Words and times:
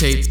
tape 0.00 0.29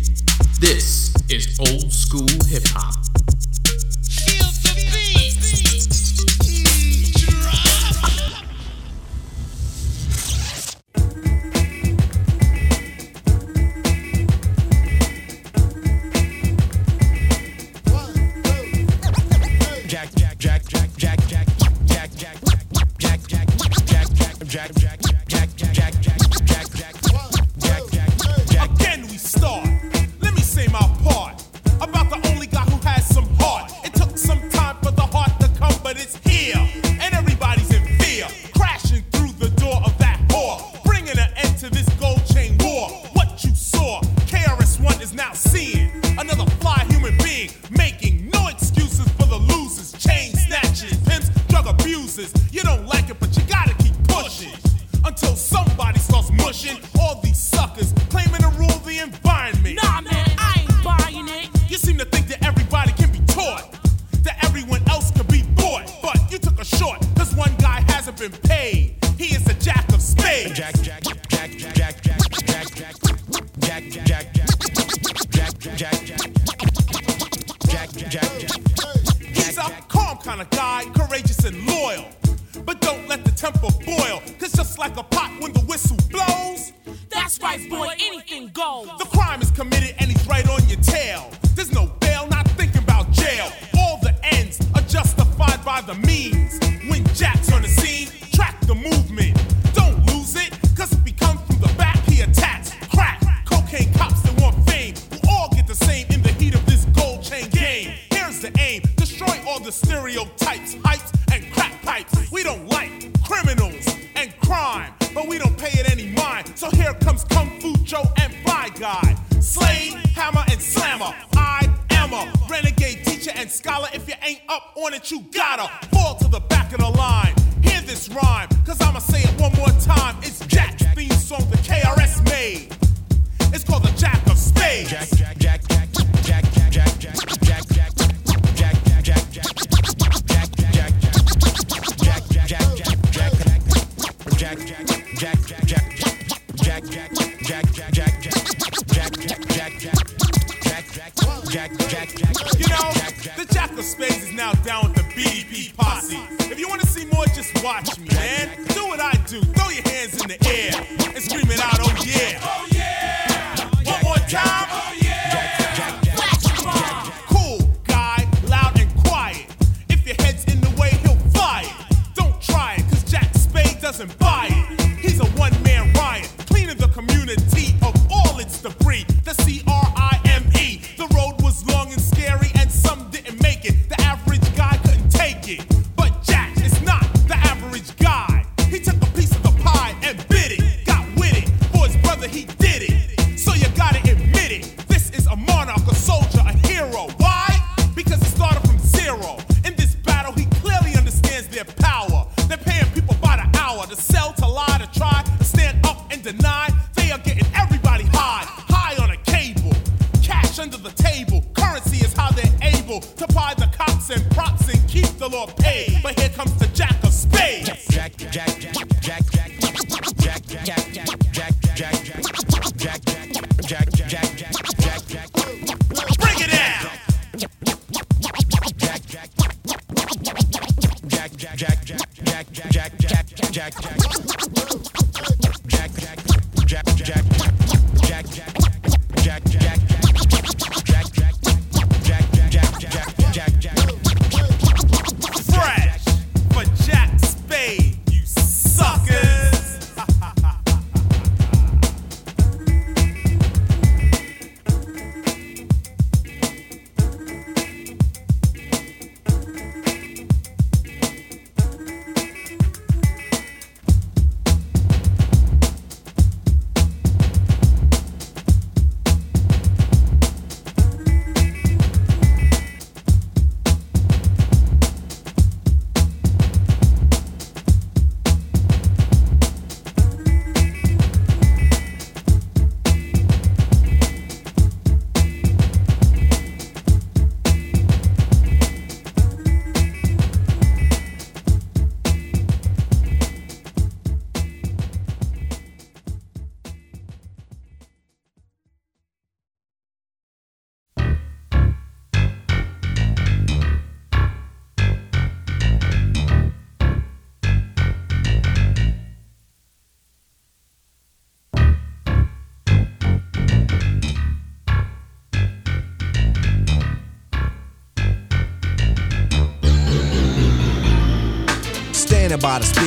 You 151.89 152.67
know, 152.67 152.91
the 153.35 153.47
Jack 153.51 153.71
of 153.71 153.83
Spades 153.83 154.21
is 154.21 154.31
now 154.33 154.51
down 154.61 154.83
with 154.83 154.95
the 154.97 155.01
BDP 155.01 155.75
posse. 155.75 156.19
If 156.51 156.59
you 156.59 156.69
want 156.69 156.81
to 156.81 156.87
see 156.87 157.05
more, 157.05 157.25
just 157.33 157.63
watch 157.63 157.97
me, 157.97 158.05
man. 158.13 158.63
Do 158.67 158.85
what 158.85 158.99
I 158.99 159.13
do. 159.25 159.41
Throw 159.41 159.69
your 159.69 159.81
hands 159.89 160.21
in 160.21 160.27
the 160.27 160.37
air 160.47 160.71
and 161.15 161.23
scream 161.23 161.49
it 161.49 161.59
out, 161.59 161.79
oh 161.79 161.91
yeah. 162.05 162.39
Oh 162.43 162.67
yeah. 162.69 163.91
One 163.91 164.03
more 164.03 164.17
time, 164.29 164.67
oh 164.69 164.93
yeah. 165.01 165.08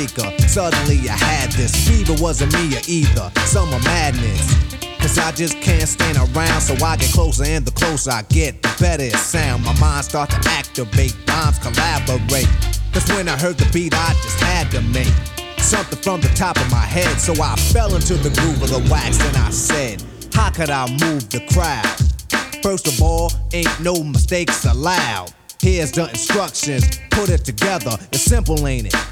Speaker. 0.09 0.31
Suddenly 0.49 1.09
I 1.09 1.17
had 1.17 1.53
this 1.53 1.75
fever, 1.89 2.15
wasn't 2.23 2.53
me 2.55 2.77
or 2.77 2.83
either. 2.89 3.31
Summer 3.47 3.79
madness. 3.85 4.55
Cause 4.99 5.19
I 5.19 5.33
just 5.33 5.61
can't 5.61 5.89
stand 5.89 6.17
around, 6.17 6.61
so 6.61 6.75
I 6.85 6.97
get 6.97 7.13
closer, 7.13 7.45
and 7.45 7.65
the 7.65 7.73
closer 7.73 8.13
I 8.13 8.23
get, 8.23 8.63
the 8.63 8.75
better 8.81 9.03
it 9.03 9.17
sound. 9.17 9.65
My 9.65 9.79
mind 9.81 10.05
start 10.05 10.31
to 10.31 10.41
activate, 10.49 11.17
rhymes 11.29 11.59
collaborate. 11.59 12.49
Cause 12.93 13.09
when 13.11 13.29
I 13.29 13.37
heard 13.37 13.59
the 13.59 13.69
beat, 13.73 13.95
I 13.95 14.15
just 14.23 14.41
had 14.41 14.71
to 14.71 14.81
make 14.81 15.13
something 15.59 15.99
from 15.99 16.21
the 16.21 16.29
top 16.37 16.57
of 16.57 16.71
my 16.71 16.87
head. 16.87 17.21
So 17.21 17.33
I 17.43 17.57
fell 17.57 17.95
into 17.95 18.15
the 18.15 18.31
groove 18.41 18.63
of 18.63 18.71
the 18.71 18.89
wax, 18.91 19.21
and 19.21 19.37
I 19.37 19.51
said, 19.51 20.05
How 20.33 20.51
could 20.51 20.71
I 20.71 20.87
move 21.03 21.29
the 21.31 21.45
crowd? 21.53 21.87
First 22.63 22.87
of 22.87 23.03
all, 23.03 23.33
ain't 23.53 23.81
no 23.81 24.05
mistakes 24.05 24.65
allowed. 24.65 25.33
Here's 25.61 25.91
the 25.93 26.09
instructions, 26.09 27.01
put 27.11 27.29
it 27.29 27.45
together. 27.45 27.97
It's 28.13 28.23
simple, 28.23 28.67
ain't 28.69 28.87
it? 28.87 29.12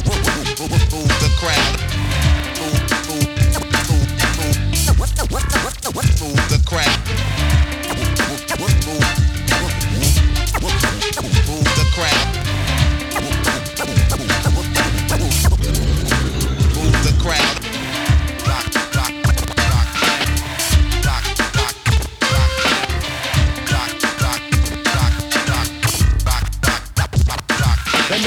the 0.00 0.24
crowd. 0.30 0.40
Move, 0.40 0.66
move, 0.72 0.92
move 0.92 1.12
the 1.20 1.30
crowd. 1.38 1.80
Move, 2.60 2.80
move, 3.00 3.28
move, 3.30 3.68
move, 5.94 6.20
move 6.20 6.48
the 6.48 6.62
crowd. 6.66 7.29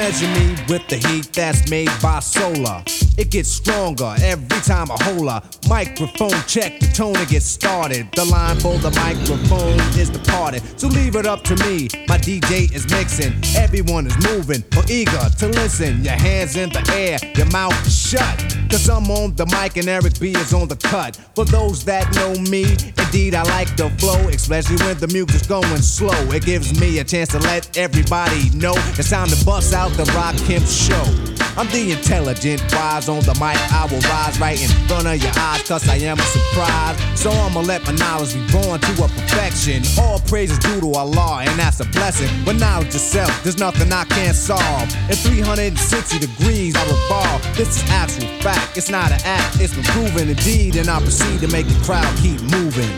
Measure 0.04 0.28
me 0.28 0.54
with 0.68 0.86
the 0.90 0.98
heat 0.98 1.32
that's 1.32 1.70
made 1.70 1.90
by 2.02 2.20
solar. 2.20 2.84
It 3.16 3.30
gets 3.30 3.50
stronger 3.50 4.16
every 4.24 4.60
time 4.62 4.90
I 4.90 4.98
hold 5.04 5.28
a 5.28 5.44
microphone 5.70 6.42
check. 6.48 6.80
The 6.80 6.88
tone 6.88 7.16
it 7.18 7.30
gets 7.30 7.46
started. 7.46 8.12
The 8.14 8.26
line 8.26 8.60
for 8.60 8.78
the 8.80 8.90
microphone 8.92 9.80
is 10.00 10.10
departed. 10.10 10.64
So 10.80 10.88
leave 10.88 11.16
it 11.16 11.28
up 11.28 11.44
to 11.44 11.56
me. 11.58 11.90
My 12.08 12.18
DJ 12.18 12.74
is 12.74 12.90
mixing. 12.90 13.34
Everyone 13.56 14.08
is 14.08 14.18
moving 14.28 14.64
or 14.76 14.84
eager 14.90 15.30
to 15.40 15.48
listen. 15.48 16.04
Your 16.04 16.14
hands 16.14 16.56
in 16.56 16.70
the 16.70 16.84
air, 16.94 17.20
your 17.38 17.46
mouth 17.52 17.92
shut. 17.92 18.58
Cause 18.72 18.90
I'm 18.90 19.10
on 19.12 19.36
the 19.36 19.46
mic 19.46 19.78
and 19.78 19.88
Eric 19.88 20.20
B 20.20 20.32
is 20.32 20.52
on 20.52 20.68
the 20.68 20.76
cut. 20.76 21.16
For 21.36 21.46
those 21.46 21.86
that 21.86 22.12
know 22.16 22.34
me, 22.50 22.64
indeed 22.98 23.36
I 23.36 23.44
like 23.44 23.76
the 23.78 23.92
flow, 24.00 24.28
especially 24.30 24.78
when 24.78 24.98
the 24.98 25.08
music's 25.08 25.46
going 25.46 25.78
slow. 25.84 26.32
It 26.32 26.46
gives 26.46 26.80
me 26.80 26.98
a 26.98 27.04
chance 27.04 27.30
to 27.30 27.40
let 27.40 27.78
everybody 27.78 28.50
know 28.56 28.74
it's 28.98 29.12
time 29.12 29.28
to 29.28 29.46
bust 29.46 29.76
out 29.76 29.92
the 29.92 30.06
Rock 30.16 30.36
Kemp 30.48 30.66
show. 30.66 31.33
I'm 31.56 31.68
the 31.68 31.92
intelligent 31.92 32.62
wise 32.74 33.08
on 33.08 33.22
the 33.22 33.34
mic. 33.36 33.58
I 33.72 33.86
will 33.86 34.02
rise 34.10 34.40
right 34.40 34.60
in 34.60 34.70
front 34.88 35.06
of 35.06 35.22
your 35.22 35.32
eyes, 35.38 35.62
cause 35.62 35.88
I 35.88 35.98
am 35.98 36.18
a 36.18 36.24
surprise. 36.24 36.98
So 37.20 37.30
I'ma 37.30 37.62
let 37.62 37.86
my 37.86 37.94
knowledge 37.94 38.34
be 38.34 38.42
born 38.52 38.80
to 38.80 39.04
a 39.04 39.08
perfection. 39.08 39.84
All 40.00 40.20
praise 40.20 40.52
is 40.52 40.58
due 40.58 40.82
to 40.82 40.92
Allah, 40.94 41.44
and 41.46 41.60
that's 41.60 41.80
a 41.80 41.86
blessing. 41.86 42.30
But 42.44 42.56
knowledge 42.56 42.88
itself, 42.88 43.32
there's 43.44 43.60
nothing 43.60 43.94
I 43.94 44.04
can't 44.06 44.36
solve. 44.36 44.90
In 45.10 45.16
360 45.16 46.20
degrees, 46.20 46.76
I 46.76 46.84
revolve. 46.90 47.42
This 47.56 47.78
is 47.78 47.90
actual 47.92 48.28
fact, 48.42 48.76
it's 48.76 48.90
not 48.90 49.12
an 49.12 49.22
act, 49.24 49.62
it's 49.62 49.76
been 49.76 49.84
proven 49.94 50.30
indeed. 50.30 50.76
And 50.76 50.90
I 50.90 51.00
proceed 51.00 51.40
to 51.42 51.48
make 51.50 51.68
the 51.68 51.80
crowd 51.86 52.10
keep 52.18 52.42
moving. 52.42 52.90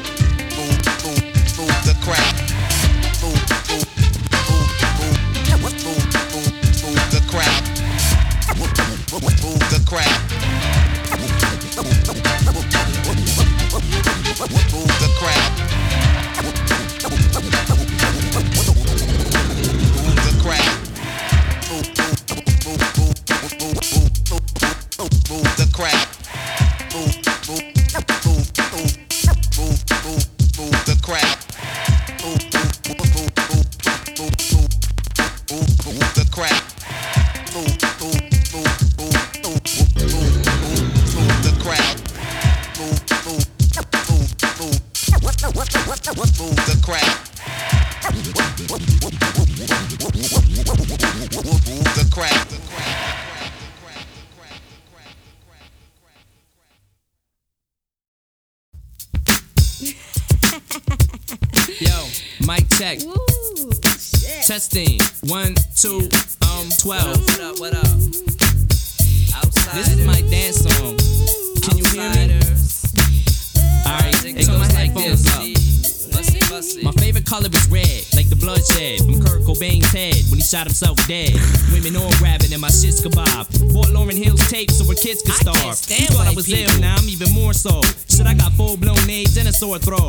Move, 0.55 0.79
move, 1.03 1.59
move 1.59 1.75
the 1.83 1.97
crowd. 2.03 2.54
Crowd. 9.85 10.07
Move 14.71 14.89
the 14.99 15.09
crowd. 15.19 15.51
Move 20.01 20.19
the 20.25 20.35
crowd. 20.41 20.75
Move, 21.69 21.87
move, 23.29 23.85
move, 25.29 26.14
Testing. 64.55 65.01
One, 65.27 65.53
two, 65.75 66.07
um, 66.47 66.69
twelve. 66.79 67.19
What 67.27 67.41
up, 67.41 67.59
what 67.59 67.73
up? 67.75 67.97
This 69.75 69.91
is 69.91 70.05
my 70.07 70.21
dance 70.31 70.63
song. 70.63 70.95
Can 71.59 71.75
you 71.75 71.83
hear 71.91 72.07
me? 72.15 72.39
Alright, 73.83 74.15
it 74.23 74.47
goes 74.47 74.73
like 74.73 74.93
this. 74.93 75.25
My 76.83 76.91
favorite 76.93 77.25
color 77.25 77.49
is 77.51 77.67
red, 77.67 78.05
like 78.15 78.29
the 78.29 78.37
bloodshed 78.39 79.03
from 79.03 79.19
Kurt 79.25 79.41
Cobain's 79.43 79.91
head 79.91 80.15
when 80.31 80.39
he 80.39 80.45
shot 80.45 80.67
himself 80.67 81.05
dead. 81.05 81.35
Women 81.73 81.97
all 81.97 82.11
grabbing 82.15 82.53
and 82.53 82.61
my 82.61 82.71
shit's 82.71 83.03
kebab. 83.03 83.51
Fort 83.73 83.87
Lauryn 83.87 84.15
Hill's 84.15 84.39
tape 84.49 84.71
so 84.71 84.85
her 84.87 84.95
kids 84.95 85.21
could 85.21 85.35
starve. 85.35 85.57
I 85.57 85.75
can't 85.75 85.99
You 85.99 86.15
thought 86.15 86.27
I 86.27 86.33
was 86.33 86.47
ill, 86.47 86.71
now 86.79 86.95
I'm 86.95 87.09
even 87.09 87.29
more 87.33 87.51
so. 87.51 87.81
Shit, 88.07 88.25
I 88.25 88.33
got 88.33 88.53
full 88.53 88.77
blown 88.77 89.09
AIDS 89.09 89.35
and 89.35 89.49
a 89.49 89.53
sore 89.53 89.79
throat. 89.79 90.04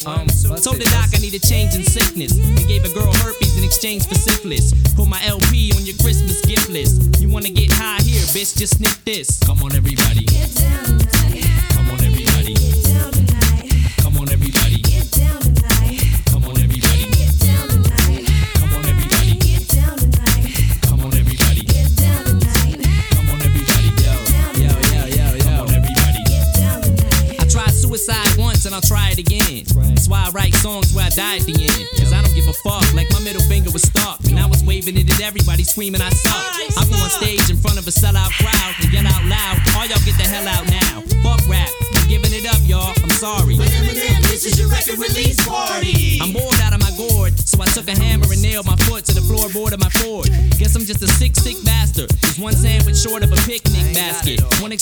Shit. 0.00 0.06
Um, 0.06 0.26
told 0.60 0.76
the 0.76 0.88
doc 0.90 1.10
I 1.14 1.18
need 1.20 1.34
a 1.34 1.38
change 1.38 1.74
in 1.74 1.84
sickness, 1.84 2.36
and 2.36 2.66
gave 2.68 2.84
a 2.84 2.92
girl 2.92 3.12
herpes 3.12 3.56
in 3.58 3.64
exchange 3.64 4.06
for 4.06 4.14
syphilis. 4.14 4.72
Put 4.94 5.08
my 5.08 5.22
LP 5.24 5.72
on 5.76 5.84
your 5.84 5.96
Christmas 5.96 6.40
gift 6.44 6.68
list. 6.68 7.20
You 7.20 7.28
wanna 7.28 7.50
get 7.50 7.72
high 7.72 8.02
here, 8.02 8.22
bitch? 8.34 8.56
Just 8.56 8.78
sniff 8.78 9.04
this. 9.04 9.38
Come 9.40 9.62
on, 9.62 9.72
everybody. 9.72 9.85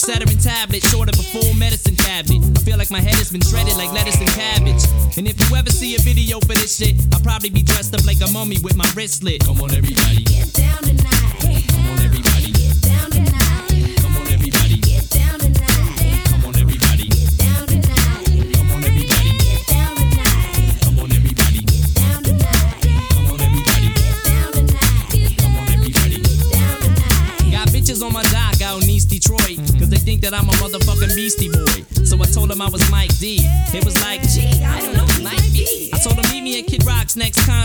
Basket. 0.07 0.25
One 0.25 0.35
Excedrin 0.35 0.43
tablet 0.43 0.83
short 0.83 1.09
of 1.09 1.19
a 1.19 1.23
full 1.23 1.53
medicine 1.53 1.95
cabinet. 1.95 2.57
I 2.57 2.61
feel 2.61 2.77
like 2.77 2.91
my 2.91 2.99
head 2.99 3.15
has 3.15 3.31
been 3.31 3.41
shredded 3.41 3.77
like 3.77 3.91
lettuce 3.91 4.19
and 4.19 4.29
cabbage. 4.29 4.83
And 5.17 5.27
if 5.27 5.37
you 5.39 5.55
ever 5.55 5.69
see 5.69 5.95
a 5.95 5.99
video 5.99 6.39
for 6.39 6.53
this 6.53 6.77
shit, 6.77 6.95
I'll 7.13 7.21
probably 7.21 7.49
be 7.49 7.63
dressed 7.63 7.93
up 7.93 8.05
like 8.05 8.21
a 8.21 8.31
mummy 8.31 8.57
with 8.63 8.75
my 8.75 8.89
wrist 8.95 9.21
slit. 9.21 9.43
Come 9.45 9.61
on, 9.61 9.71
everybody. 9.71 10.23
Get 10.23 10.53
down 10.53 10.84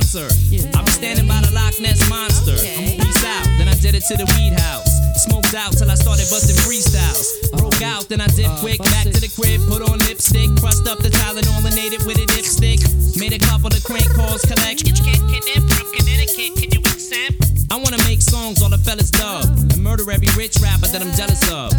Rock's 0.00 0.14
next 0.14 0.40
concert. 0.50 0.76
I'll 0.76 0.84
be 0.84 0.90
standing 0.90 1.28
by 1.28 1.40
the 1.40 1.52
Loch 1.52 1.78
Ness 1.80 2.00
Monster. 2.08 2.56
Peace 2.56 3.24
out, 3.24 3.44
then 3.58 3.68
I 3.68 3.74
did 3.74 3.94
it 3.94 4.04
to 4.08 4.16
the 4.16 4.26
weed 4.36 4.56
house. 4.56 4.88
Smoked 5.28 5.54
out 5.54 5.76
till 5.76 5.90
I 5.90 5.94
started 5.94 6.26
busting 6.30 6.56
freestyles. 6.64 7.36
Broke 7.58 7.82
out, 7.82 8.08
then 8.08 8.20
I 8.20 8.28
did 8.28 8.46
uh, 8.46 8.56
quick. 8.60 8.78
Back 8.80 9.04
to 9.12 9.20
the 9.20 9.28
crib, 9.28 9.60
put 9.68 9.82
on 9.82 9.98
lipstick. 10.08 10.48
Crushed 10.60 10.88
up 10.88 10.98
the 10.98 11.10
Tylenol 11.10 11.64
and 11.64 11.76
ate 11.76 11.92
it 11.92 12.04
with 12.06 12.16
a 12.18 12.26
dipstick. 12.26 12.80
Made 13.18 13.34
a 13.34 13.38
couple 13.38 13.68
of 13.68 13.82
crank 13.84 14.08
calls, 14.16 14.42
collect. 14.42 14.88
from 14.88 15.86
Connecticut, 15.92 16.56
can 16.56 16.68
you 16.72 16.80
accept? 16.88 17.36
I 17.70 17.76
wanna 17.76 18.00
make 18.08 18.22
songs 18.22 18.62
all 18.62 18.70
the 18.70 18.78
fellas 18.78 19.10
dub 19.10 19.46
and 19.46 19.82
murder 19.82 20.08
every 20.10 20.28
rich 20.36 20.58
rapper 20.58 20.88
that 20.88 21.02
I'm 21.02 21.12
jealous 21.14 21.44
of. 21.52 21.70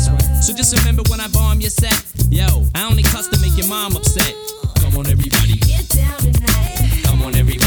So 0.43 0.53
just 0.53 0.71
remember 0.77 1.03
when 1.09 1.19
I 1.19 1.27
bomb 1.27 1.59
your 1.59 1.73
set, 1.73 1.97
yo, 2.29 2.69
I 2.75 2.85
only 2.85 3.03
cuss 3.03 3.27
to 3.29 3.39
make 3.41 3.57
your 3.57 3.67
mom 3.67 3.95
upset. 3.95 4.35
Come 4.79 4.97
on, 4.97 5.07
everybody. 5.07 5.57
Get 5.57 5.89
down 5.89 6.17
tonight. 6.19 7.03
Come 7.03 7.21
on, 7.23 7.35
everybody. 7.35 7.60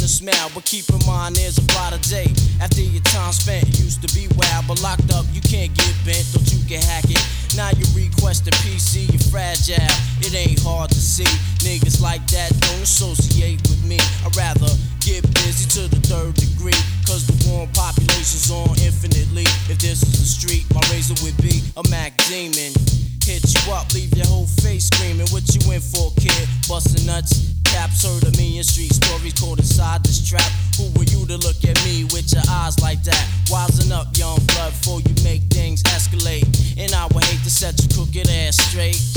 Smile. 0.00 0.50
But 0.54 0.64
keep 0.64 0.88
in 0.88 1.00
mind, 1.06 1.36
there's 1.36 1.58
a 1.58 1.62
brighter 1.62 1.98
day. 2.08 2.32
After 2.60 2.80
your 2.80 3.02
time 3.02 3.32
spent, 3.32 3.66
used 3.78 4.00
to 4.02 4.08
be 4.14 4.28
wild, 4.36 4.66
but 4.68 4.80
locked 4.82 5.12
up, 5.12 5.26
you 5.32 5.40
can't 5.40 5.74
get 5.74 5.94
bent, 6.04 6.26
straight, 38.72 39.11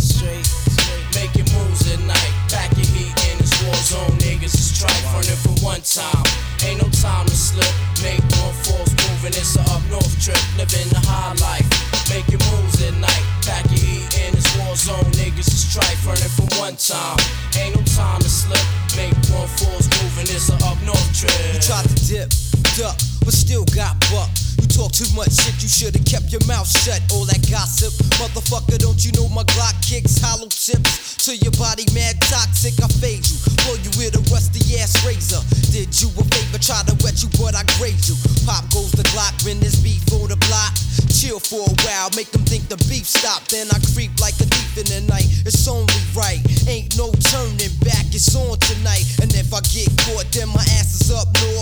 much 25.15 25.31
shit, 25.31 25.55
you 25.63 25.71
should've 25.71 26.03
kept 26.03 26.29
your 26.35 26.43
mouth 26.45 26.67
shut. 26.67 26.99
All 27.15 27.23
that 27.31 27.39
gossip, 27.47 27.95
motherfucker, 28.19 28.77
don't 28.77 28.99
you 28.99 29.15
know 29.15 29.31
my 29.31 29.47
Glock 29.55 29.73
kicks 29.79 30.19
hollow 30.19 30.51
tips 30.51 31.15
to 31.23 31.31
your 31.39 31.55
body, 31.55 31.87
mad 31.95 32.19
toxic. 32.27 32.75
I 32.83 32.87
fade 32.99 33.23
you, 33.23 33.39
blow 33.63 33.79
you 33.79 33.91
with 33.95 34.19
a 34.19 34.23
rusty 34.29 34.59
ass 34.77 34.99
razor. 35.07 35.39
Did 35.71 35.95
you 35.95 36.11
a 36.19 36.23
favor, 36.27 36.59
try 36.59 36.83
to 36.83 36.93
wet 36.99 37.23
you, 37.23 37.31
but 37.39 37.55
I 37.55 37.63
grade 37.79 38.03
you. 38.03 38.19
Pop 38.43 38.67
goes 38.75 38.91
the 38.91 39.07
Glock 39.15 39.33
when 39.47 39.63
there's 39.63 39.79
beef 39.79 40.03
on 40.11 40.27
the 40.27 40.37
block. 40.51 40.75
Chill 41.07 41.39
for 41.39 41.63
a 41.63 41.75
while, 41.87 42.11
make 42.19 42.29
them 42.35 42.43
think 42.43 42.67
the 42.67 42.75
beef 42.91 43.07
stopped. 43.07 43.55
Then 43.55 43.71
I 43.71 43.79
creep 43.95 44.11
like 44.19 44.35
a 44.43 44.47
thief 44.51 44.83
in 44.83 44.87
the 44.91 45.01
night. 45.07 45.27
It's 45.47 45.63
only 45.71 45.95
right, 46.11 46.43
ain't 46.67 46.91
no 46.99 47.15
turning 47.31 47.71
back. 47.87 48.11
It's 48.11 48.35
on 48.35 48.59
tonight, 48.59 49.07
and 49.23 49.31
if 49.31 49.55
I 49.55 49.63
get 49.71 49.87
caught, 50.03 50.27
then 50.35 50.51
my 50.51 50.65
ass 50.75 50.99
is 50.99 51.07
up 51.07 51.31
north. 51.39 51.54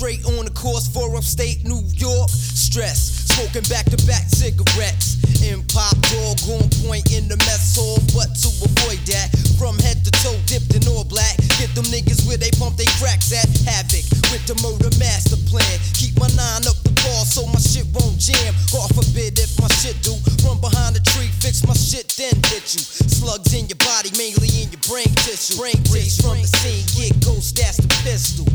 Straight 0.00 0.24
on 0.32 0.48
the 0.48 0.54
course 0.56 0.88
for 0.88 1.12
upstate 1.12 1.60
New 1.68 1.84
York. 1.92 2.32
Stress, 2.32 3.28
smoking 3.36 3.68
back 3.68 3.84
to 3.92 4.00
back 4.08 4.24
cigarettes. 4.32 5.20
In 5.44 5.60
pop 5.68 5.92
dog 6.08 6.40
on 6.56 6.64
point 6.80 7.12
in 7.12 7.28
the 7.28 7.36
mess 7.44 7.76
hall, 7.76 8.00
but 8.16 8.32
to 8.32 8.48
avoid 8.64 8.96
that, 9.12 9.28
from 9.60 9.76
head 9.84 10.00
to 10.08 10.12
toe 10.24 10.40
dipped 10.48 10.72
in 10.72 10.88
all 10.88 11.04
black. 11.04 11.36
Get 11.60 11.68
them 11.76 11.84
niggas 11.92 12.24
where 12.24 12.40
they 12.40 12.48
pump 12.56 12.80
they 12.80 12.88
cracks 12.96 13.28
at. 13.36 13.44
Havoc 13.68 14.08
with 14.32 14.40
the 14.48 14.56
murder 14.64 14.88
master 14.96 15.36
plan. 15.52 15.76
Keep 16.00 16.16
my 16.16 16.32
nine 16.32 16.64
up 16.64 16.80
the 16.80 16.96
ball 17.04 17.28
so 17.28 17.44
my 17.52 17.60
shit 17.60 17.84
won't 17.92 18.16
jam. 18.16 18.56
God 18.72 18.88
forbid 18.96 19.36
if 19.36 19.52
my 19.60 19.68
shit 19.84 20.00
do. 20.00 20.16
Run 20.48 20.64
behind 20.64 20.96
the 20.96 21.04
tree, 21.12 21.28
fix 21.44 21.60
my 21.68 21.76
shit, 21.76 22.08
then 22.16 22.32
hit 22.48 22.72
you. 22.72 22.80
Slugs 23.04 23.52
in 23.52 23.68
your 23.68 23.76
body, 23.84 24.08
mainly 24.16 24.48
in 24.64 24.72
your 24.72 24.80
brain 24.88 25.12
tissue. 25.28 25.60
brain 25.60 25.76
breeze 25.92 26.16
from 26.16 26.40
the 26.40 26.48
scene. 26.48 26.88
Get 26.96 27.20
ghost, 27.20 27.52
that's 27.60 27.76
the 27.76 27.92
pistol. 28.00 28.48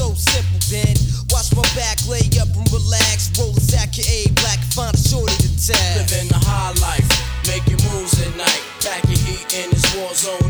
So 0.00 0.14
simple, 0.14 0.60
then. 0.72 0.96
Watch 1.28 1.52
my 1.52 1.60
back, 1.76 2.00
lay 2.08 2.24
up 2.40 2.48
and 2.56 2.64
relax. 2.72 3.28
Roll 3.36 3.52
a 3.52 3.60
sack 3.60 3.92
of 4.00 4.08
A 4.08 4.32
black, 4.40 4.56
find 4.72 4.96
a 4.96 4.96
shorty 4.96 5.36
to 5.44 5.50
tag. 5.60 6.08
Living 6.08 6.32
the 6.32 6.40
high 6.40 6.72
life, 6.80 7.04
making 7.44 7.76
moves 7.92 8.16
at 8.16 8.32
night. 8.32 8.64
Packing 8.80 9.20
heat 9.28 9.44
in 9.52 9.68
this 9.68 9.84
war 9.92 10.08
zone, 10.16 10.48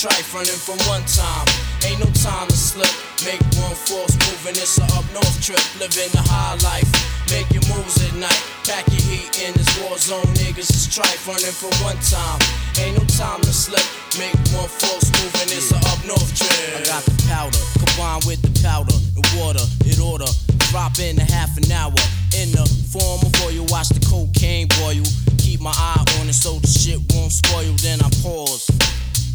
trife 0.00 0.32
running 0.32 0.56
from 0.56 0.80
one 0.88 1.04
time. 1.04 1.44
Ain't 1.84 2.00
no 2.00 2.08
time 2.24 2.48
to 2.48 2.56
slip. 2.56 2.88
Make 3.20 3.44
one 3.60 3.76
force 3.76 4.16
moving, 4.24 4.56
it's 4.56 4.80
a 4.80 4.84
up 4.96 5.04
north 5.12 5.36
trip. 5.44 5.60
Living 5.76 6.08
the 6.16 6.24
high 6.24 6.56
life, 6.64 6.88
making 7.28 7.60
moves 7.68 8.00
at 8.00 8.16
night. 8.16 8.40
Packing 8.64 9.04
heat 9.04 9.28
in 9.44 9.52
this 9.52 9.68
war 9.76 10.00
zone, 10.00 10.24
niggas 10.40 10.72
is 10.72 10.88
trife 10.88 11.28
running 11.28 11.52
from 11.52 11.76
one 11.84 12.00
time. 12.00 12.40
Ain't 12.80 12.96
no 12.96 13.04
time 13.12 13.44
to 13.44 13.52
slip. 13.52 13.84
Make 14.16 14.32
one 14.56 14.72
force 14.72 15.12
moving, 15.20 15.52
it's 15.52 15.68
a 15.68 15.76
up 15.92 16.00
north 16.08 16.32
trip. 16.32 16.80
I 16.80 16.84
got 16.88 17.04
the 17.04 17.12
powder, 17.28 17.60
combined 17.76 18.24
with 18.24 18.40
the 18.40 18.52
powder 18.64 18.96
and 18.96 19.26
water. 19.36 19.64
It 19.84 20.00
order, 20.00 20.32
drop 20.72 20.96
in 20.96 21.20
a 21.20 21.28
half 21.28 21.60
an 21.60 21.68
hour. 21.68 22.00
In 22.40 22.48
the 22.56 22.64
form 22.88 23.20
of 23.20 23.36
oil, 23.44 23.68
watch 23.68 23.92
the 23.92 24.00
cocaine 24.08 24.72
boil. 24.80 25.04
Keep 25.36 25.60
my 25.60 25.76
eye 25.76 26.00
on 26.24 26.32
it 26.32 26.32
so 26.32 26.56
the 26.56 26.72
shit 26.72 27.04
won't 27.12 27.36
spoil. 27.36 27.76
Then 27.84 28.00
I 28.00 28.08
pause 28.24 28.64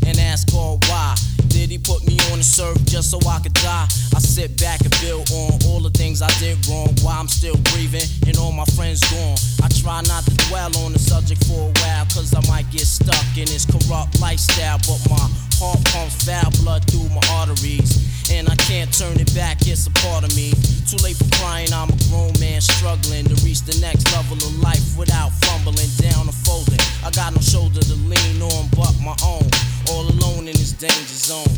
and 0.05 0.19
ask 0.19 0.51
God 0.51 0.83
why. 0.87 1.15
Did 1.49 1.71
he 1.71 1.77
put 1.77 2.05
me 2.05 2.19
on 2.31 2.37
the 2.37 2.43
surf 2.43 2.77
just 2.85 3.11
so 3.11 3.19
I 3.27 3.39
could 3.39 3.53
die? 3.53 3.87
I 4.13 4.19
sit 4.19 4.59
back 4.59 4.81
and 4.81 4.91
build 5.01 5.31
on 5.31 5.57
all 5.67 5.79
the 5.79 5.89
things 5.89 6.21
I 6.21 6.29
did 6.39 6.59
wrong. 6.67 6.93
Why 7.01 7.17
I'm 7.17 7.27
still 7.27 7.55
breathing 7.71 8.05
and 8.27 8.37
all 8.37 8.51
my 8.51 8.65
friends 8.75 8.99
gone. 9.09 9.37
I 9.63 9.67
try 9.69 10.01
not 10.03 10.25
to 10.25 10.35
dwell 10.47 10.75
on 10.83 10.93
the 10.93 10.99
subject 10.99 11.43
for 11.45 11.71
a 11.71 11.73
while, 11.79 12.05
cause 12.11 12.35
I 12.35 12.41
might 12.51 12.69
get 12.71 12.85
stuck 12.85 13.25
in 13.37 13.45
this 13.47 13.65
corrupt 13.65 14.19
lifestyle. 14.19 14.77
But 14.83 14.99
my 15.09 15.25
heart 15.59 15.79
pumps 15.85 16.23
foul 16.25 16.51
blood 16.61 16.83
through 16.89 17.07
my 17.09 17.23
arteries. 17.39 18.03
And 18.31 18.49
I 18.49 18.55
can't 18.55 18.91
turn 18.91 19.19
it 19.19 19.33
back, 19.35 19.61
it's 19.67 19.87
a 19.87 19.93
part 20.01 20.23
of 20.25 20.35
me. 20.35 20.51
Too 20.89 20.97
late 21.05 21.15
for 21.15 21.29
crying, 21.37 21.71
I'm 21.71 21.89
a 21.89 21.97
grown 22.09 22.33
man 22.39 22.59
struggling 22.61 23.25
to 23.25 23.35
reach 23.45 23.61
the 23.61 23.77
next 23.79 24.11
level 24.11 24.37
of 24.37 24.59
life 24.59 24.97
without 24.97 25.31
fumbling 25.45 25.93
down 26.01 26.27
or 26.27 26.35
folding. 26.43 26.81
I 27.05 27.11
got 27.11 27.33
no 27.33 27.41
shoulder 27.41 27.81
to 27.81 27.95
lean 28.09 28.41
on 28.41 28.67
but 28.75 28.93
my 28.99 29.15
own. 29.23 29.45
All 29.93 30.09
alone 30.09 30.49
in 30.49 30.57
this 30.57 30.73
danger 30.73 31.19
zone. 31.29 31.53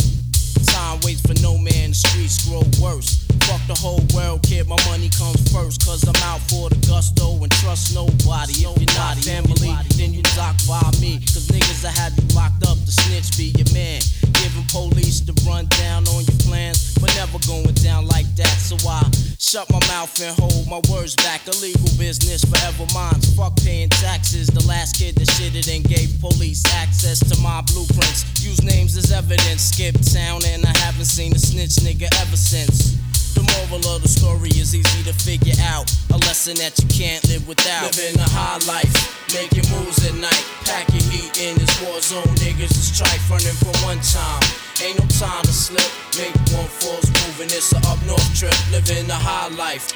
Time 0.67 0.99
waits 1.03 1.21
for 1.21 1.33
no 1.41 1.57
man, 1.57 1.89
the 1.89 1.95
streets 1.95 2.43
grow 2.45 2.63
worse. 2.83 3.16
Fuck 3.45 3.61
the 3.67 3.75
whole 3.75 4.01
world, 4.15 4.43
kid, 4.43 4.67
my 4.67 4.77
money 4.89 5.09
comes 5.09 5.39
first. 5.51 5.85
Cause 5.85 6.03
I'm 6.07 6.17
out 6.23 6.41
for 6.49 6.69
the 6.69 6.79
gusto 6.87 7.37
and 7.43 7.51
trust 7.61 7.93
nobody. 7.93 8.65
If 8.65 8.75
you're 8.79 8.95
not 8.97 9.17
family, 9.21 9.73
then 9.95 10.13
you 10.13 10.23
dock 10.35 10.55
by 10.67 10.83
me. 10.99 11.19
Cause 11.19 11.47
niggas 11.47 11.81
that 11.83 11.97
have 11.97 12.13
you 12.17 12.27
locked 12.35 12.63
up, 12.65 12.77
the 12.85 12.91
snitch 12.91 13.37
be 13.37 13.53
your 13.55 13.69
man. 13.73 14.01
Giving 14.33 14.67
police 14.71 15.21
the 15.21 15.33
rundown 15.47 16.07
on 16.09 16.25
your 16.25 16.39
plans, 16.43 16.93
but 16.99 17.13
never 17.15 17.39
going 17.47 17.73
down 17.83 18.07
like 18.07 18.27
that. 18.35 18.57
So 18.59 18.75
I 18.87 19.03
shut 19.39 19.69
my 19.71 19.79
mouth 19.87 20.11
and 20.21 20.35
hold 20.37 20.67
my 20.67 20.81
words 20.91 21.15
back. 21.15 21.47
Illegal 21.47 21.89
business, 21.97 22.43
forever 22.43 22.85
mine. 22.93 23.19
Fuck 23.35 23.55
paying 23.63 23.89
taxes. 23.89 24.47
The 24.47 24.65
last 24.67 24.97
kid 24.97 25.15
that 25.15 25.27
shitted 25.27 25.67
and 25.73 25.83
gave 25.83 26.19
police 26.19 26.63
access 26.75 27.19
to 27.19 27.35
my 27.41 27.61
blueprints. 27.71 28.25
Use 28.43 28.61
names 28.63 28.97
as 28.97 29.11
evidence. 29.11 29.71
Skip 29.71 29.95
town 30.01 30.41
and 30.47 30.65
I 30.65 30.75
haven't 30.79 31.05
seen 31.05 31.33
a 31.33 31.39
snitch 31.39 31.79
nigga 31.85 32.07
ever 32.21 32.37
since. 32.37 32.96
The 33.37 33.45
moral 33.53 33.85
of 33.93 34.01
the 34.01 34.09
story 34.09 34.49
is 34.57 34.73
easy 34.73 35.03
to 35.05 35.13
figure 35.13 35.53
out. 35.61 35.85
A 36.09 36.17
lesson 36.25 36.57
that 36.57 36.73
you 36.81 36.89
can't 36.89 37.21
live 37.29 37.47
without. 37.47 37.93
Living 37.93 38.17
a 38.17 38.25
high 38.25 38.57
life, 38.65 38.89
making 39.29 39.69
moves 39.69 40.01
at 40.09 40.17
night. 40.17 40.43
Packing 40.65 41.05
heat 41.13 41.29
in 41.37 41.53
this 41.61 41.69
war 41.85 42.01
zone. 42.01 42.25
Niggas 42.41 42.73
is 42.73 42.97
strife 42.97 43.29
running 43.29 43.53
for 43.61 43.69
one 43.85 44.01
time. 44.01 44.41
Ain't 44.81 44.97
no 44.97 45.05
time 45.21 45.45
to 45.45 45.53
slip. 45.53 45.85
Make 46.17 46.33
one 46.49 46.65
force 46.65 47.05
moving. 47.13 47.53
It's 47.53 47.69
a 47.77 47.79
up 47.85 48.01
north 48.09 48.25
trip. 48.33 48.57
Living 48.73 49.05
a 49.05 49.19
high 49.21 49.53
life. 49.53 49.93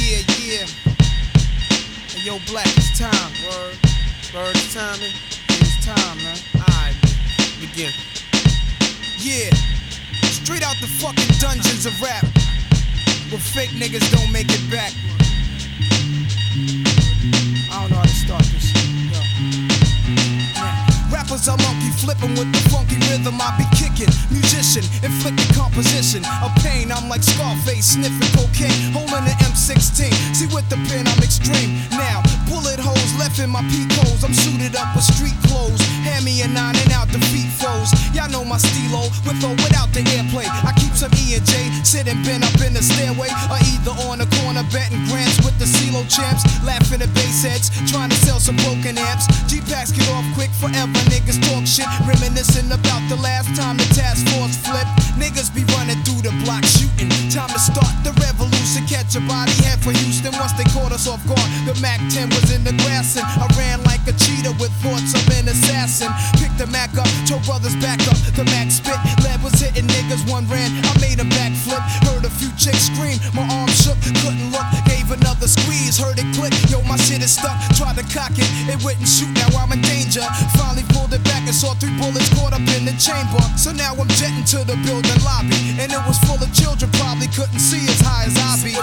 Yeah, 0.00 0.24
yeah. 0.40 0.64
Hey, 2.08 2.24
yo, 2.24 2.40
Black, 2.48 2.72
it's 2.72 2.96
time. 2.96 3.32
Word. 3.52 3.76
Time. 4.72 4.96
man. 5.00 5.12
It's 5.60 5.84
time, 5.84 6.16
man. 6.24 6.36
Alright, 6.56 6.96
begin. 7.60 7.92
Yeah. 9.26 9.50
Straight 10.30 10.62
out 10.62 10.76
the 10.80 10.86
fucking 10.86 11.26
dungeons 11.42 11.84
of 11.84 12.00
rap. 12.00 12.22
Where 13.34 13.42
fake 13.42 13.70
niggas 13.70 14.06
don't 14.14 14.30
make 14.30 14.46
it 14.46 14.62
back. 14.70 14.94
I 17.66 17.82
don't 17.82 17.90
know 17.90 17.96
how 17.98 18.06
to 18.06 18.14
start 18.22 18.46
this. 18.54 18.70
Yo. 19.10 19.18
Rappers 21.10 21.48
are 21.48 21.58
monkey 21.58 21.90
flipping 21.98 22.38
with 22.38 22.54
the 22.54 22.62
funky 22.70 23.02
rhythm 23.10 23.42
I 23.42 23.50
be 23.58 23.66
kicking. 23.74 24.06
Musician, 24.30 24.86
inflicting 25.02 25.50
composition 25.58 26.22
of 26.38 26.54
pain. 26.62 26.92
I'm 26.92 27.08
like 27.10 27.24
Scarface, 27.24 27.98
sniffing 27.98 28.30
cocaine, 28.30 28.94
holding 28.94 29.26
an 29.26 29.34
M16. 29.42 30.06
See 30.38 30.46
with 30.54 30.70
the 30.70 30.78
pen, 30.86 31.02
I'm 31.02 31.18
extreme. 31.18 31.82
Now, 31.90 32.22
bullet 32.46 32.78
holes 32.78 33.12
left 33.18 33.38
in 33.38 33.50
my 33.50 33.62
holes. 34.00 34.24
I'm 34.24 34.34
suited 34.34 34.74
up 34.76 34.94
with 34.94 35.04
street 35.04 35.36
clothes. 35.46 35.80
Hand 36.06 36.24
me 36.24 36.42
a 36.42 36.48
nine 36.48 36.76
and 36.76 36.92
out 36.92 37.08
the 37.08 37.20
feet 37.30 37.50
foes. 37.58 37.92
Y'all 38.14 38.30
know 38.30 38.44
my 38.44 38.58
stilo, 38.58 39.10
with 39.26 39.42
or 39.44 39.54
without 39.62 39.92
the 39.92 40.02
airplay. 40.16 40.46
I 40.64 40.72
keep 40.78 40.94
some 40.94 41.12
E 41.18 41.36
and 41.36 41.44
J 41.44 41.70
sitting 41.82 42.22
bent 42.22 42.46
up 42.46 42.56
in 42.62 42.72
the 42.72 42.82
stairway, 42.82 43.28
or 43.50 43.58
either 43.74 43.94
on 44.08 44.18
the 44.18 44.28
corner 44.40 44.64
betting 44.72 45.02
grants 45.10 45.38
with 45.44 45.56
the 45.58 45.66
CeeLo 45.66 46.06
champs, 46.08 46.42
laughing 46.64 47.02
at 47.02 47.12
bass 47.14 47.42
heads, 47.42 47.68
trying 47.90 48.10
to 48.10 48.18
sell 48.24 48.40
some 48.40 48.56
broken 48.64 48.96
amps. 48.96 49.26
G 49.50 49.60
packs 49.66 49.92
get 49.92 50.08
off 50.14 50.24
quick 50.34 50.50
forever. 50.56 51.00
Niggas 51.10 51.42
talk 51.50 51.66
shit, 51.66 51.88
reminiscing 52.06 52.70
about 52.72 53.02
the 53.08 53.18
last 53.20 53.50
time 53.58 53.76
the 53.76 53.88
task 53.94 54.22
force 54.34 54.56
flipped. 54.62 54.90
Niggas 55.18 55.50
be 55.54 55.64
running 55.76 55.98
through 56.04 56.22
the 56.22 56.32
block 56.44 56.64
shooting. 56.64 57.10
Time 57.32 57.50
to 57.50 57.60
start 57.60 57.92
the 58.04 58.12
revolution. 58.22 58.86
Catch 58.86 59.16
a 59.16 59.22
body 59.24 59.52
head 59.64 59.80
for 59.80 59.92
Houston 59.92 60.32
once 60.36 60.52
they 60.54 60.68
caught 60.76 60.92
us 60.92 61.08
off 61.08 61.22
guard. 61.26 61.48
The 61.64 61.74
Mac 61.80 62.00
10 62.12 62.28
was 62.36 62.52
in 62.52 62.62
the 62.62 62.76
grass 62.84 63.16
and 63.16 63.24
I 63.24 63.48
ran 63.56 63.80
like 63.88 64.04
a 64.04 64.12
cheetah 64.12 64.52
with 64.60 64.72
thoughts 64.84 65.16
of 65.16 65.24
an 65.32 65.48
assassin. 65.48 66.12
Picked 66.36 66.60
the 66.60 66.68
Mac 66.68 66.92
up, 67.00 67.08
told 67.24 67.42
brothers 67.48 67.76
back 67.80 68.00
up. 68.04 68.16
The 68.36 68.44
Mac 68.52 68.68
spit, 68.68 69.00
lead 69.24 69.40
was 69.40 69.56
hitting 69.56 69.88
niggas. 69.88 70.28
One 70.28 70.44
ran, 70.52 70.68
I 70.84 70.92
made 71.00 71.16
a 71.16 71.28
backflip. 71.32 71.80
Heard 72.04 72.28
a 72.28 72.32
few 72.36 72.52
chicks 72.60 72.92
scream, 72.92 73.16
my 73.32 73.48
arm 73.48 73.72
shook, 73.72 73.96
couldn't 74.20 74.52
look. 74.52 74.68
Gave 74.84 75.08
another 75.08 75.48
squeeze, 75.48 75.96
heard 75.96 76.20
it 76.20 76.28
click. 76.36 76.52
Yo, 76.68 76.84
my 76.84 77.00
shit 77.00 77.24
is 77.24 77.32
stuck. 77.32 77.56
Tried 77.80 77.96
to 77.96 78.04
cock 78.12 78.36
it, 78.36 78.48
it 78.68 78.78
wouldn't 78.84 79.08
shoot. 79.08 79.32
Now 79.40 79.48
I'm 79.56 79.72
in 79.72 79.80
danger. 79.80 80.24
Finally 80.60 80.84
pulled 80.92 81.16
it 81.16 81.24
back 81.24 81.48
and 81.48 81.56
saw 81.56 81.72
three 81.80 81.94
bullets 81.96 82.28
caught 82.36 82.52
up 82.52 82.64
in 82.76 82.84
the 82.84 82.94
chamber. 83.00 83.40
So 83.56 83.72
now 83.72 83.96
I'm 83.96 84.10
jetting 84.20 84.44
to 84.52 84.60
the 84.68 84.76
building 84.84 85.20
lobby, 85.24 85.56
and 85.80 85.88
it 85.88 86.02
was 86.04 86.20
full 86.28 86.38
of 86.38 86.50
children. 86.52 86.92
Probably 87.00 87.32
couldn't 87.32 87.62
see 87.62 87.80
as 87.88 88.00
high 88.04 88.28
as 88.28 88.36
I 88.36 88.60
be. 88.60 88.76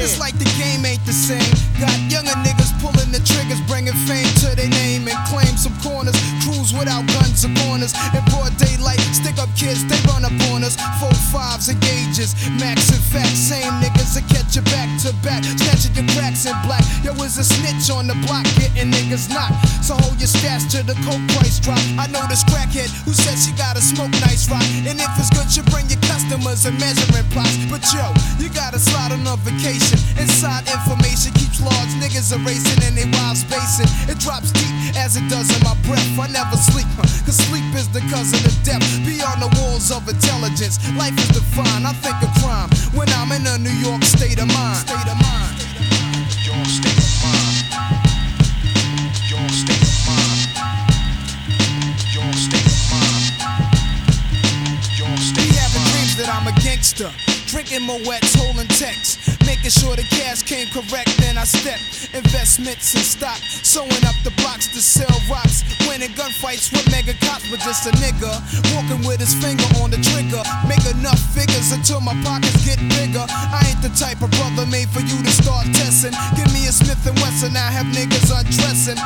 It's 0.00 0.16
like 0.18 0.38
the 0.38 0.48
game 0.56 0.86
ain't 0.86 1.04
the 1.04 1.12
same. 1.12 1.52
Got 1.76 1.92
younger 2.08 2.36
niggas 2.40 2.72
pulling 2.80 2.93
the 3.10 3.20
triggers, 3.24 3.60
bringing 3.66 3.96
fame 4.06 4.28
to 4.44 4.54
their 4.54 4.70
name 4.70 5.08
and 5.08 5.18
claim 5.28 5.56
some 5.56 5.74
corners. 5.82 6.16
Cruise 6.44 6.72
without 6.72 7.04
guns 7.10 7.44
or 7.44 7.52
corners. 7.66 7.92
In 8.14 8.22
broad 8.30 8.54
daylight, 8.56 9.00
stick 9.12 9.36
up 9.38 9.50
kids, 9.56 9.84
they 9.88 9.98
run 10.06 10.24
up 10.24 10.34
on 10.52 10.64
us. 10.64 10.76
Four 11.00 11.14
fives 11.32 11.68
and 11.68 11.80
gauges, 11.80 12.36
max 12.60 12.88
and 12.92 13.04
fat. 13.12 13.28
Same 13.34 13.72
niggas 13.82 14.14
that 14.14 14.26
catch 14.30 14.56
you 14.56 14.62
back 14.70 14.88
to 15.02 15.12
back, 15.24 15.44
snatching 15.44 15.94
your 15.98 16.08
cracks 16.14 16.46
in 16.46 16.56
black. 16.64 16.84
Yo, 17.02 17.12
is 17.24 17.38
a 17.38 17.44
snitch 17.44 17.90
on 17.90 18.06
the 18.06 18.16
block, 18.28 18.44
getting 18.56 18.92
niggas 18.92 19.28
knocked. 19.28 19.56
So 19.84 19.94
hold 19.96 20.16
your 20.20 20.30
stats 20.30 20.70
till 20.70 20.84
the 20.84 20.94
coke 21.04 21.24
price 21.36 21.58
drop. 21.60 21.80
I 21.98 22.06
know 22.08 22.22
this 22.28 22.44
crackhead 22.44 22.88
who 23.04 23.12
said 23.12 23.36
she 23.36 23.52
gotta 23.56 23.82
smoke 23.82 24.12
nice 24.24 24.48
rock. 24.48 24.64
And 24.86 24.96
if 25.00 25.12
it's 25.18 25.30
good, 25.32 25.48
you 25.56 25.62
bring 25.72 25.88
your 25.90 26.00
customers 26.06 26.64
and 26.64 26.78
measuring 26.78 27.26
plots. 27.34 27.56
But 27.68 27.84
yo, 27.92 28.06
you 28.38 28.48
gotta 28.52 28.78
slide 28.78 29.12
on 29.12 29.26
a 29.26 29.36
vacation. 29.42 29.98
Inside 30.16 30.68
information 30.70 31.32
keeps 31.34 31.60
large 31.60 31.92
niggas 32.00 32.32
erasing 32.32 32.80
and 32.84 32.93
they 32.94 33.06
wild 33.18 33.36
spacing. 33.36 33.90
It 34.08 34.18
drops 34.18 34.50
deep 34.52 34.70
as 34.96 35.16
it 35.16 35.26
does 35.28 35.50
in 35.50 35.60
my 35.62 35.74
breath. 35.82 36.06
I 36.18 36.28
never 36.30 36.56
sleep, 36.56 36.86
huh, 36.94 37.06
cause 37.26 37.36
sleep 37.36 37.66
is 37.74 37.88
the 37.90 38.00
cousin 38.10 38.40
of 38.46 38.54
death. 38.62 38.82
Beyond 39.04 39.42
the 39.42 39.50
walls 39.60 39.90
of 39.90 40.08
intelligence, 40.08 40.78
life 40.96 41.16
is 41.18 41.28
defined. 41.28 41.86
I 41.86 41.92
think 41.98 42.16
of 42.22 42.30
crime 42.42 42.70
when 42.94 43.08
I'm 43.18 43.32
in 43.32 43.46
a 43.46 43.58
New 43.58 43.74
York 43.82 44.02
state 44.04 44.38
of 44.38 44.48
mind. 44.48 44.78
State 44.86 45.08
of 45.10 45.18
mind. 45.18 45.54
Your 46.46 46.64
state 46.64 46.98
of 46.98 47.12
mind. 47.22 47.66
Your 49.26 49.48
state 49.50 49.82
of 49.82 49.94
mind. 50.06 50.54
Your 52.14 52.32
state 52.32 52.70
of 52.70 52.80
mind. 52.94 53.24
Your 54.94 55.16
state 55.18 55.50
of 55.50 55.56
having 55.58 55.84
dreams 55.90 56.14
that 56.16 56.28
I'm 56.30 56.46
a 56.46 56.54
gangster. 56.62 57.10
Drinking 57.46 57.82
Moet's, 57.86 58.34
holding 58.34 58.68
texts. 58.68 59.13
Making 59.64 59.80
sure 59.80 59.96
the 59.96 60.04
cash 60.20 60.42
came 60.44 60.68
correct, 60.68 61.08
then 61.24 61.40
I 61.40 61.48
stepped. 61.48 62.12
Investments 62.12 62.92
in 62.92 63.00
stock. 63.00 63.40
Sewing 63.64 64.04
up 64.04 64.12
the 64.20 64.28
blocks 64.36 64.68
to 64.76 64.80
sell 64.84 65.08
rocks. 65.24 65.64
Winning 65.88 66.12
gunfights 66.12 66.68
with 66.68 66.84
mega 66.92 67.16
cops, 67.24 67.48
but 67.48 67.64
just 67.64 67.88
a 67.88 67.92
nigga. 67.96 68.28
Walking 68.76 69.00
with 69.08 69.24
his 69.24 69.32
finger 69.32 69.64
on 69.80 69.88
the 69.88 69.96
trigger. 70.04 70.44
Make 70.68 70.84
enough 70.84 71.16
figures 71.32 71.72
until 71.72 72.04
my 72.04 72.12
pockets 72.20 72.60
get 72.60 72.76
bigger. 72.92 73.24
I 73.24 73.64
ain't 73.72 73.80
the 73.80 73.88
type 73.96 74.20
of 74.20 74.28
brother 74.36 74.68
made 74.68 74.92
for 74.92 75.00
you 75.00 75.16
to 75.16 75.32
start 75.32 75.64
testing. 75.72 76.12
Give 76.36 76.52
me 76.52 76.68
a 76.68 76.72
Smith 76.76 77.00
and 77.08 77.16
Wesson, 77.24 77.56
I 77.56 77.72
have 77.72 77.88
niggas 77.88 78.28
undressing. 78.36 79.00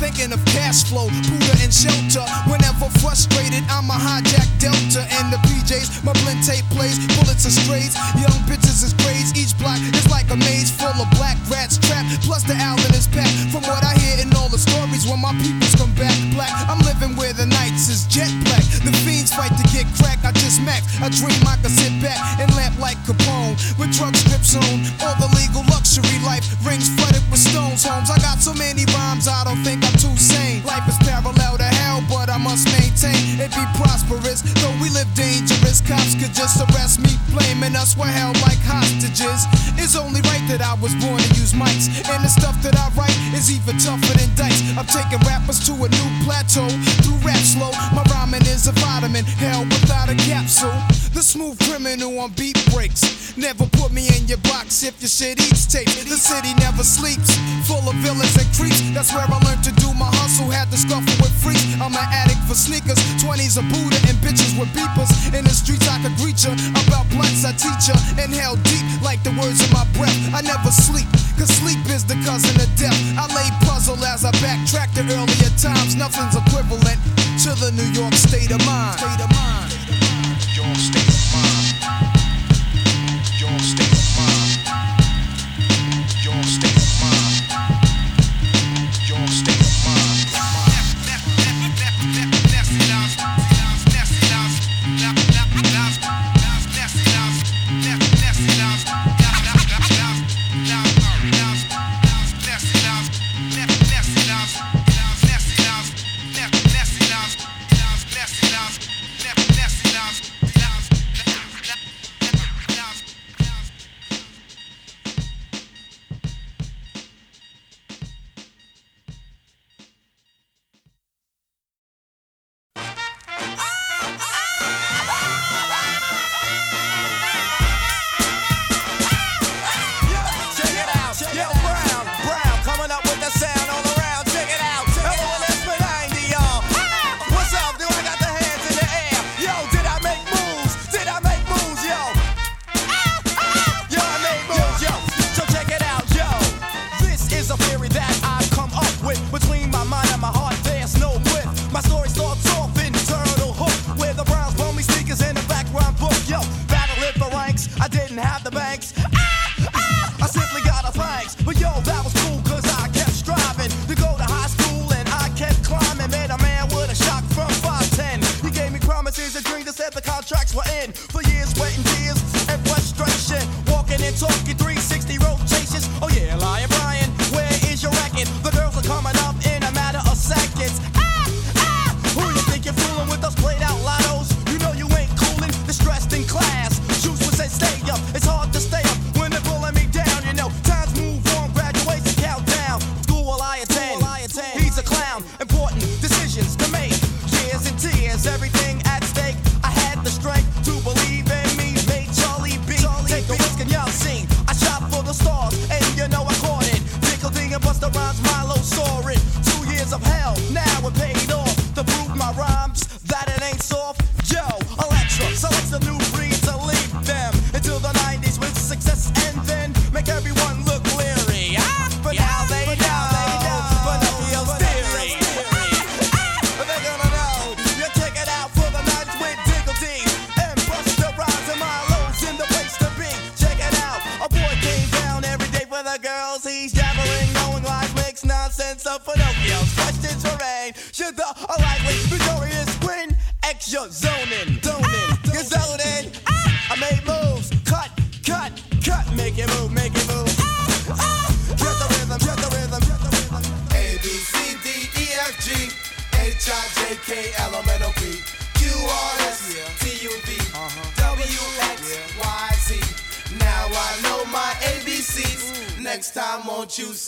thinking 0.00 0.32
of 0.32 0.42
cash 0.46 0.88
flow, 0.88 1.06
Buddha 1.28 1.54
and 1.60 1.70
shelter. 1.70 2.24
Whenever 2.48 2.88
frustrated, 3.04 3.62
I'ma 3.68 3.94
hijack 3.94 4.48
Delta 4.58 5.04
and 5.20 5.30
the 5.30 5.36
PJs. 5.46 6.02
My 6.02 6.16
blend 6.24 6.42
tape 6.42 6.64
plays, 6.72 6.96
bullets 7.14 7.44
are 7.46 7.52
strays. 7.52 7.92
Young 8.16 8.40
bitches 8.48 8.82
is 8.82 8.96
grades. 9.04 9.29
Each 9.40 9.56
block 9.56 9.80
is 9.96 10.04
like 10.12 10.28
a 10.28 10.36
maze 10.36 10.68
full 10.68 10.92
of 10.92 11.08
black 11.16 11.38
rats 11.48 11.80
trapped. 11.80 12.12
Plus 12.28 12.44
the 12.44 12.52
Allen 12.52 12.92
is 12.92 13.08
packed. 13.08 13.32
From 13.48 13.64
what 13.64 13.80
I 13.80 13.96
hear 13.96 14.20
in 14.20 14.28
all 14.36 14.52
the 14.52 14.60
stories, 14.60 15.08
when 15.08 15.16
my 15.16 15.32
peoples 15.40 15.72
come 15.80 15.94
back 15.96 16.12
black, 16.36 16.52
I'm 16.68 16.76
living 16.84 17.16
where 17.16 17.32
the 17.32 17.46
nights 17.46 17.88
is 17.88 18.04
jet 18.04 18.28
black. 18.44 18.60
The 18.84 18.92
fiends 19.00 19.32
fight 19.32 19.56
to 19.56 19.64
get 19.72 19.88
crack. 19.96 20.20
I 20.28 20.32
just 20.36 20.60
max. 20.60 20.84
I 21.00 21.08
dream 21.08 21.40
I 21.48 21.56
could 21.64 21.72
sit 21.72 21.88
back 22.04 22.20
and 22.36 22.52
lamp 22.52 22.76
like 22.76 23.00
Capone 23.08 23.56
with 23.80 23.96
drug 23.96 24.12
strips 24.12 24.52
on. 24.60 24.76
All 25.00 25.16
the 25.16 25.32
legal 25.40 25.64
luxury 25.72 26.20
life 26.20 26.44
rings 26.60 26.92
flooded 27.00 27.24
with 27.32 27.40
stones. 27.40 27.80
Homes. 27.80 28.12
I 28.12 28.20
got 28.20 28.44
so 28.44 28.52
many 28.52 28.84
rhymes. 28.92 29.24
I 29.24 29.40
don't 29.48 29.64
think 29.64 29.80
I'm 29.88 29.96
too 29.96 30.12
sane. 30.20 30.60
Life 30.68 30.84
is 30.84 31.00
parallel 31.00 31.56
to 31.56 31.70
hell, 31.80 32.04
but 32.12 32.28
I 32.28 32.36
must 32.36 32.68
maintain 32.76 33.40
it 33.40 33.48
be 33.56 33.64
prosperous. 33.80 34.44
Though 34.60 34.76
we 34.84 34.92
live 34.92 35.08
dangerous, 35.16 35.80
cops 35.80 36.12
could 36.20 36.36
just 36.36 36.60
arrest 36.60 37.00
me, 37.00 37.16
blaming 37.32 37.72
us 37.72 37.96
for 37.96 38.04
held 38.04 38.36
like 38.44 38.60
hostages. 38.68 39.29
It's 39.30 39.94
only 39.94 40.20
right 40.26 40.42
that 40.50 40.58
I 40.58 40.74
was 40.82 40.90
born 40.98 41.22
to 41.22 41.30
use 41.38 41.54
mics, 41.54 41.86
and 42.10 42.18
the 42.24 42.28
stuff 42.28 42.58
that 42.66 42.74
I 42.74 42.90
write 42.98 43.14
is 43.30 43.46
even 43.46 43.78
tougher 43.78 44.18
than 44.18 44.26
dice. 44.34 44.58
I'm 44.74 44.86
taking 44.90 45.22
rappers 45.22 45.62
to 45.70 45.72
a 45.72 45.86
new 45.86 46.08
plateau 46.26 46.66
through 47.06 47.18
rap 47.22 47.38
slow. 47.38 47.70
My 47.94 48.02
rhyming 48.10 48.42
is 48.50 48.66
a 48.66 48.72
vitamin, 48.82 49.24
hell 49.24 49.62
without 49.70 50.10
a 50.10 50.16
capsule. 50.26 50.74
The 51.14 51.22
smooth 51.22 51.58
criminal 51.62 52.18
on 52.18 52.32
beat 52.34 52.58
breaks. 52.74 53.36
Never 53.36 53.66
put 53.78 53.92
me 53.94 54.10
in 54.18 54.26
your 54.26 54.42
box 54.50 54.82
if 54.82 54.98
your 54.98 55.08
shit 55.08 55.38
eats 55.38 55.66
tape. 55.66 55.86
The 55.86 56.18
city 56.18 56.50
never 56.58 56.82
sleeps, 56.82 57.30
full 57.66 57.86
of 57.86 57.94
villains 58.02 58.34
and 58.34 58.50
creeps. 58.58 58.82
That's 58.90 59.14
where 59.14 59.22
I 59.22 59.38
learned 59.46 59.62
to 59.64 59.72
do 59.78 59.94
my 59.94 60.10
hustle. 60.18 60.50
Had 60.50 60.70
to 60.74 60.78
scuffle 60.78 61.14
with 61.22 61.30
freaks. 61.38 61.62
I'm 61.78 61.94
an 61.94 62.08
addict 62.10 62.42
for 62.50 62.58
sneakers, 62.58 62.98
20s 63.22 63.54
a 63.58 63.62
Buddha 63.70 63.98
and 64.10 64.18
bitches 64.18 64.58
with 64.58 64.68
beepers. 64.74 65.10
In 65.30 65.44
the 65.46 65.54
streets 65.54 65.86
I 65.86 66.02
could 66.02 66.16
greet 66.18 66.42
ya. 66.42 66.52
About 66.82 67.06
blunts 67.14 67.46
I 67.46 67.54
teach 67.54 67.86
ya. 67.86 67.96
Inhale 68.18 68.58
deep 68.66 68.82
like 69.00 69.19
the 69.24 69.30
words 69.40 69.60
in 69.64 69.70
my 69.72 69.84
breath. 69.96 70.16
I 70.34 70.40
never 70.40 70.70
sleep, 70.70 71.08
cause 71.38 71.50
sleep 71.50 71.80
is 71.88 72.04
the 72.04 72.14
cousin 72.24 72.54
of 72.60 72.68
death. 72.76 72.96
I 73.18 73.26
lay 73.34 73.48
puzzle 73.66 74.02
as 74.04 74.24
I 74.24 74.32
backtrack 74.42 74.94
to 74.94 75.02
earlier 75.02 75.52
times. 75.56 75.96
Nothing's 75.96 76.36
equivalent 76.36 77.00
to 77.44 77.50
the 77.58 77.72
New 77.72 77.88
York 77.92 78.14
state 78.14 78.50
of 78.50 78.64
mind. 78.66 78.98
State 78.98 79.20
of 79.20 79.30
mind. 79.34 79.79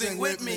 Sing 0.02 0.18
with 0.18 0.42
me? 0.42 0.51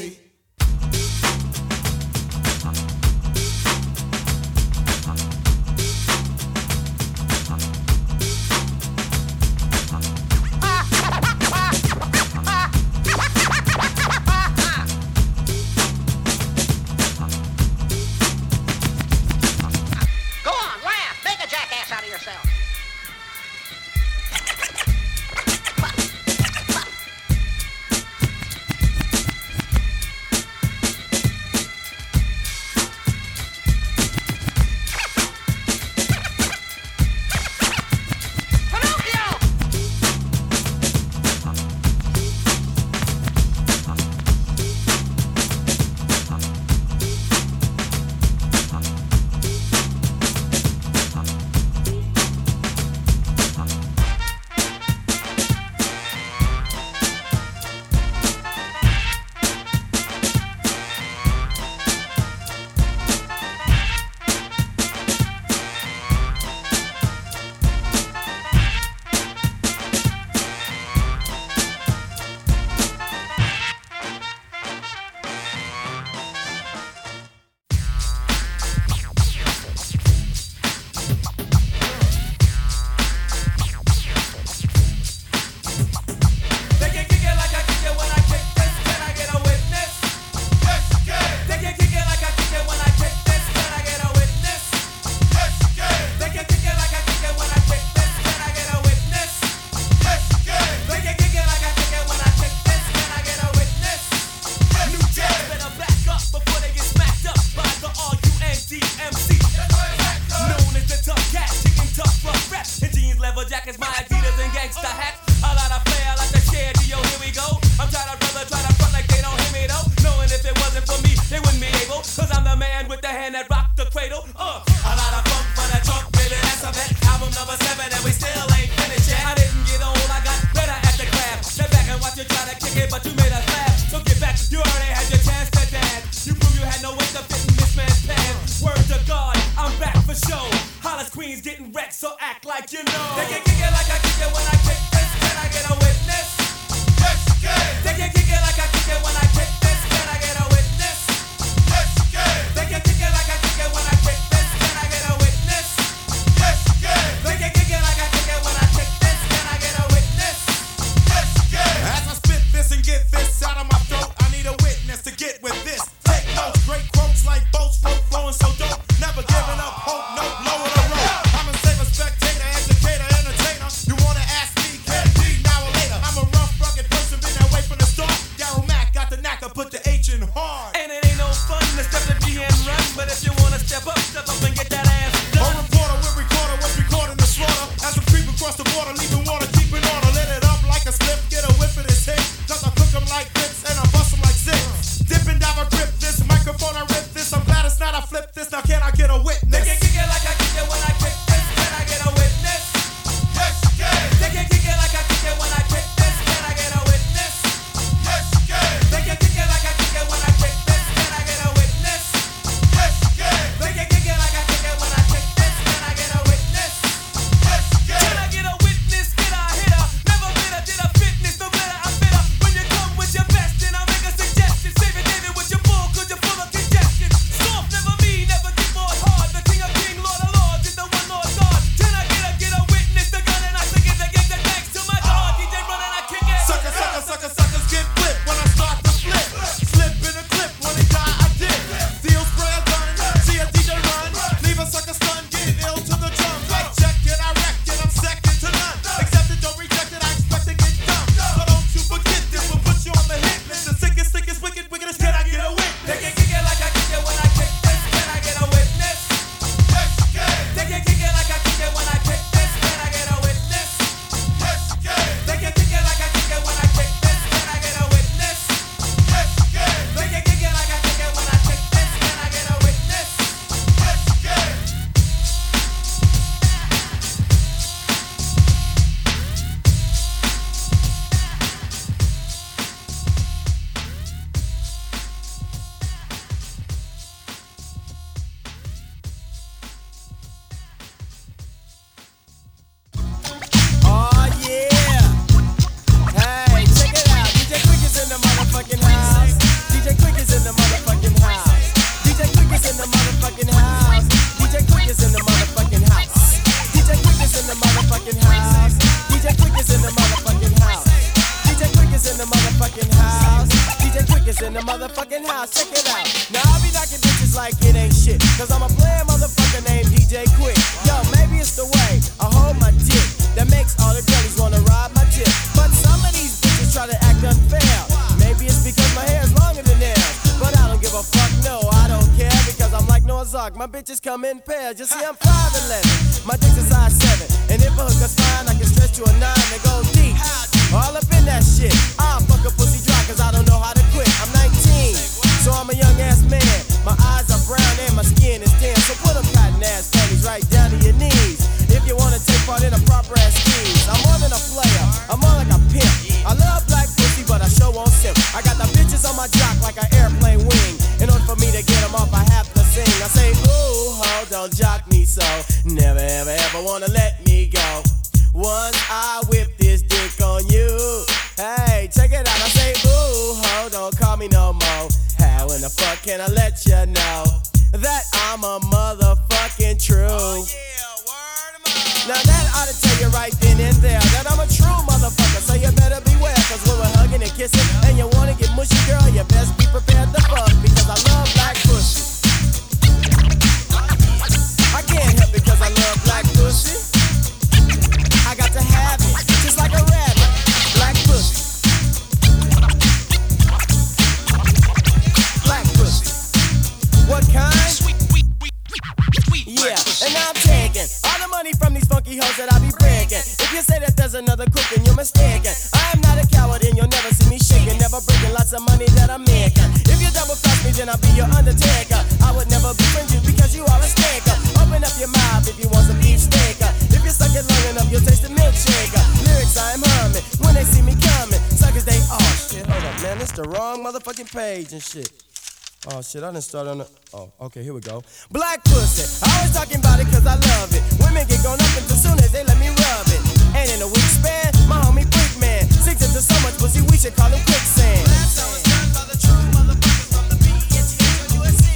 Shit, 436.16 436.24
I 436.24 436.32
didn't 436.32 436.48
start 436.48 436.68
on 436.68 436.78
the. 436.80 436.88
Oh, 437.14 437.28
okay, 437.52 437.62
here 437.62 437.74
we 437.74 437.82
go. 437.82 438.02
Black 438.32 438.64
pussy. 438.64 439.04
I 439.20 439.28
always 439.36 439.52
talking 439.52 439.80
about 439.84 440.00
it 440.00 440.08
cause 440.08 440.24
I 440.24 440.40
love 440.40 440.72
it. 440.72 440.84
Women 441.04 441.28
get 441.28 441.44
gone 441.44 441.60
up 441.60 441.74
until 441.76 442.00
soon 442.00 442.16
as 442.24 442.32
they 442.32 442.44
let 442.48 442.56
me 442.56 442.72
rub 442.72 443.08
it. 443.12 443.22
And 443.52 443.68
in 443.68 443.80
a 443.84 443.90
week 443.92 444.08
span, 444.08 444.56
my 444.72 444.80
homie 444.80 445.04
Freak 445.12 445.36
Man 445.44 445.68
sinks 445.68 446.08
into 446.08 446.24
so 446.24 446.36
much 446.40 446.56
pussy, 446.56 446.80
we 446.88 446.96
should 446.96 447.16
call 447.20 447.28
him 447.28 447.44
quicksand. 447.44 448.08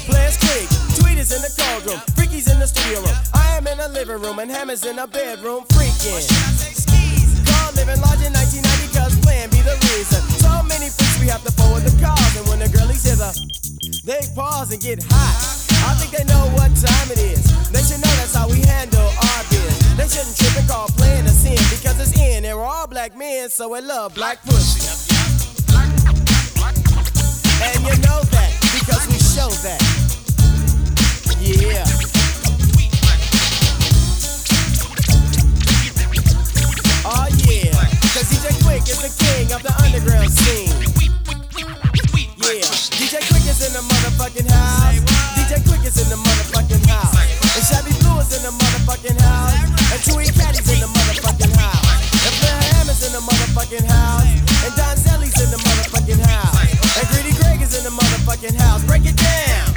Players 0.07 0.37
click, 0.39 0.67
tweet 1.03 1.19
is 1.19 1.35
in 1.35 1.43
the 1.43 1.51
cold 1.59 1.83
room, 1.83 1.99
freaky's 2.15 2.47
in 2.47 2.59
the 2.63 2.67
studio 2.67 3.03
room. 3.03 3.17
I 3.35 3.59
am 3.59 3.67
in 3.67 3.77
the 3.77 3.89
living 3.91 4.23
room 4.23 4.39
and 4.39 4.49
Hammer's 4.49 4.85
in 4.87 4.95
the 4.95 5.07
bedroom 5.07 5.67
freaking. 5.75 6.23
Car 7.43 7.75
living 7.75 7.99
large 7.99 8.23
in 8.23 8.31
1990 8.31 8.87
cause 8.95 9.15
plan 9.19 9.51
be 9.51 9.59
the 9.67 9.75
reason. 9.91 10.23
So 10.39 10.63
many 10.63 10.87
freaks 10.87 11.19
we 11.19 11.27
have 11.27 11.43
to 11.43 11.51
forward 11.59 11.83
the 11.83 11.91
cars 11.99 12.33
and 12.39 12.47
when 12.47 12.59
the 12.63 12.69
girlies 12.71 13.03
the 13.03 13.58
they 14.09 14.25
pause 14.33 14.71
and 14.71 14.81
get 14.81 14.97
hot. 15.05 15.37
I 15.85 15.93
think 16.01 16.09
they 16.09 16.25
know 16.25 16.49
what 16.57 16.73
time 16.73 17.11
it 17.13 17.21
is. 17.21 17.45
They 17.69 17.85
should 17.85 18.01
know 18.01 18.09
that's 18.17 18.33
how 18.33 18.49
we 18.49 18.57
handle 18.65 19.05
our 19.05 19.41
biz. 19.53 19.77
They 20.01 20.09
shouldn't 20.09 20.35
trip 20.35 20.57
and 20.57 20.67
call 20.67 20.87
playing 20.97 21.25
a 21.25 21.29
sin 21.29 21.61
because 21.69 22.01
it's 22.01 22.17
in. 22.17 22.43
And 22.43 22.57
we're 22.57 22.65
all 22.65 22.87
black 22.87 23.15
men, 23.15 23.49
so 23.49 23.69
we 23.69 23.81
love 23.81 24.15
black 24.15 24.41
pussy. 24.41 24.81
And 27.61 27.77
you 27.85 27.95
know 28.01 28.25
that 28.33 28.51
because 28.73 29.05
we 29.13 29.21
show 29.21 29.53
that. 29.61 29.77
Yeah. 31.37 31.85
Oh 37.05 37.29
yeah. 37.45 37.77
Cause 38.17 38.25
DJ 38.33 38.57
Quik 38.65 38.89
is 38.89 39.05
the 39.05 39.13
king 39.21 39.53
of 39.53 39.61
the 39.61 39.73
underground 39.85 40.31
scene. 40.31 40.88
Is 43.59 43.67
in 43.67 43.73
the 43.73 43.83
motherfucking 43.91 44.47
house. 44.47 45.03
DJ 45.35 45.59
Quik 45.67 45.83
is 45.83 45.99
in 45.99 46.07
the 46.07 46.15
motherfucking 46.15 46.79
house. 46.87 47.11
And 47.11 47.63
Shabby 47.67 47.91
Blue 47.99 48.15
is 48.23 48.31
in 48.31 48.43
the 48.47 48.55
motherfucking 48.55 49.19
house. 49.19 49.51
And 49.91 49.99
Chewy 49.99 50.31
Caddy's 50.31 50.63
in 50.71 50.79
the 50.79 50.87
motherfucking 50.87 51.51
house. 51.59 51.83
And 52.23 52.33
Flair 52.39 52.55
Hammer's 52.55 53.03
in 53.03 53.11
the 53.11 53.19
motherfucking 53.19 53.83
house. 53.83 54.31
And 54.63 54.71
Don 54.79 54.95
Zelly's 54.95 55.35
in 55.43 55.51
the 55.51 55.59
motherfucking 55.59 56.23
house. 56.23 56.55
And 56.71 57.05
Greedy 57.11 57.35
Greg 57.35 57.61
is 57.61 57.75
in 57.75 57.83
the 57.83 57.91
motherfucking 57.91 58.55
house. 58.55 58.81
Break 58.85 59.03
it 59.03 59.17
down. 59.19 59.67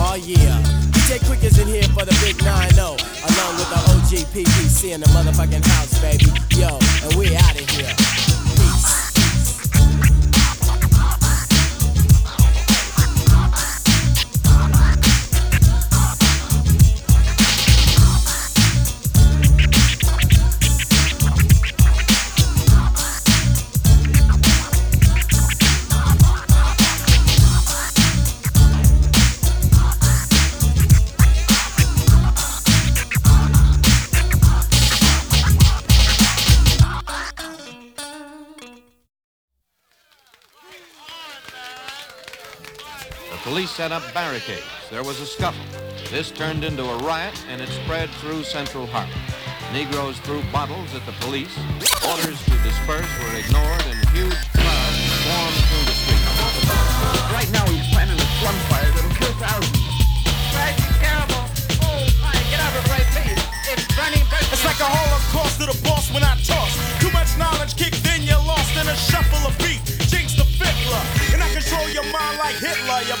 Oh 0.00 0.16
yeah. 0.16 0.64
DJ 0.96 1.20
Quik 1.28 1.44
is 1.44 1.58
in 1.58 1.68
here 1.68 1.84
for 1.92 2.06
the 2.08 2.16
big 2.24 2.40
9 2.42 2.70
0. 2.72 2.96
Along 3.28 3.52
with 3.60 3.68
the 3.68 3.80
OG 3.92 4.12
PPC 4.32 4.94
in 4.94 5.00
the 5.00 5.08
motherfucking 5.12 5.66
house, 5.66 5.93
police 43.44 43.70
set 43.70 43.92
up 43.92 44.02
barricades. 44.14 44.64
There 44.90 45.04
was 45.04 45.20
a 45.20 45.26
scuffle. 45.26 45.64
This 46.10 46.30
turned 46.30 46.64
into 46.64 46.82
a 46.82 46.96
riot 47.04 47.36
and 47.48 47.60
it 47.60 47.68
spread 47.68 48.08
through 48.24 48.42
Central 48.42 48.86
Harlem. 48.86 49.12
Negroes 49.70 50.18
threw 50.24 50.40
bottles 50.50 50.94
at 50.96 51.04
the 51.04 51.12
police. 51.20 51.52
Orders 52.08 52.40
to 52.48 52.56
disperse 52.64 53.04
were 53.20 53.36
ignored 53.36 53.84
and 53.84 54.00
huge 54.16 54.40
crowds 54.56 54.96
swarmed 55.20 55.60
through 55.68 55.84
the 55.84 55.92
streets. 55.92 56.24
Right 57.36 57.50
now 57.52 57.68
he's 57.68 57.84
planning 57.92 58.16
a 58.16 58.28
slum 58.40 58.56
fire 58.72 58.88
that'll 58.96 59.12
kill 59.12 59.36
thousands. 59.36 59.92
Tragic, 60.56 60.88
terrible. 61.04 61.44
Oh, 61.84 62.00
my, 62.24 62.32
get 62.48 62.64
out 62.64 62.72
of 62.72 62.80
the 62.80 62.96
right 62.96 63.08
place. 63.12 63.44
It's 63.68 63.84
burning, 63.92 64.24
burning. 64.32 64.52
It's 64.56 64.64
like 64.64 64.80
a 64.80 64.88
holocaust 64.88 65.60
to 65.60 65.68
the 65.68 65.76
boss 65.84 66.08
when 66.08 66.24
I 66.24 66.32
toss. 66.48 66.72
Too 66.96 67.12
much 67.12 67.28
knowledge 67.36 67.76
kicked 67.76 68.08
in, 68.08 68.24
you're 68.24 68.40
lost 68.40 68.72
in 68.72 68.88
a 68.88 68.96
shuffle 68.96 69.44
of 69.44 69.52
beat. 69.60 69.84
Jinx 70.08 70.32
the 70.32 70.48
fiddler, 70.56 71.04
and 71.36 71.44
I 71.44 71.48
control 71.52 71.84
your 71.92 72.08
mind 72.08 72.38
like 72.40 72.56
Hitler. 72.56 73.04
You 73.04 73.18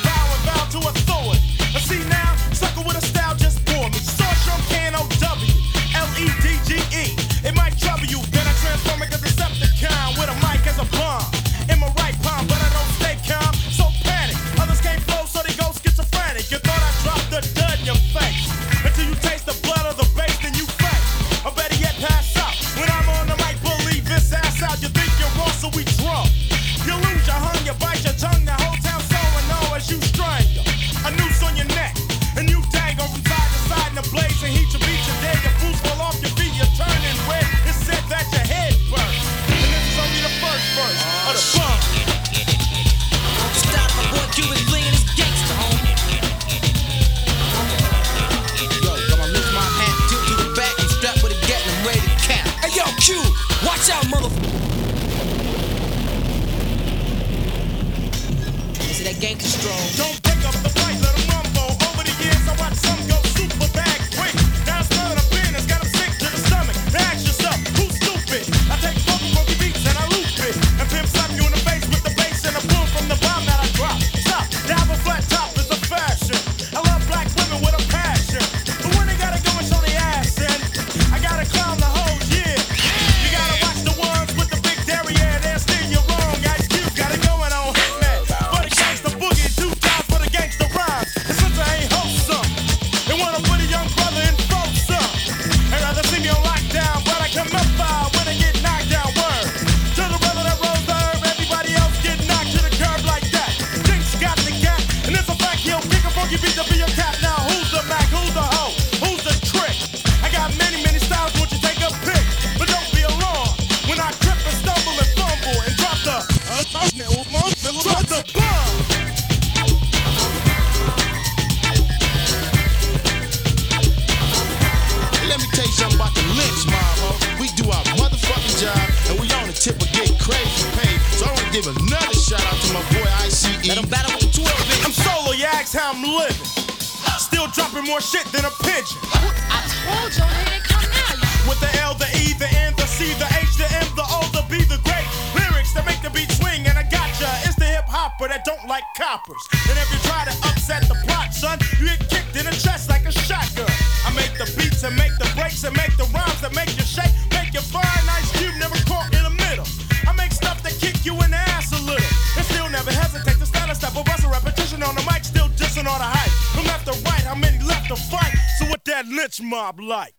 And 149.24 149.78
if 149.80 149.88
you 149.88 149.98
try 150.04 150.28
to 150.28 150.34
upset 150.44 150.84
the 150.84 150.94
plot, 151.08 151.32
son, 151.32 151.58
you 151.80 151.88
get 151.88 152.00
kicked 152.12 152.36
in 152.36 152.44
the 152.44 152.52
chest 152.52 152.90
like 152.90 153.08
a 153.08 153.12
shotgun. 153.12 153.64
I 154.04 154.12
make 154.12 154.36
the 154.36 154.44
beats 154.52 154.84
and 154.84 154.92
make 154.96 155.16
the 155.16 155.24
breaks 155.32 155.64
and 155.64 155.74
make 155.74 155.96
the 155.96 156.04
rhymes 156.12 156.44
that 156.44 156.52
make 156.52 156.68
you 156.76 156.84
shake, 156.84 157.08
make 157.32 157.56
you 157.56 157.64
fine. 157.64 158.04
Ice 158.20 158.28
Cube 158.36 158.52
never 158.60 158.76
caught 158.84 159.08
in 159.16 159.24
the 159.24 159.32
middle. 159.32 159.64
I 160.04 160.12
make 160.12 160.32
stuff 160.32 160.60
that 160.62 160.76
kick 160.76 161.08
you 161.08 161.16
in 161.24 161.32
the 161.32 161.40
ass 161.56 161.72
a 161.72 161.80
little. 161.88 162.04
And 162.36 162.44
still 162.44 162.68
never 162.68 162.92
hesitate 162.92 163.40
to 163.40 163.46
stand 163.46 163.70
a 163.70 163.74
step 163.74 163.96
or 163.96 164.04
bust 164.04 164.24
a 164.24 164.28
repetition 164.28 164.82
on 164.82 164.94
the 164.94 165.00
mic, 165.08 165.24
still 165.24 165.48
dissing 165.56 165.88
all 165.88 165.96
the 165.96 166.04
hype. 166.04 166.32
From 166.52 166.68
left 166.68 166.84
to 166.92 166.94
right, 167.08 167.24
how 167.24 167.34
many 167.34 167.56
left 167.64 167.88
to 167.88 167.96
fight? 167.96 168.36
So 168.60 168.66
what 168.68 168.84
that 168.84 169.06
lynch 169.08 169.40
mob 169.40 169.80
like? 169.80 170.12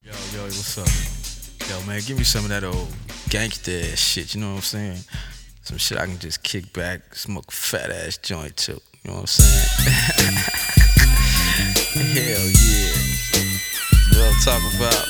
Yo, 0.00 0.16
yo, 0.32 0.48
what's 0.48 0.80
up? 0.80 0.88
Yo, 1.68 1.84
man, 1.84 2.00
give 2.06 2.16
me 2.16 2.24
some 2.24 2.44
of 2.44 2.48
that 2.48 2.64
old 2.64 2.88
gangsta 3.28 3.92
shit, 3.94 4.34
you 4.34 4.40
know 4.40 4.56
what 4.56 4.56
I'm 4.56 4.62
saying? 4.62 5.04
Some 5.72 5.78
shit 5.78 5.96
I 5.96 6.04
can 6.04 6.18
just 6.18 6.42
kick 6.42 6.70
back, 6.74 7.14
smoke 7.14 7.48
a 7.48 7.50
fat 7.50 7.88
ass 7.90 8.18
joint 8.18 8.54
too, 8.58 8.78
you 9.02 9.10
know 9.10 9.14
what 9.14 9.20
I'm 9.20 9.26
saying? 9.26 10.36
Hell 12.12 12.44
yeah. 12.60 12.92
What 14.12 14.28
I'm 14.28 14.36
talking 14.44 14.76
about? 14.76 15.08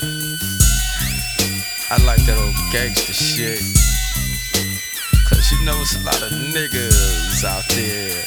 I 1.90 1.98
like 2.06 2.22
that 2.26 2.38
old 2.38 2.54
gangsta 2.70 3.10
shit. 3.10 3.58
Cause 5.28 5.50
you 5.50 5.58
know 5.66 5.74
it's 5.80 5.96
a 5.96 6.04
lot 6.06 6.22
of 6.22 6.30
niggas 6.30 7.42
out 7.42 7.66
there 7.74 8.22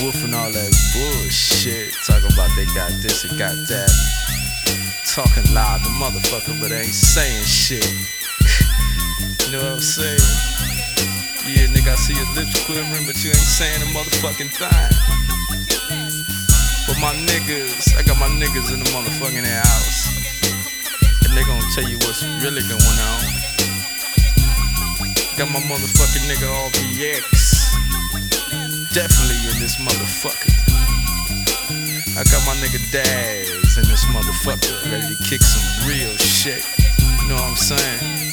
woofing 0.00 0.32
all 0.32 0.50
that 0.50 0.72
bullshit. 0.96 1.92
Talking 2.06 2.32
about 2.32 2.48
they 2.56 2.64
got 2.72 2.88
this 3.02 3.28
and 3.28 3.38
got 3.38 3.52
that. 3.68 3.92
Talking 5.04 5.52
loud, 5.52 5.82
the 5.82 5.90
motherfucker, 5.90 6.58
but 6.58 6.72
ain't 6.72 6.94
saying 6.94 7.44
shit. 7.44 7.84
you 9.44 9.52
know 9.52 9.62
what 9.62 9.72
I'm 9.72 9.80
saying? 9.80 10.57
I 11.88 11.96
see 11.96 12.12
your 12.12 12.28
lips 12.36 12.52
quivering, 12.66 13.06
but 13.06 13.16
you 13.24 13.30
ain't 13.30 13.48
saying 13.48 13.80
a 13.80 13.88
motherfucking 13.96 14.52
thing. 14.52 14.92
But 16.84 17.00
my 17.00 17.16
niggas, 17.24 17.96
I 17.96 18.02
got 18.04 18.20
my 18.20 18.28
niggas 18.28 18.72
in 18.72 18.80
the 18.84 18.90
motherfucking 18.92 19.48
house. 19.48 20.12
And 21.24 21.32
they 21.32 21.44
gonna 21.44 21.64
tell 21.72 21.88
you 21.88 21.96
what's 22.04 22.24
really 22.44 22.60
going 22.68 22.98
on. 23.08 23.24
Got 25.40 25.48
my 25.48 25.64
motherfucking 25.64 26.28
nigga 26.28 26.44
RBX. 26.68 27.24
Definitely 28.92 29.40
in 29.48 29.56
this 29.58 29.76
motherfucker. 29.80 30.52
I 32.18 32.24
got 32.28 32.44
my 32.44 32.54
nigga 32.60 32.84
Daz 32.92 33.78
in 33.78 33.88
this 33.88 34.04
motherfucker, 34.12 34.92
ready 34.92 35.14
to 35.14 35.22
kick 35.22 35.40
some 35.40 35.88
real 35.88 36.14
shit. 36.16 36.64
You 37.22 37.28
know 37.28 37.36
what 37.36 37.50
I'm 37.50 37.56
saying? 37.56 38.27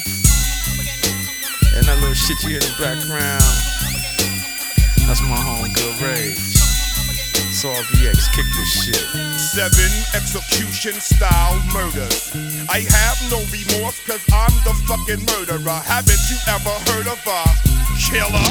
And 1.76 1.84
that 1.84 2.00
little 2.00 2.14
shit 2.14 2.40
you 2.42 2.56
hear 2.56 2.64
in 2.64 2.64
the 2.64 2.76
background, 2.80 3.44
that's 5.04 5.20
my 5.28 5.36
homegirl 5.36 5.92
Rage. 6.00 6.56
So 7.52 7.68
RBX, 7.68 8.32
kick 8.32 8.48
this 8.56 8.72
shit. 8.80 9.04
Seven 9.36 9.92
execution 10.16 11.00
style 11.00 11.60
murders. 11.72 12.32
I 12.68 12.80
have 12.88 13.20
no 13.30 13.44
remorse 13.52 14.00
cause 14.08 14.24
I'm 14.32 14.52
the 14.64 14.72
fucking 14.88 15.24
murderer. 15.28 15.80
Haven't 15.84 16.20
you 16.32 16.36
ever 16.48 16.72
heard 16.88 17.08
of 17.12 17.20
a 17.28 17.44
killer? 18.00 18.48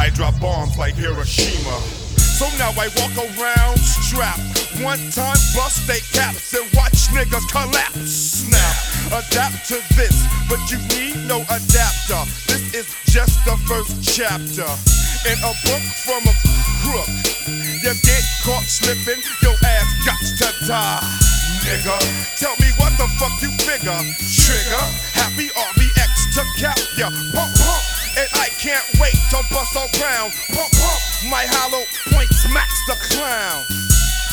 I 0.00 0.10
drop 0.14 0.40
bombs 0.40 0.78
like 0.78 0.94
Hiroshima. 0.94 1.80
So 2.16 2.48
now 2.56 2.72
I 2.80 2.88
walk 2.96 3.12
around 3.16 3.78
strapped. 3.78 4.51
One 4.80 4.98
time 5.10 5.36
bust 5.54 5.86
they 5.86 6.00
caps 6.16 6.54
and 6.54 6.64
watch 6.72 7.12
niggas 7.12 7.44
collapse. 7.52 8.48
Now 8.50 9.18
adapt 9.18 9.68
to 9.68 9.76
this, 9.96 10.16
but 10.48 10.58
you 10.72 10.78
need 10.96 11.16
no 11.28 11.42
adapter. 11.52 12.24
This 12.48 12.72
is 12.72 12.88
just 13.12 13.44
the 13.44 13.56
first 13.68 14.00
chapter 14.00 14.64
in 15.28 15.38
a 15.44 15.52
book 15.68 15.84
from 16.02 16.24
a 16.24 16.34
crook. 16.80 17.08
You 17.84 17.92
get 18.00 18.24
caught 18.42 18.64
slipping, 18.64 19.20
your 19.42 19.54
ass 19.62 19.88
got 20.06 20.20
to 20.40 20.66
die. 20.66 21.04
Nigga, 21.68 21.98
tell 22.40 22.56
me 22.58 22.72
what 22.80 22.96
the 22.96 23.06
fuck 23.20 23.36
you 23.42 23.52
figure. 23.60 24.00
Trigger, 24.40 24.86
happy 25.12 25.48
RBX 25.52 26.32
to 26.34 26.44
cap 26.58 26.78
ya. 26.96 27.10
Pump, 27.36 27.52
pump, 27.60 27.82
and 28.16 28.28
I 28.34 28.48
can't 28.58 28.86
wait 28.98 29.18
to 29.30 29.38
bust 29.52 29.76
around. 29.76 30.32
Pump, 30.48 30.72
pump, 30.72 31.00
my 31.28 31.44
hollow 31.46 31.84
point 32.10 32.32
smacks 32.32 32.80
the 32.86 32.96
clown. 33.14 33.91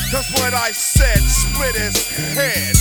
Cause 0.09 0.25
what 0.41 0.53
I 0.55 0.71
said 0.71 1.21
split 1.29 1.75
his 1.77 2.07
head. 2.33 2.73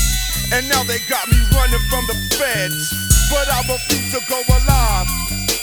And 0.50 0.66
now 0.68 0.82
they 0.84 0.96
got 1.12 1.28
me 1.28 1.36
running 1.52 1.84
from 1.92 2.08
the 2.08 2.16
feds. 2.32 2.88
But 3.28 3.44
I 3.52 3.60
refuse 3.68 4.16
to 4.16 4.20
go 4.32 4.40
alive. 4.48 5.06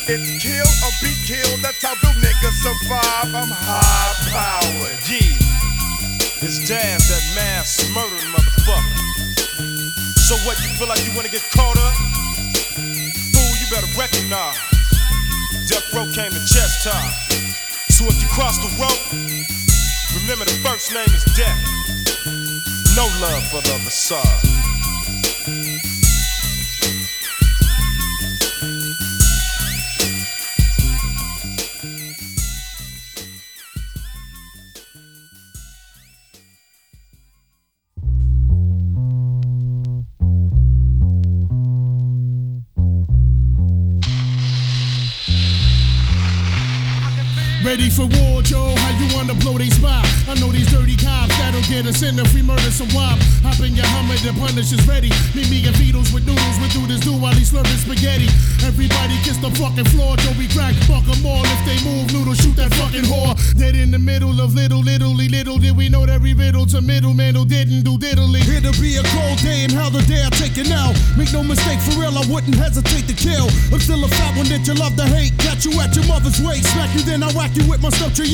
It's 0.05 0.29
kill 0.37 0.69
or 0.85 0.93
be 1.01 1.09
killed, 1.25 1.65
that's 1.65 1.81
how 1.81 1.97
the 1.97 2.13
niggas 2.21 2.61
survive. 2.61 3.33
I'm 3.33 3.49
high 3.49 4.13
powered. 4.29 5.01
Yeah, 5.09 6.45
it's 6.45 6.61
Daz, 6.69 7.09
that 7.09 7.25
mass 7.33 7.81
murdering 7.89 8.29
motherfucker. 8.29 9.15
So 10.21 10.37
what, 10.45 10.61
you 10.61 10.69
feel 10.77 10.87
like 10.87 11.01
you 11.01 11.15
wanna 11.15 11.29
get 11.29 11.41
caught 11.49 11.77
up? 11.81 11.95
Fool, 13.33 13.53
you 13.57 13.65
better 13.73 13.89
recognize. 13.97 14.61
Death 15.65 15.89
row 15.95 16.05
came 16.13 16.29
to 16.29 16.45
chest 16.45 16.85
time. 16.85 17.13
So 17.89 18.05
if 18.05 18.21
you 18.21 18.29
cross 18.29 18.61
the 18.61 18.69
road, 18.77 19.54
remember 20.15 20.45
the 20.45 20.59
first 20.63 20.93
name 20.93 21.09
is 21.13 21.23
death. 21.35 21.59
No 22.95 23.05
love 23.19 23.43
for 23.49 23.61
the 23.61 23.77
other 23.79 23.89
in 51.85 52.17
if 52.17 52.33
we 52.33 52.41
murder 52.65 52.73
some 52.73 52.89
wop. 52.97 53.17
Hop 53.45 53.59
in 53.61 53.75
your 53.75 53.85
Hummer, 53.85 54.17
the 54.25 54.33
punish 54.39 54.73
is 54.73 54.81
ready. 54.87 55.09
Meet 55.35 55.49
me 55.49 55.61
and 55.65 55.75
Beatles 55.77 56.13
with 56.13 56.25
noodles, 56.25 56.57
we 56.57 56.67
do 56.73 56.81
this 56.87 57.01
do 57.01 57.13
while 57.13 57.33
he's 57.33 57.51
slurping 57.51 57.77
spaghetti. 57.77 58.29
Everybody 58.65 59.17
kiss 59.21 59.37
the 59.37 59.51
fucking 59.61 59.85
floor, 59.93 60.17
Joe. 60.17 60.33
We 60.37 60.47
crack, 60.49 60.73
fuck 60.89 61.05
'em 61.05 61.25
all. 61.25 61.45
If 61.45 61.61
they 61.65 61.77
move, 61.85 62.11
noodle, 62.13 62.33
shoot 62.33 62.55
that 62.55 62.73
fucking 62.73 63.05
whore. 63.05 63.37
Dead 63.57 63.75
in 63.75 63.91
the 63.91 63.99
middle 63.99 64.41
of 64.41 64.55
little, 64.55 64.81
littly, 64.81 65.29
little 65.29 65.57
did 65.57 65.77
we 65.77 65.89
know 65.89 66.05
that 66.05 66.15
every 66.15 66.33
riddle 66.33 66.65
to 66.67 66.81
middleman 66.81 67.35
who 67.35 67.45
didn't 67.45 67.83
do 67.83 67.97
diddly. 67.97 68.41
It'll 68.47 68.73
be 68.81 68.97
a 68.97 69.03
cold 69.13 69.37
day 69.43 69.63
in 69.65 69.69
hell 69.69 69.91
the 69.91 70.01
day 70.03 70.23
I 70.25 70.29
take 70.29 70.57
it 70.57 70.69
now. 70.69 70.93
Make 71.17 71.31
no 71.33 71.43
mistake, 71.43 71.79
for 71.81 71.99
real, 71.99 72.17
I 72.17 72.25
wouldn't 72.25 72.55
hesitate 72.55 73.05
to 73.07 73.13
kill. 73.13 73.47
I'm 73.71 73.79
still 73.79 74.03
a 74.03 74.07
fat 74.07 74.35
one 74.37 74.47
that 74.49 74.65
you 74.65 74.73
love 74.73 74.95
to 74.95 75.05
hate. 75.05 75.37
Catch 75.37 75.65
you 75.65 75.79
at 75.81 75.95
your 75.95 76.05
mother's 76.05 76.41
waist, 76.41 76.71
smack 76.73 76.89
you, 76.95 77.01
then 77.03 77.21
I 77.21 77.29
whack 77.33 77.53
you 77.55 77.67
with 77.69 77.81
my 77.81 77.89
stuff 77.89 78.15
tray. 78.15 78.25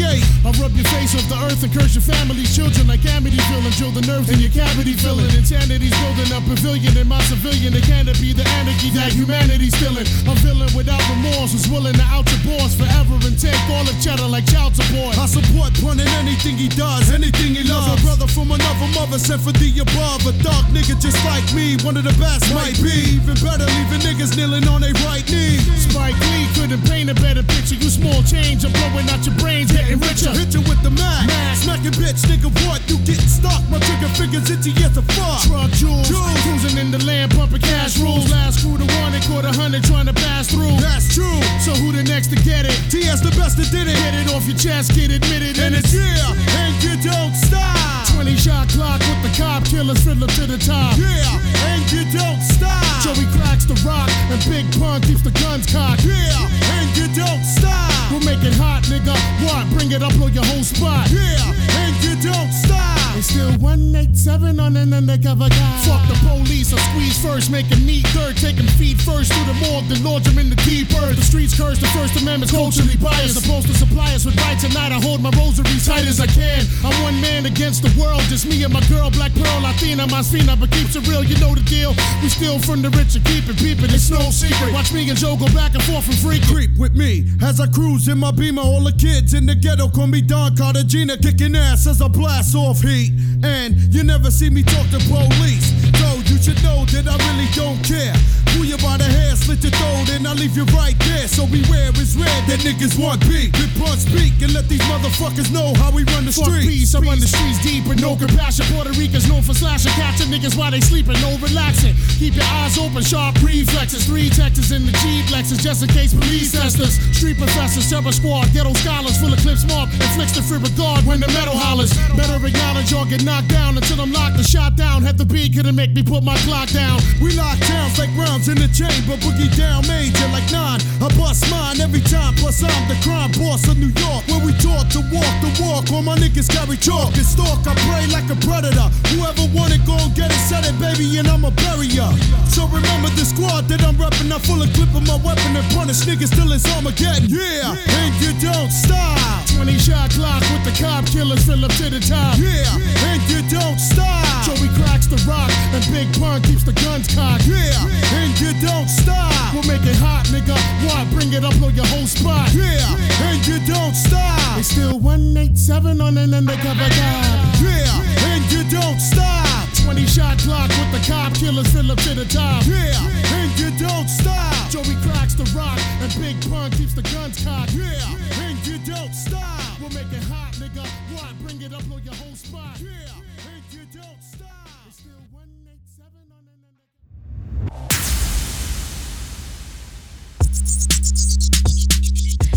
I 0.45 0.51
rub 0.61 0.71
your 0.71 0.87
face 0.93 1.15
off 1.15 1.27
the 1.27 1.37
earth 1.47 1.63
and 1.63 1.73
curse 1.73 1.95
your 1.95 2.05
family's 2.05 2.55
children 2.55 2.87
like 2.87 3.01
Amityville 3.01 3.65
and 3.65 3.75
drill 3.75 3.91
the 3.91 4.05
in 4.29 4.39
your 4.39 4.51
cavity 4.51 4.93
filling. 4.93 5.29
Insanity's 5.33 5.95
building 6.03 6.29
a 6.35 6.39
pavilion 6.43 6.93
in 6.97 7.07
my 7.07 7.21
civilian. 7.25 7.73
Can't 7.81 8.05
be 8.19 8.33
the 8.33 8.45
anarchy 8.61 8.91
that 8.93 9.13
humanity's 9.13 9.73
stealing. 9.73 10.05
A 10.29 10.33
villain 10.43 10.69
without 10.75 11.01
remorse 11.09 11.53
who's 11.53 11.65
willing 11.69 11.95
to 11.97 12.05
out 12.13 12.27
your 12.29 12.41
boss 12.45 12.75
forever 12.75 13.17
and 13.25 13.33
take 13.39 13.57
all 13.73 13.83
the 13.87 13.95
cheddar 14.03 14.27
like 14.27 14.45
child 14.45 14.75
support. 14.75 15.17
I 15.17 15.25
support 15.25 15.73
Pun 15.81 15.97
in 15.97 16.07
anything 16.21 16.57
he 16.57 16.69
does, 16.69 17.09
anything 17.09 17.55
he 17.57 17.63
loves. 17.65 17.89
A 17.89 17.97
brother 18.05 18.27
from 18.27 18.51
another 18.51 18.89
mother 18.93 19.17
sent 19.17 19.41
for 19.41 19.53
the 19.55 19.69
above. 19.81 20.21
A 20.29 20.33
dark 20.43 20.65
nigga 20.69 20.93
just 21.01 21.17
like 21.25 21.45
me, 21.57 21.79
one 21.81 21.97
of 21.97 22.03
the 22.03 22.13
best 22.21 22.45
might 22.53 22.77
be. 22.83 23.17
Even 23.17 23.37
better, 23.41 23.65
leaving 23.65 24.03
niggas 24.05 24.37
kneeling 24.37 24.67
on 24.67 24.85
their 24.85 24.93
right 25.07 25.25
knee. 25.31 25.57
Spike 25.79 26.19
Lee 26.29 26.45
couldn't 26.53 26.83
paint 26.85 27.09
a 27.09 27.15
better 27.17 27.41
picture. 27.41 27.79
You 27.79 27.89
small 27.89 28.21
change, 28.27 28.67
I'm 28.67 28.75
blowing 28.75 29.09
out 29.09 29.25
your 29.25 29.35
brains, 29.41 29.71
getting 29.71 29.97
richer. 29.97 30.29
Hit 30.35 30.53
you 30.53 30.61
with 30.67 30.83
the 30.83 30.91
Mac. 30.91 31.25
Smacking 31.57 31.95
bitch, 31.97 32.21
nigga, 32.29 32.51
what? 32.67 32.83
You 32.85 32.97
getting 33.07 33.31
stuck? 33.31 33.63
My 33.71 33.79
trigger 33.79 34.10
fingers 34.15 34.49
itchy 34.49 34.71
as 34.83 34.97
a 34.97 35.03
fuck. 35.13 35.41
Truck 35.47 35.71
jewels, 35.71 36.09
cruising 36.43 36.77
in 36.77 36.91
the 36.91 37.01
land, 37.05 37.31
pumping 37.31 37.61
cash 37.61 37.97
rules. 37.97 38.29
Last 38.31 38.61
crew 38.61 38.77
to 38.77 38.87
one 39.01 39.13
and 39.13 39.23
caught 39.25 39.45
a 39.45 39.53
hundred 39.53 39.83
trying 39.83 40.07
to 40.07 40.13
pass 40.13 40.47
through. 40.49 40.75
That's 40.79 41.07
true. 41.13 41.39
So 41.63 41.71
who 41.77 41.91
the 41.91 42.03
next 42.03 42.27
to 42.33 42.37
get 42.41 42.65
it? 42.65 42.75
TS 42.89 43.21
the 43.21 43.31
best 43.37 43.57
that 43.57 43.69
did 43.71 43.87
it. 43.87 43.95
Get 43.95 44.13
it 44.15 44.27
off 44.33 44.47
your 44.47 44.57
chest, 44.57 44.95
get 44.95 45.11
admitted, 45.11 45.59
And 45.59 45.75
it's 45.75 45.93
yeah, 45.93 46.33
and 46.61 46.73
you 46.83 46.95
don't 47.01 47.35
stop. 47.35 48.07
20 48.15 48.35
shot 48.37 48.69
clock 48.69 48.99
with 48.99 49.21
the 49.25 49.33
cop 49.37 49.65
killers 49.65 50.03
fiddler 50.03 50.27
to 50.27 50.45
the 50.45 50.57
top. 50.57 50.97
Yeah, 50.97 51.69
and 51.71 51.81
you 51.91 52.03
don't 52.11 52.41
stop. 52.41 52.83
Joey 53.03 53.25
cracks 53.37 53.65
the 53.65 53.77
rock 53.85 54.09
and 54.29 54.41
Big 54.49 54.65
Pun 54.77 55.01
keeps 55.01 55.21
the 55.21 55.33
guns 55.41 55.65
cocked. 55.65 56.05
Yeah, 56.05 56.77
and 56.79 56.87
you 56.97 57.07
don't 57.15 57.43
stop. 57.43 57.89
We'll 58.11 58.25
make 58.25 58.43
it 58.43 58.53
hot, 58.55 58.83
nigga. 58.91 59.15
What? 59.45 59.69
Bring 59.73 59.91
it 59.91 60.03
up 60.03 60.13
on 60.21 60.33
your 60.33 60.45
whole 60.45 60.63
spot. 60.63 61.09
Yeah, 61.09 61.53
and 61.81 61.93
you 62.03 62.13
don't 62.21 62.51
stop. 62.51 63.00
It's 63.17 63.27
still 63.27 63.51
187 63.59 64.59
on 64.59 64.77
an 64.77 64.93
undercover 64.93 65.49
guy. 65.49 65.77
Fuck 65.85 66.07
the 66.07 66.17
police, 66.25 66.73
I 66.73 66.79
squeeze 66.89 67.17
first, 67.19 67.51
make 67.51 67.69
a 67.71 67.75
neat 67.75 68.07
third, 68.07 68.37
take 68.37 68.57
'em 68.57 68.67
feet 68.79 68.99
first 69.01 69.31
through 69.33 69.45
the 69.45 69.57
morgue, 69.65 69.87
then 69.89 70.03
launch 70.03 70.27
'em 70.27 70.39
in 70.39 70.49
the 70.49 70.55
deep 70.63 70.87
earth. 71.03 71.17
The 71.17 71.25
streets 71.25 71.53
curse, 71.53 71.77
the 71.77 71.87
First 71.87 72.15
Amendment's 72.15 72.53
culturally 72.53 72.95
biased. 72.95 73.35
Supposed 73.41 73.67
to 73.67 73.75
supply 73.75 74.15
us 74.15 74.25
with 74.25 74.37
right 74.37 74.59
tonight. 74.59 74.91
I 74.91 74.99
hold 75.01 75.21
my 75.21 75.29
rosary 75.31 75.77
tight 75.85 76.07
as 76.07 76.19
I 76.19 76.27
can. 76.27 76.65
I'm 76.85 76.95
one 77.03 77.19
man 77.21 77.45
against 77.45 77.83
the 77.83 77.91
world, 77.99 78.21
just 78.29 78.45
me 78.45 78.63
and 78.63 78.73
my 78.73 78.81
girl, 78.87 79.09
Black 79.11 79.33
Pearl, 79.35 79.59
Latina, 79.61 80.07
my 80.07 80.21
Spina, 80.21 80.55
but 80.55 80.71
keeps 80.71 80.95
it 80.95 81.05
real, 81.07 81.23
you 81.23 81.37
know 81.37 81.53
the 81.53 81.61
deal. 81.61 81.93
We 82.23 82.29
steal 82.29 82.59
from 82.59 82.81
the 82.81 82.89
rich 82.91 83.15
and 83.15 83.25
keep 83.25 83.47
it 83.49 83.57
peeping, 83.57 83.91
it's 83.91 84.09
no 84.09 84.31
secret. 84.31 84.73
Watch 84.73 84.93
me 84.93 85.09
and 85.09 85.19
Joe 85.19 85.35
go 85.35 85.47
back 85.49 85.75
and 85.75 85.83
forth 85.83 86.07
and 86.07 86.17
free 86.17 86.39
Creep 86.39 86.77
with 86.77 86.95
me 86.95 87.25
as 87.41 87.59
I 87.59 87.67
cruise 87.67 88.07
in 88.07 88.17
my 88.17 88.31
beamer. 88.31 88.61
All 88.61 88.83
the 88.83 88.93
kids 88.93 89.33
in 89.33 89.45
the 89.45 89.55
ghetto 89.55 89.89
call 89.89 90.07
me 90.07 90.21
Don 90.21 90.55
Cartagena, 90.55 91.17
kicking 91.17 91.55
ass 91.55 91.85
as 91.87 92.01
I 92.01 92.07
blast 92.07 92.55
off 92.55 92.81
heat. 92.81 93.00
And 93.43 93.75
you 93.93 94.03
never 94.03 94.29
see 94.29 94.49
me 94.49 94.61
talk 94.63 94.85
to 94.91 94.99
police. 95.09 95.71
So 95.97 96.09
you 96.29 96.37
should 96.41 96.61
know 96.61 96.85
that 96.93 97.05
I 97.07 97.15
really 97.29 97.49
don't 97.57 97.79
care. 97.81 98.13
Pull 98.53 98.67
you 98.67 98.77
by 98.83 98.97
the 98.99 99.07
hair, 99.07 99.33
slit 99.39 99.63
your 99.63 99.71
throat, 99.71 100.11
and 100.11 100.27
I 100.27 100.33
leave 100.33 100.57
you 100.57 100.65
right 100.75 100.97
there. 101.07 101.27
So 101.27 101.47
beware, 101.47 101.89
it's 101.95 102.19
red 102.19 102.41
that 102.51 102.59
niggas 102.67 102.99
want 102.99 103.23
beat. 103.23 103.55
Big 103.55 103.71
Pun 103.79 103.95
speak 103.95 104.35
and 104.43 104.51
let 104.53 104.67
these 104.67 104.83
motherfuckers 104.91 105.49
know 105.53 105.71
how 105.79 105.89
we 105.89 106.03
run 106.11 106.27
the 106.27 106.33
Fuck 106.35 106.51
streets. 106.51 106.67
peace, 106.67 106.91
I 106.93 106.99
run 106.99 107.23
the 107.23 107.29
streets 107.31 107.63
deep 107.63 107.87
with 107.87 108.01
no 108.03 108.19
compassion. 108.19 108.67
Puerto 108.73 108.91
Ricans 108.99 109.29
known 109.29 109.41
for 109.41 109.55
slashing, 109.55 109.95
catching 109.95 110.27
niggas 110.27 110.59
while 110.59 110.71
they 110.71 110.81
sleeping, 110.81 111.15
no 111.23 111.39
relaxing. 111.39 111.95
Keep 112.19 112.35
your 112.35 112.49
eyes 112.59 112.77
open, 112.77 113.01
sharp 113.01 113.39
reflexes. 113.41 114.03
Three 114.03 114.29
Texas 114.29 114.75
in 114.75 114.83
the 114.85 114.93
Jeep 114.99 115.31
Lexus, 115.31 115.63
just 115.63 115.81
in 115.81 115.89
case 115.89 116.11
police 116.13 116.51
test 116.51 116.79
us. 116.83 116.99
Street 117.15 117.37
professors, 117.37 117.87
terror 117.87 118.11
squad, 118.11 118.51
ghetto 118.51 118.73
scholars, 118.83 119.15
full 119.15 119.31
of 119.31 119.39
clips 119.39 119.63
marked, 119.63 119.95
inflicts 119.95 120.35
the 120.35 120.43
free 120.43 120.59
regard 120.59 121.07
when 121.07 121.23
the 121.23 121.31
metal 121.31 121.55
hollers. 121.55 121.95
Better 122.19 122.35
acknowledge 122.35 122.90
or 122.93 123.05
get 123.05 123.23
knocked 123.23 123.47
down 123.47 123.77
until 123.77 124.01
I'm 124.01 124.11
locked 124.11 124.35
and 124.35 124.45
shot 124.45 124.75
down. 124.75 125.01
Had 125.01 125.17
the 125.17 125.25
beat 125.25 125.55
couldn't 125.55 125.75
make 125.75 125.91
me 125.91 126.03
put 126.03 126.23
my 126.23 126.35
clock 126.43 126.69
down. 126.69 126.99
We 127.21 127.31
lock 127.35 127.57
towns 127.59 127.97
like 127.97 128.09
rounds 128.17 128.47
in 128.47 128.57
the 128.57 128.67
chamber, 128.67 129.15
boogie 129.23 129.51
down 129.55 129.87
major 129.87 130.27
like 130.31 130.47
nine. 130.51 130.79
I 130.99 131.07
bust 131.15 131.49
mine 131.51 131.79
every 131.79 132.01
time, 132.01 132.35
plus 132.35 132.63
I'm 132.63 132.83
the 132.89 132.97
crime 133.03 133.31
boss 133.37 133.67
of 133.67 133.77
New 133.77 133.93
York. 133.95 134.21
Where 134.27 134.43
we 134.43 134.51
taught 134.59 134.91
to 134.97 135.01
walk 135.13 135.35
the 135.39 135.51
walk, 135.63 135.91
all 135.91 136.01
my 136.01 136.17
niggas 136.17 136.49
carry 136.51 136.77
chalk 136.77 137.15
and 137.15 137.25
stalk. 137.25 137.63
I 137.67 137.75
pray 137.87 138.07
like 138.11 138.27
a 138.27 138.37
predator. 138.43 138.87
Whoever 139.13 139.47
want 139.55 139.71
it, 139.71 139.85
go 139.85 139.95
get 140.15 140.31
it, 140.31 140.41
set 140.49 140.67
it, 140.67 140.75
baby, 140.79 141.05
and 141.19 141.27
I'ma 141.27 141.51
bury 141.51 141.87
ya. 141.87 142.11
So 142.51 142.67
remember 142.67 143.09
the 143.15 143.23
squad 143.23 143.69
that 143.69 143.83
I'm 143.83 143.95
reppin', 143.95 144.31
I'm 144.31 144.41
full 144.41 144.61
of 144.61 144.71
clip 144.73 144.91
of 144.95 145.07
my 145.07 145.17
weapon 145.23 145.55
and 145.55 145.67
punish 145.71 146.03
niggas 146.03 146.33
till 146.35 146.51
it's 146.51 146.67
Armageddon. 146.75 147.29
Yeah, 147.29 147.71
and 147.71 148.11
you 148.19 148.33
don't 148.41 148.71
stop. 148.71 149.47
20 149.61 149.77
shot 149.77 150.09
clock 150.09 150.41
with 150.49 150.65
the 150.65 150.73
cop 150.81 151.05
killers 151.05 151.45
fill 151.45 151.63
up 151.63 151.71
to 151.77 151.89
the 151.89 151.99
top. 151.99 152.33
Yeah, 152.41 152.80
and 153.09 153.21
you 153.29 153.41
don't 153.49 153.79
stop. 153.79 154.45
Joey 154.45 154.69
cracks 154.79 155.07
the 155.07 155.17
rock 155.27 155.51
and 155.73 155.83
Big 155.91 156.07
Pun 156.19 156.41
keeps 156.41 156.63
the 156.63 156.73
guns 156.73 157.07
cocked. 157.13 157.47
Yeah, 157.47 157.75
and 158.17 158.33
you 158.39 158.53
don't 158.61 158.89
stop. 158.89 159.53
We'll 159.53 159.67
make 159.67 159.85
it 159.85 159.97
hot, 159.97 160.25
nigga. 160.27 160.55
What? 160.85 161.09
Bring 161.11 161.33
it 161.33 161.43
up 161.43 161.55
on 161.61 161.73
your 161.75 161.85
whole 161.87 162.07
spot. 162.07 162.53
Yeah, 162.53 162.81
and 163.29 163.39
you 163.45 163.59
don't 163.65 163.95
stop. 163.95 164.57
It's 164.57 164.69
still 164.69 164.99
187 164.99 166.01
on 166.01 166.17
an 166.17 166.33
undercover 166.33 166.89
guy. 166.89 167.25
Yeah, 167.61 168.31
and 168.31 168.43
you 168.51 168.63
don't 168.69 168.99
stop. 168.99 169.67
20 169.83 170.05
shot 170.05 170.37
clock 170.39 170.69
with 170.69 170.91
the 170.91 171.03
cop 171.11 171.33
killers 171.33 171.71
fill 171.73 171.91
up 171.91 171.97
to 171.99 172.13
the 172.13 172.25
top. 172.25 172.63
Yeah, 172.65 172.95
and 173.37 173.51
you 173.59 173.71
don't 173.77 174.07
stop. 174.07 174.69
Joey 174.69 174.95
cracks 175.03 175.33
the 175.33 175.43
rock 175.57 175.79
and 176.01 176.11
Big 176.21 176.37
Pun 176.49 176.71
keeps 176.71 176.93
the 176.93 177.01
guns 177.01 177.43
cocked. 177.43 177.73
Yeah, 177.73 178.45
and 178.45 178.57
you 178.65 178.77
don't 178.85 179.13
stop. 179.13 179.79
We'll 179.79 179.89
make 179.89 180.11
it 180.13 180.23
hot, 180.23 180.53
nigga. 180.53 181.00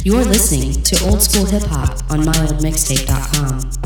You're 0.04 0.22
listening 0.22 0.82
to 0.82 1.08
old 1.08 1.22
school 1.22 1.46
hip 1.46 1.62
hop 1.62 1.88
on 2.10 2.20
myoldmixtape.com. 2.20 3.83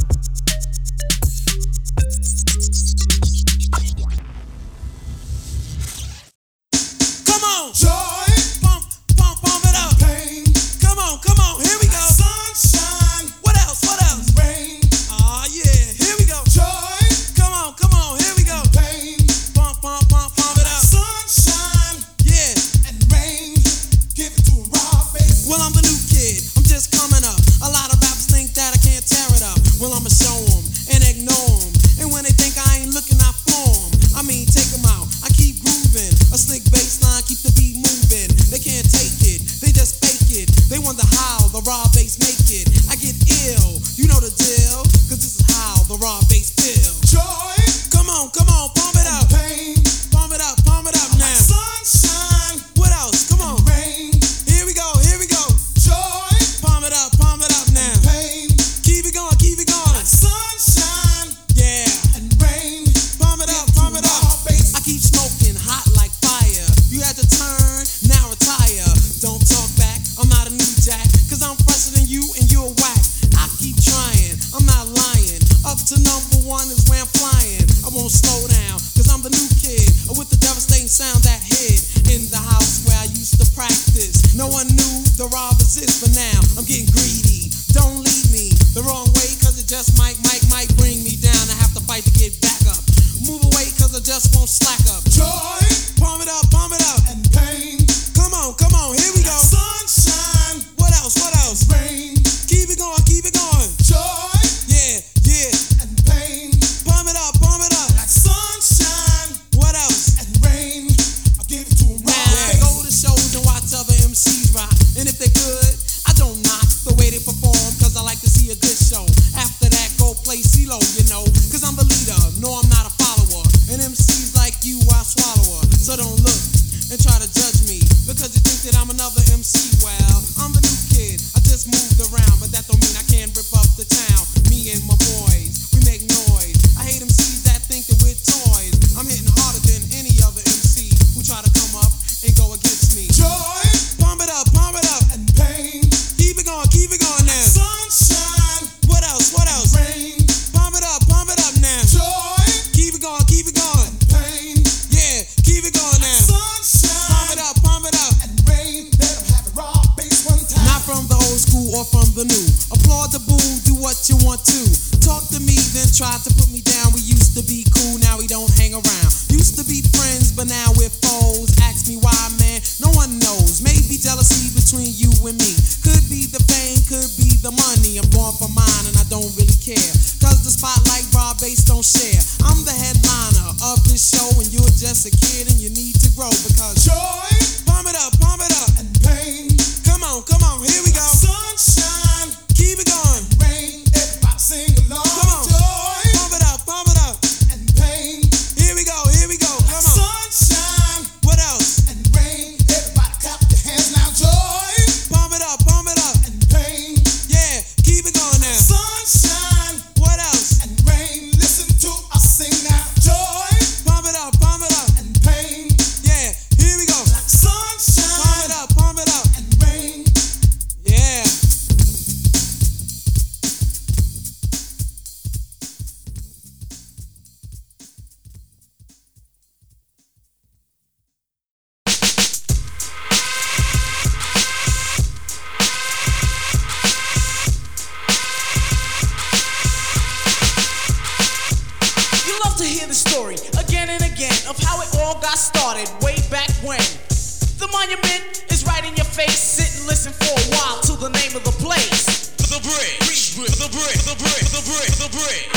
bridge, 253.48 253.56
the 253.56 253.70
bridge, 253.72 254.04
the 254.04 254.16
bridge, 254.16 254.50
the 254.52 254.62
bridge, 254.62 254.96
the 255.00 255.08
bridge. 255.08 255.48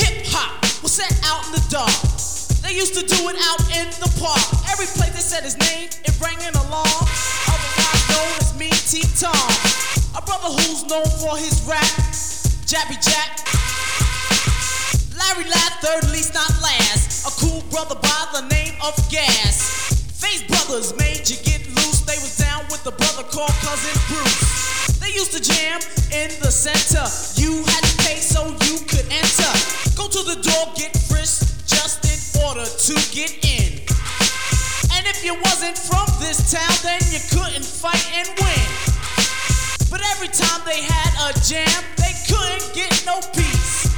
Hip 0.00 0.24
hop 0.32 0.56
was 0.82 0.92
set 0.92 1.12
out 1.28 1.44
in 1.46 1.52
the 1.52 1.64
dark. 1.68 1.92
They 2.64 2.72
used 2.72 2.94
to 2.96 3.04
do 3.04 3.28
it 3.28 3.36
out 3.36 3.60
in 3.76 3.88
the 4.00 4.08
park. 4.16 4.40
Every 4.72 4.86
place 4.96 5.12
they 5.12 5.24
said 5.24 5.44
his 5.44 5.58
name, 5.58 5.88
it 6.04 6.14
rang 6.20 6.38
an 6.48 6.54
alarm. 6.64 7.04
Otherwise 7.48 8.04
known 8.08 8.32
as 8.40 8.50
me, 8.56 8.70
T 8.88 9.04
Tom. 9.20 9.36
A 10.16 10.22
brother 10.24 10.48
who's 10.48 10.88
known 10.88 11.08
for 11.20 11.36
his 11.36 11.60
rap, 11.68 11.84
Jappy 12.64 12.96
Jack. 13.04 13.44
Larry 15.12 15.44
Ladd, 15.44 15.72
third 15.84 16.08
least 16.08 16.32
not 16.32 16.48
last. 16.62 17.28
A 17.28 17.32
cool 17.36 17.60
brother 17.68 17.96
by 18.00 18.22
the 18.32 18.48
name 18.48 18.74
of 18.80 18.96
Gas. 19.10 19.92
Face 20.16 20.42
brothers 20.48 20.96
made 20.96 21.28
you 21.28 21.36
get 21.44 21.66
loose. 21.76 22.00
They 22.08 22.16
was 22.16 22.36
down 22.38 22.64
with 22.72 22.82
the 22.84 22.92
brother 22.92 23.24
called 23.28 23.52
Cousin 23.60 23.96
Bruce. 24.08 24.87
They 25.08 25.14
used 25.14 25.32
to 25.32 25.40
jam 25.40 25.80
in 26.12 26.28
the 26.44 26.52
center. 26.52 27.00
You 27.40 27.64
had 27.64 27.80
to 27.80 27.94
pay 28.04 28.20
so 28.20 28.44
you 28.68 28.76
could 28.84 29.08
enter. 29.08 29.52
Go 29.96 30.04
to 30.04 30.20
the 30.20 30.36
door, 30.36 30.68
get 30.76 30.92
frisked 31.08 31.64
just 31.64 32.04
in 32.04 32.20
order 32.44 32.68
to 32.68 32.94
get 33.08 33.32
in. 33.40 33.80
And 34.92 35.08
if 35.08 35.24
you 35.24 35.32
wasn't 35.48 35.80
from 35.80 36.04
this 36.20 36.52
town, 36.52 36.68
then 36.84 37.00
you 37.08 37.24
couldn't 37.32 37.64
fight 37.64 38.04
and 38.20 38.28
win. 38.36 38.68
But 39.88 40.04
every 40.12 40.28
time 40.28 40.60
they 40.68 40.84
had 40.84 41.12
a 41.24 41.32
jam, 41.40 41.80
they 41.96 42.12
couldn't 42.28 42.68
get 42.76 42.92
no 43.08 43.16
peace. 43.32 43.88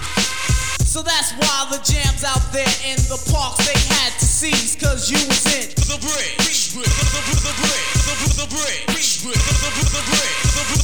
So 0.86 1.02
that's 1.02 1.34
why 1.42 1.74
the 1.74 1.82
jams 1.82 2.22
out 2.22 2.54
there 2.54 2.70
in 2.86 3.02
the 3.10 3.18
parks 3.34 3.66
they 3.66 3.80
had 3.98 4.14
to 4.14 4.26
seize, 4.26 4.78
cause 4.78 5.10
you 5.10 5.18
was 5.26 5.42
in 5.58 5.74
The 5.74 5.98
bridge, 5.98 6.70
the 6.70 6.86
bridge, 6.86 6.94
the 7.02 7.22
bridge, 7.26 7.42
the 7.42 7.54
bridge, 7.58 8.38
the 8.38 8.46
bridge, 8.46 9.10
the 9.18 9.30
bridge, 9.34 9.90
the 9.90 10.02
bridge, 10.06 10.49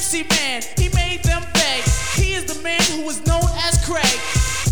MC 0.00 0.24
Man, 0.32 0.62
he 0.80 0.88
made 0.96 1.22
them 1.24 1.44
beg. 1.52 1.84
He 2.16 2.32
is 2.32 2.48
the 2.48 2.56
man 2.64 2.80
who 2.96 3.04
is 3.12 3.20
known 3.28 3.44
as 3.68 3.76
Craig. 3.84 4.16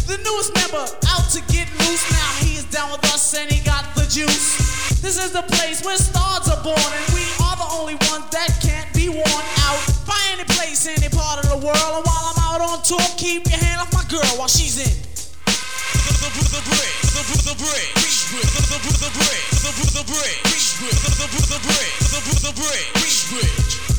The 0.09 0.17
newest 0.25 0.57
member 0.57 0.81
out 1.13 1.29
to 1.37 1.45
get 1.53 1.69
loose. 1.85 2.01
Now 2.09 2.31
he 2.41 2.57
is 2.57 2.65
down 2.73 2.91
with 2.91 3.05
us 3.13 3.37
and 3.37 3.45
he 3.53 3.61
got 3.61 3.85
the 3.95 4.09
juice. 4.09 4.57
This 5.05 5.23
is 5.23 5.33
the 5.33 5.43
place 5.43 5.85
where 5.85 5.99
stars 5.99 6.49
are 6.49 6.65
born, 6.65 6.81
and 6.81 7.07
we 7.13 7.21
are 7.45 7.57
the 7.61 7.69
only 7.77 8.01
ones 8.09 8.25
that 8.33 8.57
can't 8.65 8.89
be 8.97 9.13
worn 9.13 9.45
out 9.69 9.81
by 10.09 10.17
any 10.33 10.45
place, 10.57 10.89
any 10.89 11.13
part 11.13 11.45
of 11.45 11.53
the 11.53 11.61
world. 11.61 11.93
And 11.93 12.05
while 12.09 12.33
I'm 12.33 12.41
out 12.49 12.65
on 12.65 12.81
tour, 12.83 13.05
keep 13.21 13.45
your 13.53 13.61
hand 13.61 13.85
off 13.85 13.93
my 13.93 14.09
girl 14.09 14.33
while 14.41 14.49
she's 14.49 14.81
in. 14.81 14.97
The 22.49 22.55
bridge, 22.57 23.98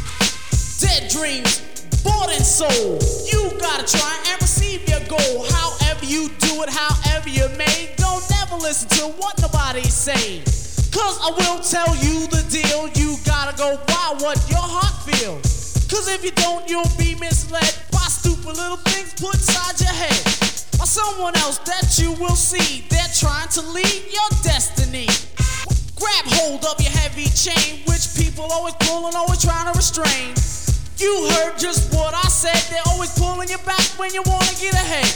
Dead 0.80 1.12
dreams, 1.12 1.60
bought 2.06 2.32
and 2.32 2.46
sold. 2.46 3.04
You 3.28 3.52
gotta 3.60 3.84
try 3.84 4.16
and 4.32 4.42
receive 4.42 4.88
your 4.88 5.02
goal. 5.12 5.44
However 5.52 6.06
you 6.06 6.30
do 6.40 6.64
it, 6.64 6.70
however 6.70 7.28
you 7.28 7.50
may. 7.58 7.92
Don't 7.98 8.24
never 8.32 8.56
listen 8.56 8.88
to 9.00 9.12
what 9.20 9.36
nobody 9.42 9.84
say. 9.84 10.40
Cause 10.96 11.20
I 11.20 11.36
will 11.36 11.60
tell 11.60 11.92
you 12.00 12.28
the 12.28 12.48
deal. 12.48 12.88
You 12.96 13.18
gotta 13.26 13.58
go 13.58 13.76
by 13.88 14.24
what 14.24 14.40
your 14.50 14.64
heart 14.64 14.96
feels. 15.04 15.86
Cause 15.92 16.08
if 16.08 16.24
you 16.24 16.32
don't, 16.32 16.64
you'll 16.70 16.96
be 16.98 17.14
misled 17.20 17.76
by 17.92 18.08
stupid 18.08 18.56
little 18.56 18.78
things 18.88 19.12
put 19.20 19.36
inside 19.36 19.80
your 19.84 19.92
head. 19.92 20.24
By 20.80 20.88
someone 20.88 21.36
else 21.44 21.60
that 21.68 22.00
you 22.00 22.14
will 22.14 22.40
see. 22.40 22.86
They're 22.88 23.14
trying 23.20 23.50
to 23.50 23.62
lead 23.76 24.04
your 24.08 24.30
destiny. 24.44 25.08
Grab 26.00 26.26
hold 26.40 26.64
of 26.64 26.80
your 26.80 26.92
heavy 26.92 27.28
chain, 27.36 27.84
which 27.84 28.16
people 28.16 28.48
always 28.50 28.76
pull 28.80 29.08
and 29.08 29.16
always 29.16 29.44
trying 29.44 29.68
to 29.68 29.76
restrain. 29.76 30.32
You 31.00 31.32
heard 31.32 31.56
just 31.58 31.96
what 31.96 32.14
I 32.14 32.28
said. 32.28 32.60
They're 32.68 32.84
always 32.92 33.16
pulling 33.16 33.48
you 33.48 33.58
back 33.64 33.80
when 33.96 34.12
you 34.14 34.22
wanna 34.28 34.52
get 34.60 34.76
ahead. 34.76 35.08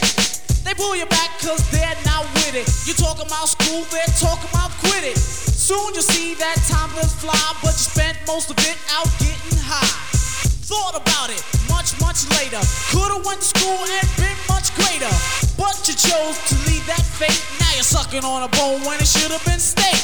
They 0.63 0.73
pull 0.73 0.95
you 0.95 1.05
back 1.07 1.35
cause 1.43 1.59
they're 1.75 1.99
not 2.07 2.23
with 2.39 2.55
it. 2.55 2.71
You 2.87 2.95
talking 2.95 3.27
about 3.27 3.51
school, 3.51 3.83
they're 3.91 4.15
talking 4.15 4.47
about 4.47 4.71
quit 4.79 5.03
it. 5.03 5.19
Soon 5.19 5.91
you'll 5.91 6.07
see 6.07 6.35
that 6.39 6.55
time 6.71 6.87
will 6.95 7.11
fly, 7.19 7.35
but 7.59 7.75
you 7.75 7.83
spent 7.83 8.15
most 8.25 8.49
of 8.49 8.55
it 8.63 8.79
out 8.95 9.11
getting 9.19 9.59
high. 9.59 9.91
Thought 10.71 10.95
about 10.95 11.27
it 11.35 11.43
much, 11.67 11.99
much 11.99 12.31
later. 12.39 12.63
Could've 12.87 13.19
went 13.27 13.43
to 13.43 13.47
school 13.51 13.75
and 13.75 14.07
been 14.15 14.39
much 14.47 14.71
greater. 14.79 15.11
But 15.59 15.75
you 15.83 15.99
chose 15.99 16.39
to 16.47 16.55
leave 16.63 16.87
that 16.87 17.03
fate. 17.19 17.43
Now 17.59 17.75
you're 17.75 17.83
sucking 17.83 18.23
on 18.23 18.47
a 18.47 18.51
bone 18.55 18.87
when 18.87 19.03
it 19.03 19.07
should've 19.11 19.43
been 19.43 19.59
steak. 19.59 19.99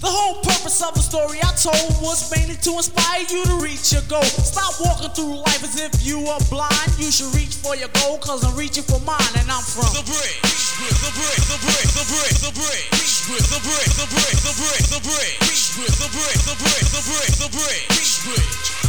The 0.00 0.08
whole 0.08 0.40
purpose 0.40 0.80
of 0.80 0.96
the 0.96 1.04
story 1.04 1.44
I 1.44 1.52
told 1.60 1.92
was 2.00 2.32
mainly 2.32 2.56
to 2.64 2.72
inspire 2.80 3.20
you 3.28 3.44
to 3.44 3.60
reach 3.60 3.92
your 3.92 4.00
goal. 4.08 4.24
Stop 4.24 4.80
walking 4.80 5.12
through 5.12 5.44
life 5.44 5.60
as 5.60 5.76
if 5.76 5.92
you 6.00 6.24
are 6.24 6.40
blind. 6.48 6.88
You 6.96 7.12
should 7.12 7.28
reach 7.36 7.60
for 7.60 7.76
your 7.76 7.92
goal, 8.00 8.16
cause 8.16 8.40
I'm 8.40 8.56
reaching 8.56 8.84
for 8.88 8.96
mine, 9.04 9.20
and 9.36 9.44
I'm 9.52 9.60
from 9.60 9.92
the 9.92 10.00
bridge. 10.08 10.40
The 10.40 11.12
bridge, 11.12 11.44
the 11.52 11.60
bridge, 11.60 11.92
the 11.92 12.04
bridge, 12.08 12.40
the 12.40 12.52
bridge, 12.56 12.88
the 12.88 13.12
bridge, 13.28 13.48
the 13.52 13.60
bridge, 13.60 13.92
the 13.92 14.08
bridge, 14.08 14.40
the 14.40 14.54
bridge, 14.56 14.88
the 14.88 15.00
bridge, 15.04 15.28
the 15.68 16.08
bridge, 16.08 16.40
the 16.48 16.56
bridge, 16.56 17.36
the 17.36 17.48
bridge, 17.52 17.84
the 17.84 18.24
bridge. 18.24 18.79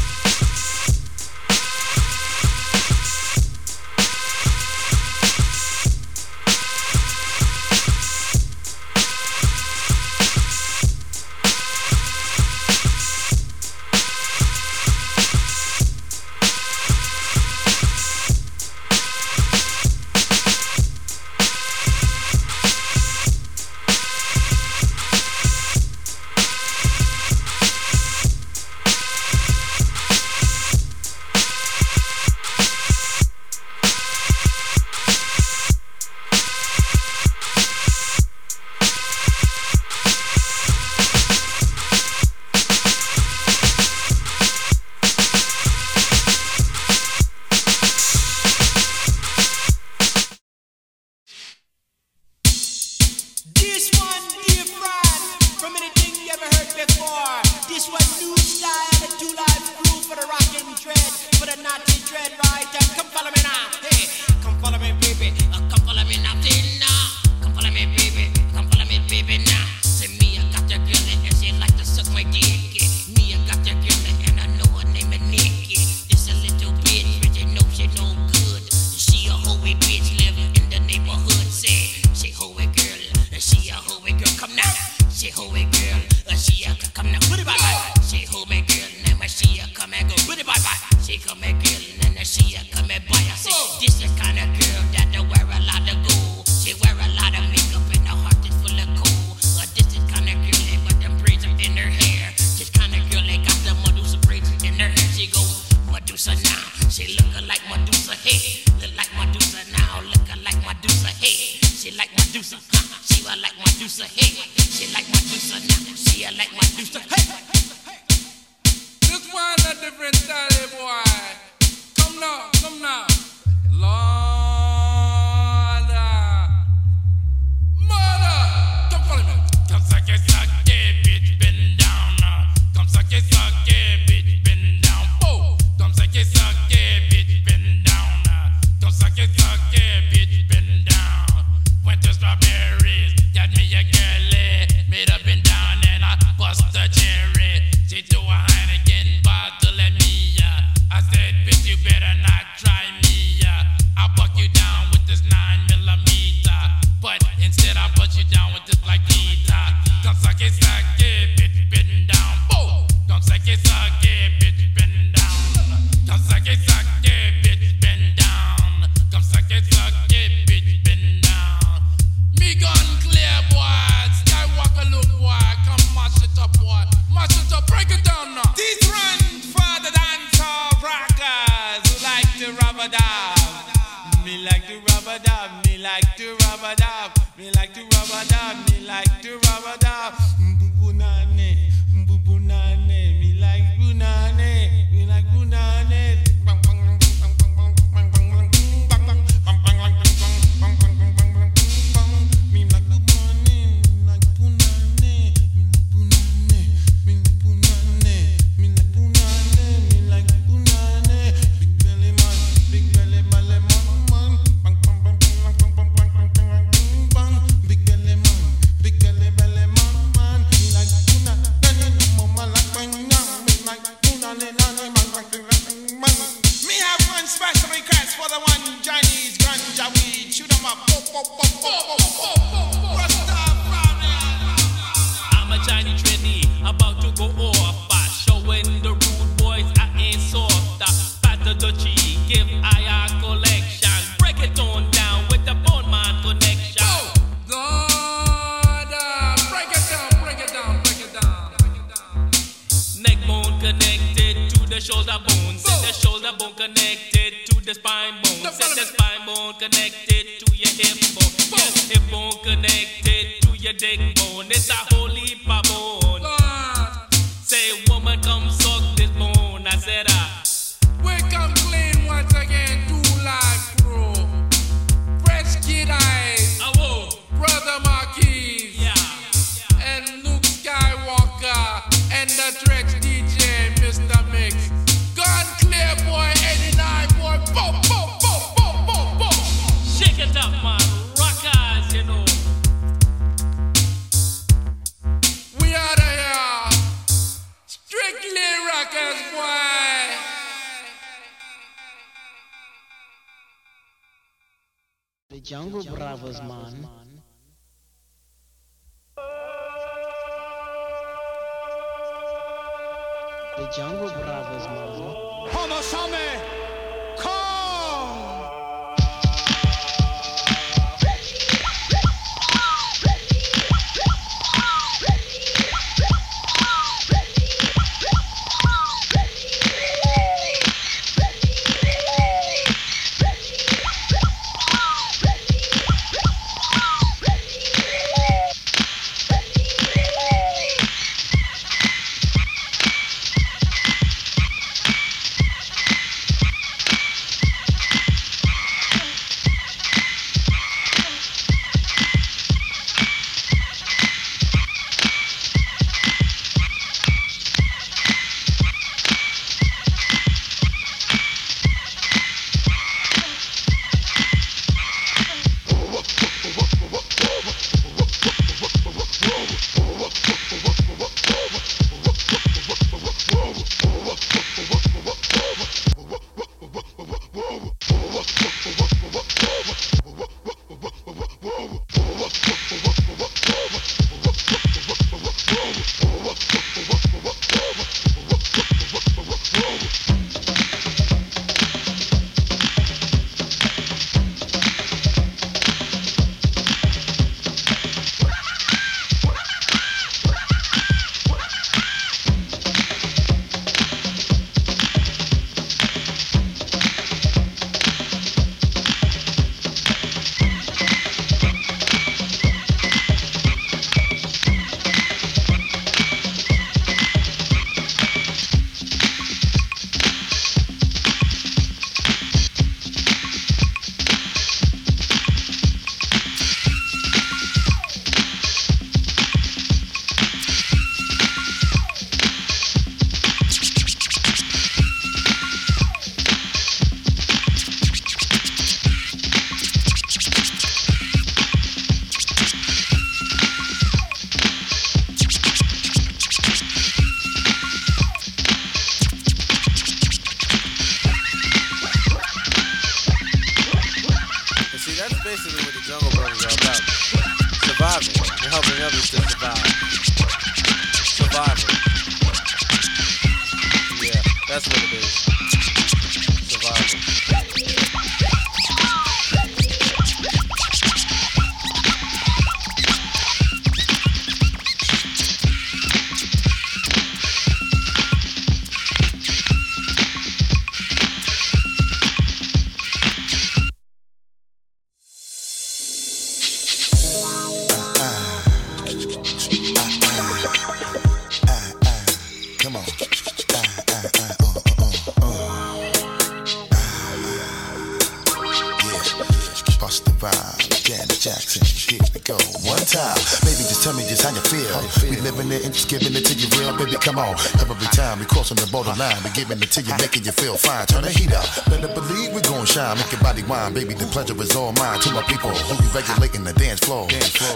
One 502.82 502.90
time, 502.90 503.14
baby, 503.46 503.62
just 503.62 503.86
tell 503.86 503.94
me 503.94 504.02
just 504.10 504.26
how 504.26 504.34
you 504.34 504.42
feel. 504.42 504.74
We 505.06 505.22
living 505.22 505.54
it 505.54 505.62
and 505.62 505.70
just 505.70 505.86
giving 505.86 506.18
it 506.18 506.26
to 506.26 506.34
you 506.34 506.50
real, 506.58 506.74
baby. 506.74 506.98
Come 506.98 507.22
on, 507.22 507.38
every 507.62 507.78
time 507.94 508.18
we 508.18 508.26
crossing 508.26 508.58
the 508.58 508.66
borderline, 508.74 509.22
we 509.22 509.30
giving 509.38 509.62
it 509.62 509.70
to 509.78 509.86
you, 509.86 509.94
making 510.02 510.26
you 510.26 510.34
feel 510.34 510.58
fine. 510.58 510.90
Turn 510.90 511.06
the 511.06 511.14
heat 511.14 511.30
up, 511.30 511.46
better 511.70 511.94
believe 511.94 512.34
we 512.34 512.42
gon' 512.42 512.66
shine, 512.66 512.98
make 512.98 513.14
your 513.14 513.22
body 513.22 513.46
wine, 513.46 513.78
baby. 513.78 513.94
The 513.94 514.10
pleasure 514.10 514.34
is 514.42 514.58
all 514.58 514.74
mine. 514.82 514.98
To 514.98 515.14
my 515.14 515.22
people 515.30 515.54
who 515.54 515.78
be 515.78 515.94
regulating 515.94 516.42
the 516.42 516.58
dance 516.58 516.82
floor, 516.82 517.06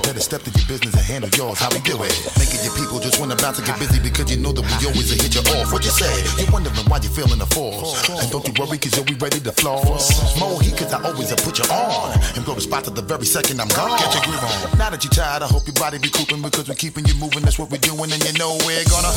better 0.06 0.22
step 0.22 0.46
to 0.46 0.54
your 0.54 0.70
business 0.70 0.94
and 0.94 1.02
handle 1.02 1.34
yours. 1.34 1.58
How 1.58 1.74
we 1.74 1.82
do 1.82 1.98
it? 2.06 2.14
Making 2.38 2.62
your 2.62 2.78
people 2.78 3.02
just 3.02 3.18
when 3.18 3.34
wanna 3.34 3.42
bounce 3.42 3.58
and 3.58 3.66
get 3.66 3.82
busy 3.82 3.98
because 3.98 4.30
you 4.30 4.38
know 4.38 4.54
that 4.54 4.62
we 4.62 4.78
always 4.86 5.10
a 5.10 5.18
hit 5.18 5.34
you 5.34 5.42
off. 5.58 5.74
What 5.74 5.82
you 5.82 5.90
say? 5.90 6.14
You 6.38 6.46
wondering 6.54 6.78
why 6.86 7.02
you 7.02 7.10
feeling 7.10 7.42
the 7.42 7.50
force? 7.50 7.98
And 8.14 8.30
don't 8.30 8.46
you 8.46 8.54
worry, 8.62 8.78
cause 8.78 8.94
you'll 8.94 9.10
be 9.10 9.18
ready 9.18 9.42
to 9.42 9.54
floss. 9.58 10.06
More 10.38 10.62
heat, 10.62 10.78
cause 10.78 10.94
I 10.94 11.02
always 11.02 11.34
put 11.42 11.58
you 11.58 11.66
on. 11.74 12.14
And 12.38 12.46
go 12.46 12.54
to 12.54 12.62
spot 12.62 12.86
to 12.86 12.94
the 12.94 13.02
very 13.02 13.26
second 13.26 13.58
I'm 13.58 13.74
gone. 13.74 13.98
Get 13.98 14.14
your 14.14 14.22
groove 14.30 14.46
on. 14.46 14.78
Now 14.78 14.94
that 14.94 15.02
you're 15.02 15.15
tired, 15.16 15.44
I 15.44 15.48
hope 15.48 15.66
your 15.66 15.74
body 15.76 15.98
be 15.98 16.10
cooping 16.10 16.42
because 16.42 16.68
we're 16.68 16.76
keeping 16.76 17.06
you 17.06 17.14
moving. 17.16 17.44
That's 17.44 17.58
what 17.58 17.72
we're 17.72 17.78
doing, 17.78 18.12
and 18.12 18.22
you 18.26 18.34
know 18.38 18.58
we're 18.66 18.84
gonna. 18.92 19.12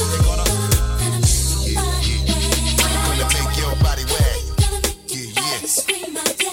Yeah, 1.67 1.83
yeah. 2.07 2.39
Gonna 2.79 3.27
make 3.35 3.59
your 3.59 3.75
body 3.83 4.05
wet. 4.07 4.39
Yeah, 5.09 5.33
yeah. 5.35 6.48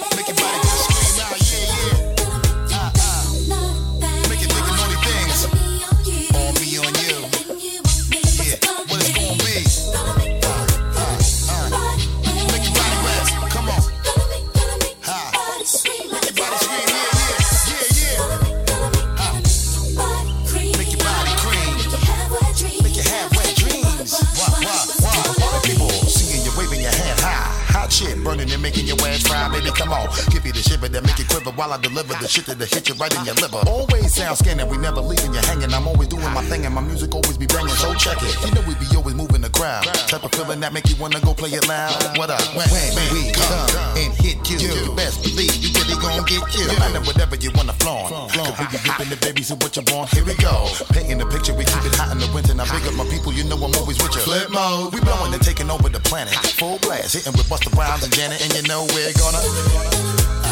Baby. 29.66 29.78
Come 29.78 29.94
on, 29.94 30.10
give 30.30 30.45
shiver 30.62 30.88
that 30.88 31.04
make 31.04 31.18
you 31.20 31.26
quiver 31.26 31.52
while 31.52 31.74
I 31.74 31.78
deliver 31.78 32.14
the 32.16 32.28
shit 32.28 32.46
that 32.46 32.60
hit 32.60 32.88
you 32.90 32.96
right 32.96 33.14
in 33.18 33.26
your 33.26 33.36
liver. 33.36 33.62
Always 33.68 34.14
sound 34.14 34.38
scanning, 34.38 34.68
we 34.70 34.78
never 34.78 35.02
leaving 35.02 35.34
you 35.34 35.42
hanging. 35.50 35.74
I'm 35.74 35.88
always 35.88 36.08
doing 36.08 36.32
my 36.34 36.44
thing 36.46 36.66
and 36.66 36.74
my 36.74 36.82
music 36.82 37.14
always 37.14 37.38
be 37.38 37.46
banging. 37.48 37.76
So 37.76 37.94
check 37.96 38.18
it. 38.22 38.36
You 38.46 38.52
know 38.56 38.64
we 38.68 38.76
be 38.76 38.88
always 38.96 39.16
moving 39.16 39.42
the 39.42 39.50
crowd. 39.50 39.84
Type 40.08 40.24
of 40.24 40.32
feeling 40.32 40.60
that 40.62 40.74
make 40.74 40.88
you 40.90 40.96
wanna 40.96 41.20
go 41.22 41.34
play 41.34 41.52
it 41.52 41.68
loud. 41.68 42.18
What 42.18 42.30
up? 42.30 42.42
When, 42.56 42.68
when 42.70 43.08
we 43.14 43.32
come 43.34 43.70
and 44.00 44.12
hit 44.20 44.40
you, 44.50 44.60
you 44.60 44.96
best 44.96 45.24
believe 45.24 45.56
you 45.60 45.70
really 45.76 45.98
gon' 46.00 46.24
get 46.26 46.44
you. 46.56 46.68
No 46.68 46.80
matter 46.80 47.02
whatever 47.04 47.36
you 47.36 47.52
wanna 47.56 47.74
flaunt. 47.74 48.12
Cause 48.12 48.56
we 48.60 48.66
be 48.72 48.80
ripping 48.84 49.10
the 49.10 49.20
babies 49.20 49.52
and 49.52 49.62
what 49.62 49.76
you 49.76 49.84
want. 49.92 50.10
Here 50.12 50.24
we 50.24 50.36
go. 50.36 50.70
Painting 50.92 51.18
the 51.20 51.26
picture, 51.28 51.54
we 51.54 51.66
keep 51.66 51.84
it 51.84 51.96
hot 51.96 52.12
in 52.12 52.20
the 52.20 52.30
winter. 52.34 52.54
Now 52.54 52.66
big 52.72 52.88
up 52.88 52.96
my 52.96 53.06
people, 53.12 53.34
you 53.34 53.44
know 53.44 53.58
I'm 53.58 53.76
always 53.76 53.98
with 54.02 54.16
you. 54.16 54.22
Flip 54.22 54.50
mode, 54.52 54.94
we 54.94 55.02
blowing 55.02 55.34
and 55.34 55.42
taking 55.42 55.70
over 55.70 55.90
the 55.90 56.00
planet. 56.00 56.34
Full 56.60 56.80
blast, 56.80 57.14
hitting 57.14 57.34
with 57.34 57.48
Busta 57.50 57.74
Rhymes 57.76 58.04
and 58.04 58.14
Janet, 58.14 58.42
and 58.42 58.54
you 58.54 58.64
know 58.64 58.88
we're 58.94 59.14
gonna. 59.14 60.45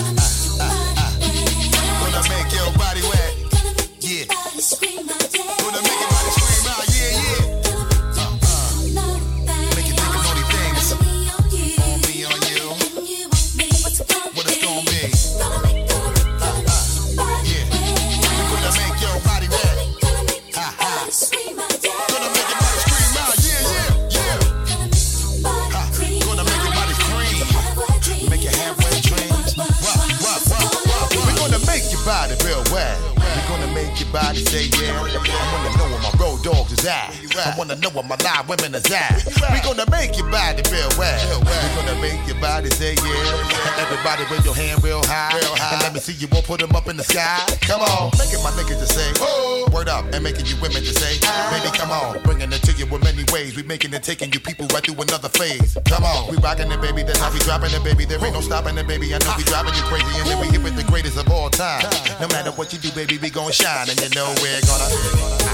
Gonna 1.99 2.29
make 2.29 2.51
your 2.53 2.71
body 2.77 3.01
wet. 3.01 3.42
Gonna 34.13 34.25
make 34.25 34.43
your 34.43 34.43
body 34.43 34.45
say 34.45 34.85
yeah. 34.85 34.93
I 34.93 35.01
wanna 35.01 35.13
know 35.13 35.19
where 35.21 35.33
my 35.33 35.67
road 35.67 35.72
dogs 36.43 36.73
is 36.75 36.85
at. 36.85 37.15
I 37.39 37.55
wanna 37.57 37.75
know 37.79 37.89
where 37.95 38.03
my 38.03 38.19
live 38.19 38.47
women 38.47 38.75
is 38.75 38.85
at. 38.91 39.23
We're 39.49 39.63
gonna 39.63 39.89
make 39.89 40.15
your 40.19 40.29
body 40.29 40.61
real 40.69 40.91
wet. 40.99 41.17
We're 41.39 41.73
gonna 41.79 41.95
make 42.03 42.19
your 42.27 42.37
body 42.43 42.69
say 42.69 42.93
yeah. 42.99 43.79
Everybody 43.79 44.27
bring 44.27 44.43
your 44.43 44.53
hand 44.53 44.83
real 44.83 45.01
high. 45.07 45.31
real 45.39 45.55
And 45.55 45.81
let 45.81 45.93
me 45.93 45.99
see 46.03 46.13
you 46.13 46.27
all 46.35 46.43
put 46.43 46.59
them 46.59 46.75
up 46.75 46.87
in 46.91 46.97
the 46.97 47.03
sky. 47.03 47.39
Come 47.63 47.81
on, 47.81 48.11
making 48.19 48.43
my 48.43 48.51
niggas 48.59 48.77
to 48.77 48.85
say 48.85 49.07
oh. 49.23 49.71
word 49.71 49.87
up 49.87 50.05
and 50.13 50.21
making 50.21 50.45
you 50.45 50.59
women 50.61 50.83
to 50.83 50.93
say 50.93 51.17
baby 51.49 51.71
come 51.71 51.89
on. 51.89 52.21
Bringing 52.23 52.51
it 52.51 52.61
to 52.67 52.71
you 52.75 52.85
in 52.85 53.01
many 53.01 53.23
ways. 53.31 53.55
We 53.55 53.63
making 53.63 53.93
it 53.93 54.03
taking 54.03 54.31
you 54.33 54.39
people 54.39 54.67
right 54.75 54.83
through 54.83 55.01
another 55.01 55.29
phase. 55.29 55.77
Come 55.87 56.03
on, 56.03 56.29
we 56.29 56.37
rocking 56.43 56.69
it 56.69 56.81
baby. 56.83 57.03
That's 57.03 57.19
how 57.19 57.31
we 57.31 57.39
dropping 57.39 57.71
it 57.71 57.83
baby. 57.83 58.03
There 58.03 58.19
ain't 58.19 58.35
no 58.35 58.41
stopping 58.41 58.77
it 58.77 58.85
baby. 58.85 59.15
I 59.15 59.17
know 59.23 59.33
we 59.37 59.43
driving 59.47 59.73
you 59.73 59.83
crazy 59.87 60.11
and 60.19 60.27
then 60.27 60.39
we 60.43 60.47
hit 60.51 60.61
with 60.61 60.75
the 60.75 60.83
greatest 60.91 61.17
of 61.17 61.31
all 61.31 61.49
time. 61.49 61.87
No 62.19 62.27
matter 62.27 62.51
what 62.51 62.73
you 62.73 62.79
do 62.79 62.91
baby, 62.91 63.17
we 63.17 63.29
gon' 63.29 63.51
shine 63.51 63.89
and 63.89 63.99
you 64.01 64.09
know 64.11 64.27
we're 64.43 64.59
gonna. 64.67 65.53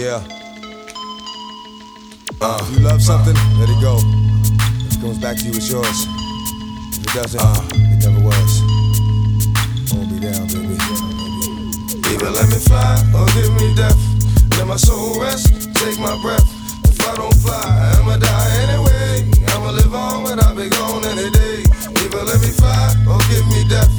Yeah. 0.00 0.24
Uh, 2.40 2.56
if 2.62 2.72
you 2.72 2.80
love 2.80 3.02
something, 3.02 3.36
let 3.60 3.68
it 3.68 3.80
go. 3.84 4.00
If 4.88 4.96
it 4.96 5.00
comes 5.04 5.18
back 5.18 5.36
to 5.36 5.44
you, 5.44 5.52
it's 5.52 5.68
yours. 5.68 6.08
If 6.96 7.04
it 7.04 7.12
doesn't, 7.12 7.44
it 7.76 8.08
never 8.08 8.24
was. 8.24 8.52
Hold 9.92 10.08
me 10.08 10.24
down, 10.24 10.48
baby. 10.48 10.72
Either 12.16 12.32
let 12.32 12.48
me 12.48 12.56
fly 12.64 12.96
or 13.12 13.28
give 13.36 13.52
me 13.60 13.76
death. 13.76 14.00
Let 14.56 14.66
my 14.66 14.80
soul 14.80 15.20
rest, 15.20 15.52
take 15.76 16.00
my 16.00 16.16
breath. 16.24 16.48
If 16.88 16.96
I 17.04 17.16
don't 17.20 17.36
fly, 17.36 17.60
I'ma 18.00 18.16
die 18.16 18.50
anyway. 18.64 19.28
I'ma 19.52 19.68
live 19.68 19.92
on, 19.92 20.24
but 20.24 20.42
I'll 20.42 20.56
be 20.56 20.70
gone 20.70 21.04
any 21.12 21.28
day. 21.28 21.60
Either 22.00 22.24
let 22.24 22.40
me 22.40 22.48
fly 22.56 22.96
or 23.04 23.20
give 23.28 23.44
me 23.52 23.68
death. 23.68 23.92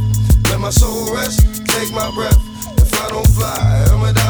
Let 0.49 0.59
my 0.59 0.71
soul 0.71 1.13
rest, 1.13 1.45
take 1.69 1.93
my 1.93 2.09
breath. 2.17 2.41
If 2.81 2.89
I 2.89 3.07
don't 3.09 3.27
fly, 3.37 3.85
I'ma 3.93 4.13
die 4.13 4.20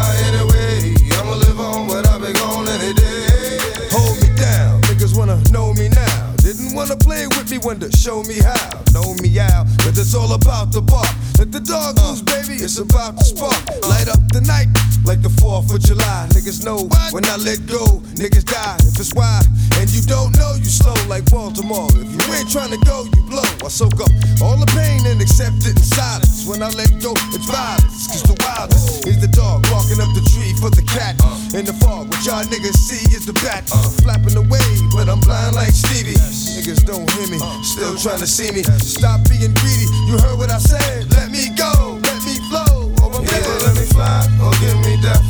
wanna 6.82 6.98
play 6.98 7.28
with 7.28 7.52
me, 7.52 7.60
to 7.60 7.92
show 7.96 8.24
me 8.24 8.40
how. 8.42 8.82
Know 8.92 9.14
me 9.22 9.40
out, 9.40 9.68
cause 9.86 9.98
it's 9.98 10.16
all 10.16 10.34
about 10.34 10.74
the 10.74 10.82
bark. 10.82 11.08
Let 11.38 11.52
the 11.52 11.60
dog 11.60 11.98
loose, 12.02 12.22
uh. 12.22 12.34
baby, 12.34 12.58
it's 12.58 12.78
about 12.78 13.18
to 13.18 13.24
spark. 13.24 13.62
Light 13.86 14.10
up 14.10 14.22
the 14.34 14.42
night 14.42 14.66
like 15.06 15.22
the 15.22 15.30
4th 15.42 15.74
of 15.74 15.82
July. 15.82 16.28
Niggas 16.34 16.66
know 16.66 16.90
when 17.14 17.26
I 17.26 17.38
let 17.38 17.66
go, 17.68 18.02
niggas 18.18 18.46
die. 18.46 18.78
If 18.90 18.98
it's 18.98 19.14
why, 19.14 19.42
and 19.78 19.90
you 19.94 20.02
don't 20.02 20.34
know, 20.38 20.54
you 20.58 20.70
slow 20.70 20.98
like 21.10 21.30
Baltimore. 21.30 21.90
If 21.94 22.10
you 22.10 22.34
ain't 22.34 22.50
trying 22.50 22.72
to 22.72 22.82
go, 22.86 23.06
you 23.06 23.22
blow. 23.30 23.46
I 23.62 23.70
soak 23.70 24.02
up 24.02 24.12
all 24.42 24.58
the 24.58 24.70
pain 24.74 25.06
and 25.06 25.22
accept 25.22 25.66
it 25.66 25.78
in 25.78 25.86
silence. 25.86 26.46
When 26.46 26.62
I 26.62 26.70
let 26.78 26.92
go, 27.02 27.14
it's 27.34 27.46
violence. 27.50 28.08
Cause 28.08 28.24
the 28.24 28.38
wildest 28.46 29.08
is 29.08 29.18
the 29.20 29.32
dog 29.34 29.66
walking 29.74 30.00
up 30.02 30.12
the 30.14 30.24
tree 30.34 30.54
for 30.62 30.70
the 30.70 30.86
cat. 30.86 31.18
Uh. 31.24 31.58
In 31.58 31.66
the 31.66 31.74
fog, 31.82 32.10
what 32.10 32.22
y'all 32.26 32.46
niggas 32.46 32.78
see 32.78 33.02
is 33.16 33.26
the 33.26 33.34
bat. 33.42 33.68
Uh. 33.74 33.82
Flapping 34.06 34.38
away, 34.38 34.66
but 34.94 35.10
I'm 35.10 35.20
blind 35.20 35.56
like 35.56 35.74
Stevie. 35.74 36.16
Niggas 36.56 36.71
don't 36.80 37.10
hear 37.12 37.28
me, 37.28 37.40
still 37.64 37.96
trying 37.98 38.20
to 38.20 38.28
see 38.28 38.52
me. 38.52 38.64
Stop 38.80 39.28
being 39.28 39.54
greedy, 39.60 39.88
you 40.08 40.16
heard 40.24 40.38
what 40.38 40.50
I 40.52 40.60
said. 40.60 41.10
Let 41.12 41.32
me 41.32 41.50
go, 41.58 42.00
let 42.00 42.20
me 42.24 42.40
flow. 42.48 42.94
Or 43.04 43.12
I'm 43.12 43.24
Either 43.28 43.58
let 43.66 43.76
me 43.76 43.86
fly 43.92 44.24
or 44.40 44.52
give 44.64 44.78
me 44.86 44.96
death. 45.02 45.24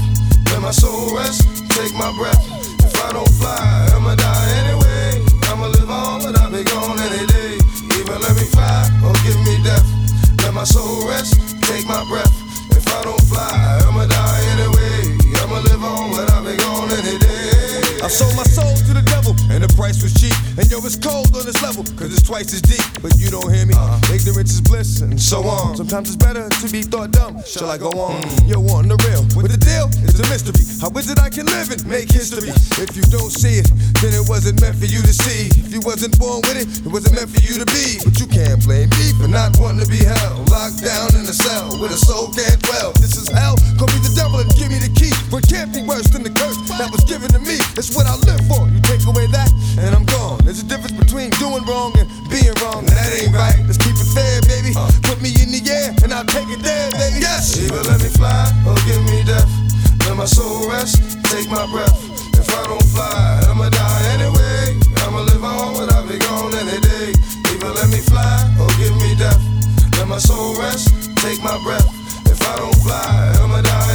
Let 0.51 0.61
my 0.61 0.71
soul 0.71 1.15
rest, 1.17 1.47
take 1.73 1.93
my 1.95 2.11
breath. 2.17 2.41
If 2.85 2.93
I 3.01 3.13
don't 3.13 3.29
fly, 3.41 3.89
I'ma 3.95 4.15
die 4.15 4.49
anyway. 4.61 5.25
I'ma 5.49 5.67
live 5.67 5.89
on, 5.89 6.21
but 6.21 6.37
I'll 6.39 6.51
be 6.51 6.63
gone 6.63 6.99
any 6.99 7.25
day. 7.27 7.57
Either 7.97 8.17
let 8.19 8.35
me 8.37 8.45
fly 8.45 8.85
or 9.03 9.13
give 9.25 9.39
me 9.41 9.57
death. 9.63 9.85
Let 10.43 10.53
my 10.53 10.63
soul 10.63 11.07
rest, 11.07 11.33
take 11.63 11.87
my 11.87 12.03
breath. 12.05 12.31
If 12.71 12.87
I 12.87 13.03
don't 13.03 13.21
fly, 13.29 13.81
I'ma 13.87 14.05
die 14.05 14.41
anyway. 14.53 15.17
I'ma 15.41 15.59
live 15.59 15.83
on, 15.83 16.11
but 16.11 16.31
I'll 16.31 16.45
be 16.45 16.55
gone 16.57 16.91
any 16.91 17.17
day. 17.17 18.01
I 18.03 18.07
sold 18.07 18.35
my 18.35 18.43
and 19.51 19.63
the 19.63 19.71
price 19.75 20.01
was 20.01 20.15
cheap. 20.15 20.33
And 20.55 20.65
yo, 20.71 20.79
it's 20.79 20.95
cold 20.95 21.35
on 21.35 21.43
this 21.45 21.59
level, 21.61 21.83
cause 21.99 22.11
it's 22.11 22.23
twice 22.23 22.53
as 22.55 22.61
deep. 22.61 22.83
But 23.03 23.19
you 23.19 23.29
don't 23.29 23.51
hear 23.51 23.65
me. 23.65 23.75
Uh-huh. 23.75 24.15
Ignorance 24.15 24.55
is 24.55 24.61
bliss, 24.61 25.01
and 25.01 25.19
so 25.19 25.43
on. 25.43 25.75
Sometimes 25.75 26.07
it's 26.09 26.19
better 26.19 26.47
to 26.47 26.67
be 26.71 26.81
thought 26.81 27.11
dumb. 27.11 27.43
Shall 27.43 27.69
I 27.69 27.77
go 27.77 27.91
mm. 27.91 28.15
on? 28.15 28.47
Yo, 28.47 28.63
on 28.71 28.87
the 28.87 28.95
real. 29.07 29.23
With 29.35 29.51
the 29.51 29.59
deal, 29.59 29.91
it's 30.07 30.19
a 30.19 30.27
mystery. 30.31 30.63
How 30.79 30.89
is 30.97 31.11
it 31.11 31.19
I 31.19 31.29
can 31.29 31.45
live 31.45 31.69
and 31.71 31.83
make 31.85 32.09
history? 32.09 32.49
If 32.79 32.95
you 32.95 33.03
don't 33.11 33.31
see 33.31 33.59
it, 33.59 33.67
then 33.99 34.15
it 34.15 34.25
wasn't 34.27 34.61
meant 34.61 34.79
for 34.79 34.87
you 34.87 35.03
to 35.03 35.13
see. 35.13 35.51
If 35.51 35.73
you 35.73 35.81
wasn't 35.83 36.17
born 36.17 36.41
with 36.47 36.57
it, 36.57 36.67
it 36.85 36.91
wasn't 36.91 37.19
meant 37.19 37.29
for 37.29 37.41
you 37.43 37.59
to 37.59 37.67
be. 37.69 37.99
But 38.03 38.19
you 38.19 38.27
can't 38.27 38.61
blame 38.63 38.89
me 38.97 39.07
for 39.19 39.27
not 39.27 39.57
wanting 39.59 39.83
to 39.83 39.89
be 39.89 40.01
held. 40.03 40.47
Locked 40.49 40.83
down 40.83 41.13
in 41.17 41.27
a 41.27 41.35
cell 41.35 41.75
where 41.79 41.89
the 41.89 41.99
soul 41.99 42.31
can't 42.31 42.59
dwell. 42.61 42.93
This 43.01 43.17
is 43.17 43.27
hell. 43.29 43.55
Call 43.77 43.89
me 43.89 43.99
the 44.03 44.13
devil 44.15 44.39
and 44.39 44.49
give 44.55 44.69
me 44.69 44.79
the 44.79 44.91
key. 44.93 45.13
But 45.29 45.45
it 45.45 45.49
can't 45.49 45.71
be 45.73 45.81
worse 45.81 46.09
than 46.13 46.21
the 46.21 46.33
curse 46.33 46.57
that 46.77 46.91
was 46.91 47.01
given 47.07 47.31
to 47.33 47.39
me. 47.39 47.57
It's 47.79 47.95
what 47.95 48.05
I 48.05 48.15
live 48.27 48.43
for. 48.45 48.67
You 48.69 48.81
take 48.85 49.01
away 49.07 49.25
that, 49.33 49.40
and 49.77 49.95
I'm 49.95 50.05
gone. 50.05 50.39
There's 50.43 50.61
a 50.61 50.67
difference 50.67 50.97
between 50.97 51.29
doing 51.41 51.63
wrong 51.65 51.93
and 51.97 52.07
being 52.29 52.53
wrong. 52.61 52.83
And 52.85 52.95
that 52.95 53.11
ain't 53.15 53.33
right. 53.33 53.57
Let's 53.65 53.77
keep 53.77 53.95
it 53.95 54.09
fair, 54.13 54.41
baby. 54.45 54.73
Put 55.03 55.21
me 55.21 55.31
in 55.41 55.51
the 55.51 55.61
air, 55.69 55.95
and 56.03 56.13
I'll 56.13 56.25
take 56.25 56.49
it 56.49 56.61
there, 56.61 56.91
baby. 56.91 57.21
Yes. 57.21 57.57
Either 57.57 57.81
let 57.89 58.01
me 58.01 58.09
fly 58.09 58.49
or 58.67 58.75
give 58.85 59.01
me 59.09 59.23
death. 59.23 59.49
Let 60.05 60.17
my 60.17 60.25
soul 60.25 60.69
rest, 60.69 60.99
take 61.31 61.49
my 61.49 61.65
breath. 61.71 61.95
If 62.35 62.49
I 62.49 62.63
don't 62.67 62.87
fly, 62.91 63.43
I'ma 63.49 63.69
die 63.69 64.03
anyway. 64.17 64.79
I'ma 65.05 65.21
live 65.29 65.43
on, 65.43 65.73
but 65.77 65.93
I'll 65.93 66.07
be 66.07 66.17
gone 66.19 66.53
any 66.55 66.79
day. 66.81 67.13
Either 67.53 67.71
let 67.73 67.89
me 67.89 68.01
fly 68.01 68.49
or 68.59 68.67
give 68.81 68.95
me 68.97 69.15
death. 69.15 69.39
Let 69.97 70.07
my 70.07 70.17
soul 70.17 70.59
rest, 70.59 70.89
take 71.17 71.41
my 71.43 71.57
breath. 71.63 71.87
If 72.25 72.41
I 72.41 72.55
don't 72.57 72.75
fly, 72.81 73.35
I'ma 73.43 73.61
die 73.61 73.90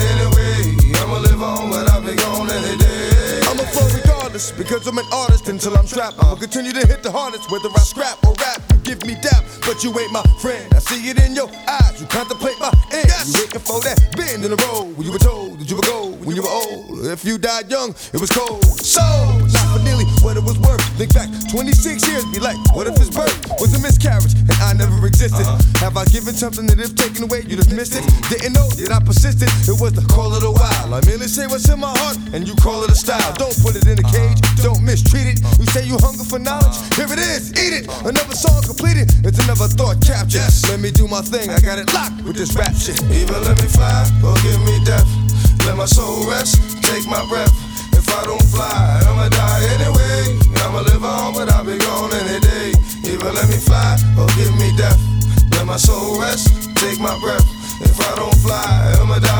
because 4.36 4.86
I'm 4.86 4.98
an 4.98 5.04
artist 5.14 5.48
until 5.48 5.78
I'm 5.78 5.86
trapped. 5.86 6.16
I'll 6.20 6.36
continue 6.36 6.72
to 6.72 6.86
hit 6.86 7.02
the 7.02 7.10
hardest 7.10 7.50
whether 7.50 7.70
I 7.72 7.80
scrap 7.80 8.20
or 8.26 8.34
rap. 8.36 8.60
You 8.70 8.76
give 8.84 9.00
me 9.06 9.16
dap, 9.22 9.42
but 9.64 9.82
you 9.82 9.88
ain't 9.98 10.12
my 10.12 10.20
friend. 10.44 10.60
I 10.74 10.78
see 10.78 11.08
it 11.08 11.16
in 11.24 11.34
your 11.34 11.48
eyes. 11.64 11.96
You 11.96 12.06
contemplate 12.06 12.60
my 12.60 12.68
end. 12.92 13.08
Yes. 13.08 13.32
You 13.32 13.40
waiting 13.40 13.64
for 13.64 13.80
that 13.80 13.96
bend 14.12 14.44
in 14.44 14.52
the 14.52 14.60
road 14.68 14.92
when 14.92 15.06
you 15.08 15.12
were 15.12 15.24
told 15.24 15.58
that 15.58 15.70
you 15.70 15.76
would 15.76 15.88
go 15.88 16.12
when 16.20 16.36
you 16.36 16.42
were 16.42 16.52
old. 16.52 17.06
If 17.08 17.24
you 17.24 17.38
died 17.38 17.70
young, 17.70 17.96
it 18.12 18.20
was 18.20 18.28
cold. 18.28 18.60
So 18.84 19.00
not 19.00 19.66
for 19.72 19.80
nearly 19.80 20.04
what 20.20 20.36
it 20.36 20.44
was 20.44 20.60
worth. 20.60 20.84
Think 21.00 21.16
back 21.16 21.32
26 21.48 22.04
years, 22.04 22.24
be 22.28 22.36
like, 22.36 22.60
what 22.76 22.84
if 22.86 22.96
his 23.00 23.08
birth 23.08 23.32
was 23.56 23.72
a 23.72 23.80
miscarriage 23.80 24.36
and 24.36 24.58
I 24.60 24.76
never 24.76 25.00
existed? 25.06 25.48
Uh-huh. 25.48 25.80
Have 25.80 25.96
I 25.96 26.04
given 26.12 26.36
something 26.36 26.68
that 26.68 26.76
if 26.76 26.92
taken 26.92 27.24
away, 27.24 27.40
you 27.48 27.56
dismissed 27.56 27.96
it? 27.96 28.04
Didn't 28.28 28.52
know 28.52 28.68
that 28.84 28.92
I 28.92 29.00
persisted. 29.00 29.48
It 29.64 29.80
was 29.80 29.96
the 29.96 30.04
call 30.12 30.28
of 30.36 30.44
the 30.44 30.52
wild. 30.52 30.92
I 30.92 31.00
merely 31.08 31.30
say 31.30 31.48
what's 31.48 31.68
in 31.72 31.80
my 31.80 31.94
heart, 31.96 32.20
and 32.36 32.44
you 32.44 32.52
call 32.60 32.84
it 32.84 32.90
a 32.90 32.98
style. 32.98 33.32
Don't 33.40 33.56
put 33.64 33.76
it 33.80 33.86
in 33.88 33.96
a 33.96 34.06
cage 34.10 34.25
don't 34.62 34.82
mistreat 34.82 35.26
it. 35.26 35.38
You 35.58 35.66
say 35.66 35.84
you 35.86 35.98
hunger 35.98 36.24
for 36.24 36.38
knowledge, 36.38 36.76
here 36.96 37.10
it 37.10 37.18
is, 37.18 37.52
eat 37.54 37.72
it. 37.72 37.84
Another 38.04 38.34
song 38.34 38.62
completed, 38.62 39.12
it's 39.24 39.38
another 39.44 39.68
thought 39.68 40.00
captured. 40.02 40.46
Let 40.68 40.80
me 40.80 40.90
do 40.90 41.06
my 41.08 41.22
thing, 41.22 41.50
I 41.50 41.60
got 41.60 41.78
it 41.78 41.92
locked 41.94 42.22
with 42.24 42.36
this 42.36 42.54
rap 42.56 42.74
shit. 42.74 43.00
Either 43.10 43.40
let 43.46 43.56
me 43.62 43.68
fly 43.68 44.06
or 44.24 44.34
give 44.42 44.60
me 44.64 44.78
death. 44.84 45.06
Let 45.66 45.76
my 45.76 45.86
soul 45.86 46.28
rest, 46.30 46.58
take 46.82 47.06
my 47.06 47.24
breath. 47.28 47.52
If 47.92 48.06
I 48.10 48.24
don't 48.24 48.46
fly, 48.54 49.02
I'ma 49.08 49.28
die 49.28 49.62
anyway. 49.78 50.38
I'ma 50.62 50.80
live 50.82 51.04
on, 51.04 51.34
but 51.34 51.50
I'll 51.52 51.64
be 51.64 51.78
gone 51.78 52.12
any 52.14 52.40
day. 52.40 52.70
Either 53.10 53.32
let 53.32 53.48
me 53.48 53.56
fly 53.56 53.98
or 54.18 54.26
give 54.38 54.54
me 54.58 54.70
death. 54.76 54.98
Let 55.52 55.66
my 55.66 55.76
soul 55.76 56.20
rest, 56.20 56.70
take 56.76 57.00
my 57.00 57.18
breath. 57.20 57.46
If 57.80 57.98
I 58.00 58.14
don't 58.16 58.36
fly, 58.38 58.94
I'ma 59.00 59.18
die. 59.18 59.35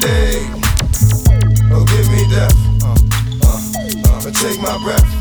today. 0.00 0.46
Oh, 1.72 1.84
give 1.84 2.10
me 2.10 2.24
death. 2.30 2.54
Uh, 2.82 2.96
uh, 3.44 4.26
uh, 4.26 4.30
take 4.30 4.60
my 4.60 4.78
breath. 4.82 5.19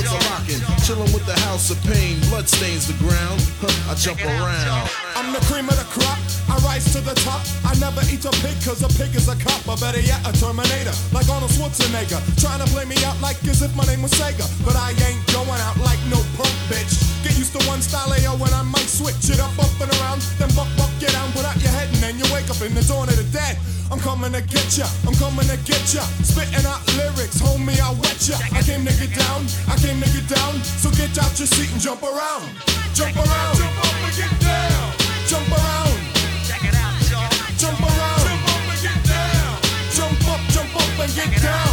puts 0.00 0.12
a 0.12 0.20
rockin'. 0.32 0.60
Chillin' 0.84 1.12
with 1.12 1.26
the 1.26 1.36
house 1.46 1.70
of 1.70 1.78
pain, 1.84 2.18
blood 2.28 2.48
stains 2.48 2.86
the 2.88 2.96
ground. 3.04 3.40
I 3.88 3.94
jump 3.94 4.24
around. 4.24 4.88
I'm 5.16 5.32
the 5.32 5.40
cream 5.44 5.68
of 5.68 5.76
the 5.76 5.88
crop. 5.92 6.18
I 6.48 6.56
rise 6.64 6.92
to 6.92 7.00
the 7.00 7.14
top. 7.20 7.40
I 7.64 7.76
never 7.78 8.00
eat 8.08 8.24
a 8.24 8.32
pig, 8.40 8.56
cause 8.64 8.82
a 8.82 8.90
pig 8.96 9.14
is 9.14 9.28
a 9.28 9.36
cop. 9.36 9.60
Or 9.68 9.76
better 9.76 10.00
yet, 10.00 10.20
a 10.26 10.32
Terminator. 10.32 10.94
Like 11.12 11.28
Arnold 11.28 11.52
Schwarzenegger. 11.52 12.20
Trying 12.40 12.64
to 12.64 12.68
play 12.72 12.84
me 12.84 12.96
out 13.04 13.20
like 13.20 13.36
as 13.44 13.62
if 13.62 13.74
my 13.76 13.84
name 13.84 14.02
was 14.02 14.12
Sega. 14.12 14.46
But 14.64 14.76
I 14.76 14.96
ain't 15.06 15.20
going 15.32 15.60
out 15.68 15.76
like 15.84 16.00
no 16.08 16.18
punk 16.36 16.54
bitch. 16.72 16.96
Get 17.22 17.36
used 17.36 17.52
to 17.58 17.62
one 17.68 17.82
style 17.82 18.10
AO 18.10 18.36
when 18.40 18.52
I 18.54 18.62
might 18.62 18.88
switch 18.88 19.28
it 19.28 19.40
up, 19.40 19.52
up 19.58 19.72
and 19.80 19.92
around. 20.00 20.22
Then 20.38 20.48
buck, 20.56 20.68
buck, 20.76 20.90
get 20.98 21.12
down, 21.12 21.30
put 21.32 21.44
out 21.44 21.60
your 21.60 21.72
head, 21.72 21.88
and 21.92 22.00
then 22.00 22.18
you 22.18 22.24
wake 22.32 22.48
up 22.48 22.60
in 22.62 22.74
the 22.74 22.82
dawn 22.82 23.08
of 23.08 23.16
the 23.16 23.28
dead. 23.30 23.58
I'm 23.90 23.98
coming 23.98 24.32
to 24.32 24.40
get 24.40 24.78
ya, 24.78 24.86
I'm 25.06 25.14
coming 25.14 25.46
to 25.50 25.58
get 25.66 25.82
ya. 25.92 26.02
Spitting 26.22 26.64
out 26.64 26.80
lyrics, 26.96 27.42
homie, 27.42 27.78
I 27.80 27.90
wet 27.98 28.22
ya. 28.22 28.38
I 28.54 28.62
came 28.62 28.86
to 28.86 28.94
get 28.94 29.12
down, 29.18 29.44
I 29.66 29.74
came 29.76 30.00
to 30.00 30.08
get 30.10 30.28
down. 30.30 30.62
So 30.78 30.90
get 30.94 31.10
out 31.18 31.34
your 31.38 31.50
seat 31.50 31.70
and 31.72 31.80
jump 31.80 32.02
around. 32.02 32.46
Jump 32.94 33.16
around, 33.16 33.56
jump 33.58 33.78
up 33.82 33.94
and 34.06 34.14
get 34.16 34.34
down. 34.40 34.92
Jump 35.26 35.50
around. 35.50 35.98
Check 36.46 36.64
it 36.64 36.74
out, 36.74 36.94
y'all. 37.10 37.30
Jump 37.58 37.80
around. 37.82 38.22
Jump 38.22 38.46
up 38.54 38.62
and 38.70 38.80
get 38.82 39.00
down. 39.10 39.58
Jump 39.90 40.28
up, 40.30 40.40
jump 40.54 40.76
up 40.76 40.98
and 41.02 41.14
get 41.14 41.42
down. 41.42 41.69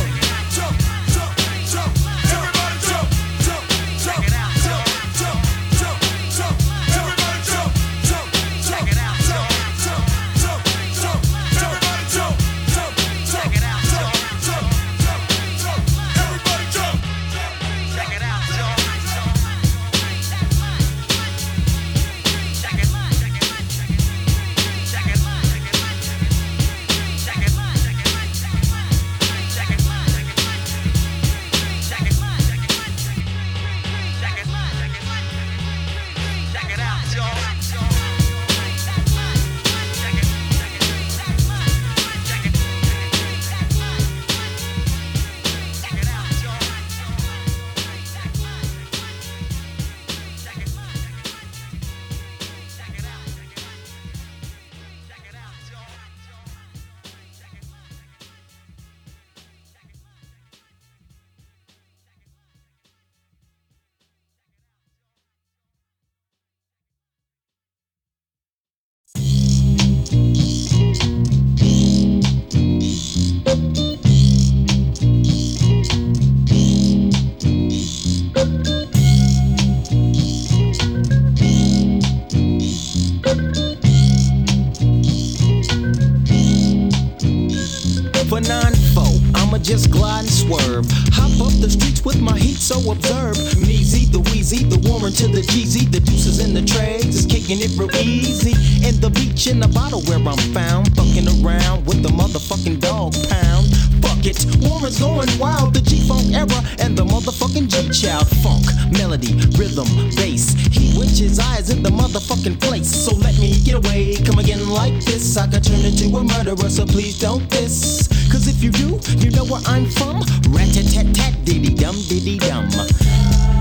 Observe. 92.85 93.35
Meezy, 93.65 94.11
the 94.11 94.19
Wheezy, 94.19 94.63
the 94.63 94.77
Warren 94.87 95.13
to 95.13 95.27
the 95.27 95.41
GZ, 95.41 95.91
the 95.91 95.99
deuces 95.99 96.39
in 96.39 96.53
the 96.53 96.61
trays, 96.61 97.15
is 97.15 97.25
kicking 97.25 97.59
it 97.61 97.73
real 97.77 97.89
easy. 97.95 98.53
In 98.87 98.99
the 99.01 99.09
beach 99.09 99.47
in 99.47 99.59
the 99.59 99.67
bottle 99.67 100.01
where 100.03 100.19
I'm 100.19 100.37
found, 100.53 100.93
fucking 100.95 101.27
around 101.41 101.85
with 101.85 102.03
the 102.03 102.09
motherfucking 102.09 102.79
dog 102.79 103.13
pound. 103.29 103.65
Fuck 104.01 104.25
it, 104.25 104.37
Warren's 104.61 104.99
going 104.99 105.29
wild, 105.39 105.73
the 105.73 105.81
G-Funk 105.81 106.33
era 106.33 106.59
and 106.79 106.97
the 106.97 107.05
motherfucking 107.05 107.67
G-Child 107.67 108.27
funk. 108.43 108.65
Melody, 108.91 109.33
rhythm, 109.57 109.87
bass. 110.15 110.53
He 110.71 110.97
winch 110.97 111.19
his 111.19 111.39
eyes 111.39 111.69
in 111.69 111.83
the 111.83 111.89
motherfucking 111.89 112.61
place. 112.61 112.89
So 112.89 113.15
let 113.15 113.37
me 113.39 113.59
get 113.63 113.75
away, 113.75 114.15
come 114.23 114.39
again 114.39 114.69
like 114.69 114.93
this. 115.05 115.37
I 115.37 115.47
could 115.47 115.63
turn 115.63 115.81
into 115.81 116.15
a 116.15 116.23
murderer, 116.23 116.69
so 116.69 116.85
please 116.85 117.19
don't 117.19 117.49
diss. 117.49 118.07
Cause 118.31 118.47
if 118.47 118.63
you 118.63 118.71
do, 118.71 118.99
you 119.17 119.31
know 119.31 119.45
where 119.45 119.61
I'm 119.65 119.85
from. 119.91 120.19
Rat 120.49 120.73
tat 120.73 120.85
tat 120.93 121.15
tat 121.15 121.33
diddy 121.45 121.73
dum 121.73 121.95
diddy 122.09 122.37
dum. 122.37 122.67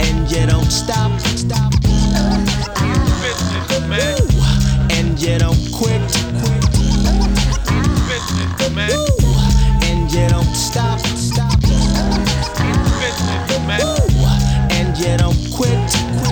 And 0.00 0.30
you 0.30 0.46
don't 0.46 0.70
stop, 0.70 1.20
stop. 1.20 1.72
And 4.90 5.20
you 5.20 5.38
don't 5.38 5.72
quit. 5.72 6.02
Woo. 8.90 9.06
And 9.82 10.12
you 10.12 10.28
don't 10.28 10.54
stop, 10.54 10.98
stop. 11.00 11.58
And 14.70 14.98
you 14.98 15.16
don't 15.16 15.52
quit. 15.54 16.25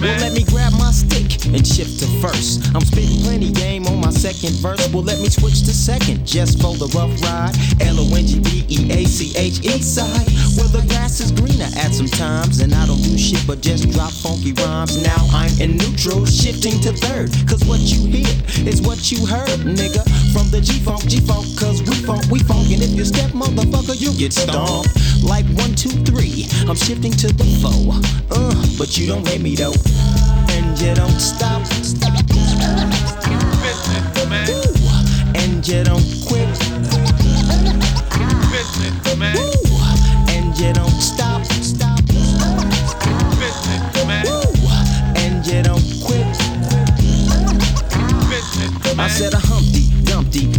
Well, 0.00 0.20
let 0.20 0.32
me 0.32 0.44
grab 0.44 0.72
my 0.72 0.92
stick 0.92 1.46
and 1.46 1.66
shift 1.66 2.00
to 2.00 2.06
first. 2.20 2.74
I'm 2.74 2.82
spitting 2.82 3.22
plenty 3.22 3.50
game 3.50 3.86
on 3.86 4.00
my 4.00 4.10
second 4.10 4.54
verse. 4.60 4.86
Well, 4.92 5.02
let 5.02 5.20
me 5.20 5.28
switch 5.28 5.64
to 5.64 5.72
second 5.72 6.26
just 6.26 6.60
for 6.60 6.74
the 6.74 6.86
rough 6.92 7.14
ride. 7.22 7.56
L 7.80 7.98
O 7.98 8.14
N 8.14 8.26
G 8.26 8.40
B 8.40 8.64
E 8.68 8.92
A 8.92 9.04
C 9.04 9.32
H 9.36 9.64
E 9.64 9.80
side. 9.80 10.28
Where 10.56 10.68
the 10.68 10.84
grass 10.88 11.20
is 11.20 11.32
greener 11.32 11.70
at 11.80 11.92
some 11.94 12.06
times. 12.06 12.60
And 12.60 12.74
I 12.74 12.86
don't 12.86 13.00
do 13.02 13.16
shit 13.16 13.42
but 13.46 13.60
just 13.62 13.90
drop 13.90 14.12
funky 14.12 14.52
rhymes. 14.52 15.02
Now 15.02 15.16
I'm 15.32 15.52
in 15.60 15.76
neutral, 15.76 16.26
shifting 16.26 16.78
to 16.84 16.92
third. 16.92 17.32
Cause 17.48 17.64
what 17.64 17.80
you 17.80 18.04
hear 18.06 18.34
is 18.68 18.82
what 18.82 19.10
you 19.10 19.24
heard, 19.24 19.64
nigga. 19.64 20.04
From 20.32 20.50
the 20.50 20.60
G 20.60 20.80
Funk, 20.80 21.08
G 21.08 21.20
Funk, 21.20 21.46
cause 21.56 21.80
we 21.82 21.94
funk, 22.04 22.26
we 22.30 22.40
funk. 22.40 22.68
And 22.68 22.82
if 22.82 22.92
you 22.92 23.04
step, 23.04 23.30
motherfucker, 23.30 23.96
you 23.96 24.12
get 24.18 24.32
stomped. 24.32 24.92
Like 25.24 25.46
one, 25.56 25.74
two, 25.74 25.94
three. 26.04 26.46
I'm 26.68 26.76
shifting 26.76 27.12
to 27.12 27.28
the 27.32 27.48
four. 27.62 27.96
Uh, 28.30 28.54
but 28.78 28.98
you 28.98 29.06
don't 29.06 29.24
hit 29.36 29.42
me 29.42 29.54
though. 29.54 29.72
And 30.50 30.78
you 30.80 30.94
don't 30.94 31.20
stop. 31.20 31.62
Woo. 34.48 34.62
And 35.34 35.66
you 35.66 35.84
don't 35.84 36.04
quit. 36.26 36.48
Woo. 39.34 39.52
And 40.28 40.58
you 40.58 40.72
don't 40.72 41.00
stop. 41.00 41.25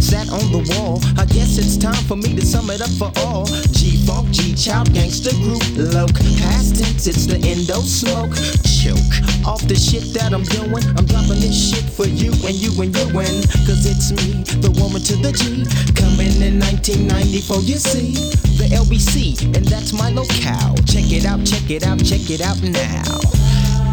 Sat 0.08 0.32
on 0.32 0.48
the 0.48 0.64
wall. 0.72 1.04
I 1.20 1.26
guess 1.28 1.60
it's 1.60 1.76
time 1.76 2.00
for 2.08 2.16
me 2.16 2.32
to 2.32 2.40
sum 2.40 2.70
it 2.70 2.80
up 2.80 2.88
for 2.96 3.12
all. 3.28 3.44
G 3.76 4.00
Funk, 4.08 4.32
G 4.32 4.56
Child, 4.56 4.88
Gangsta 4.96 5.36
Group, 5.36 5.60
Loke. 5.76 6.16
Past 6.40 6.80
tense, 6.80 7.06
it's 7.06 7.26
the 7.28 7.36
endo 7.36 7.84
smoke. 7.84 8.32
Choke 8.64 9.04
off 9.44 9.60
the 9.68 9.76
shit 9.76 10.16
that 10.16 10.32
I'm 10.32 10.48
doing. 10.48 10.80
I'm 10.96 11.04
dropping 11.04 11.44
this 11.44 11.52
shit 11.52 11.84
for 11.92 12.08
you 12.08 12.32
and 12.48 12.56
you 12.56 12.72
and 12.80 12.88
you 12.88 13.04
and. 13.20 13.44
Cause 13.68 13.84
it's 13.84 14.08
me, 14.16 14.48
the 14.64 14.72
Warren 14.80 15.04
to 15.12 15.14
the 15.20 15.28
G. 15.28 15.68
Coming 15.92 16.40
in 16.40 16.56
1994, 16.56 17.68
you 17.68 17.76
see. 17.76 18.16
The 18.56 18.64
LBC, 18.80 19.44
and 19.52 19.68
that's 19.68 19.92
my 19.92 20.08
locale. 20.08 20.72
Check 20.88 21.12
it 21.12 21.28
out, 21.28 21.44
check 21.44 21.68
it 21.68 21.84
out, 21.84 22.00
check 22.00 22.24
it 22.32 22.40
out 22.40 22.56
now. 22.64 23.04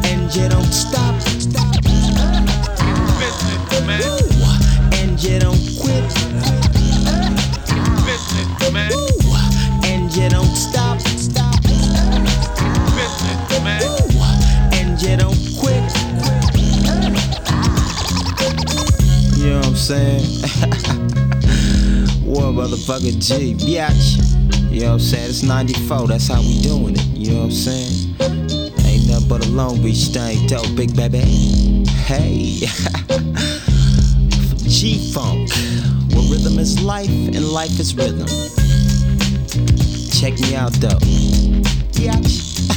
And 0.07 0.31
you 0.31 0.47
don't 0.47 0.71
stop. 0.71 1.19
Woo. 3.83 4.25
And 4.25 4.34
you 5.27 5.39
don't 5.39 5.60
quit. 5.80 6.03
Woo. 8.91 9.07
And 9.84 10.15
you 10.15 10.30
don't 10.30 10.56
stop. 10.56 10.99
Woo. 13.52 13.97
And 14.73 15.02
you 15.02 15.18
don't 15.18 15.38
quit. 15.57 15.91
You 19.38 19.49
know 19.49 19.57
what 19.57 19.68
I'm 19.68 19.76
saying? 19.76 20.22
One 22.26 22.56
motherfucker 22.56 23.18
G, 23.19 23.53
biatch. 23.56 24.22
You 24.72 24.81
know 24.81 24.85
what 24.88 24.93
I'm 24.93 24.99
saying? 24.99 25.30
It's 25.30 25.43
94, 25.43 26.07
that's 26.07 26.27
how 26.27 26.41
we 26.41 26.61
doing 26.61 26.95
it. 26.95 27.06
You 27.07 27.31
know 27.31 27.38
what 27.39 27.45
I'm 27.45 27.52
saying? 27.52 28.15
Ain't 28.85 29.07
nothing 29.07 29.27
but 29.27 29.45
a 29.45 29.49
Long 29.49 29.81
Beach 29.81 30.06
thing, 30.07 30.47
though, 30.47 30.64
big 30.76 30.95
baby. 30.95 31.19
Hey. 32.06 32.61
G 34.85 34.99
Funk, 35.11 35.49
where 36.13 36.21
rhythm 36.29 36.59
is 36.59 36.79
life 36.79 37.09
and 37.09 37.43
life 37.49 37.79
is 37.79 37.95
rhythm. 37.95 38.27
Check 40.11 40.39
me 40.39 40.55
out 40.55 40.73
though. 40.73 40.99
Biatch. 41.89 42.69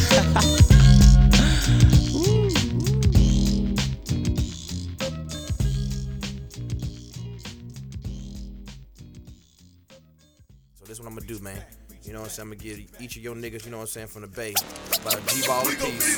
So 10.76 10.84
this 10.86 10.92
is 10.92 11.00
what 11.00 11.08
I'm 11.08 11.14
gonna 11.14 11.26
do, 11.26 11.38
man. 11.40 11.62
You 12.04 12.14
know 12.14 12.20
what 12.20 12.28
I'm 12.28 12.30
saying? 12.30 12.48
I'm 12.48 12.56
gonna 12.56 12.62
give 12.62 13.02
each 13.02 13.16
of 13.18 13.22
your 13.22 13.34
niggas, 13.34 13.66
you 13.66 13.70
know 13.70 13.76
what 13.76 13.82
I'm 13.82 13.88
saying, 13.88 14.06
from 14.06 14.22
the 14.22 14.28
bay, 14.28 14.54
about 15.02 15.14
a 15.14 15.20
G-ball 15.26 15.60
a 15.60 15.72
piece. 15.72 16.16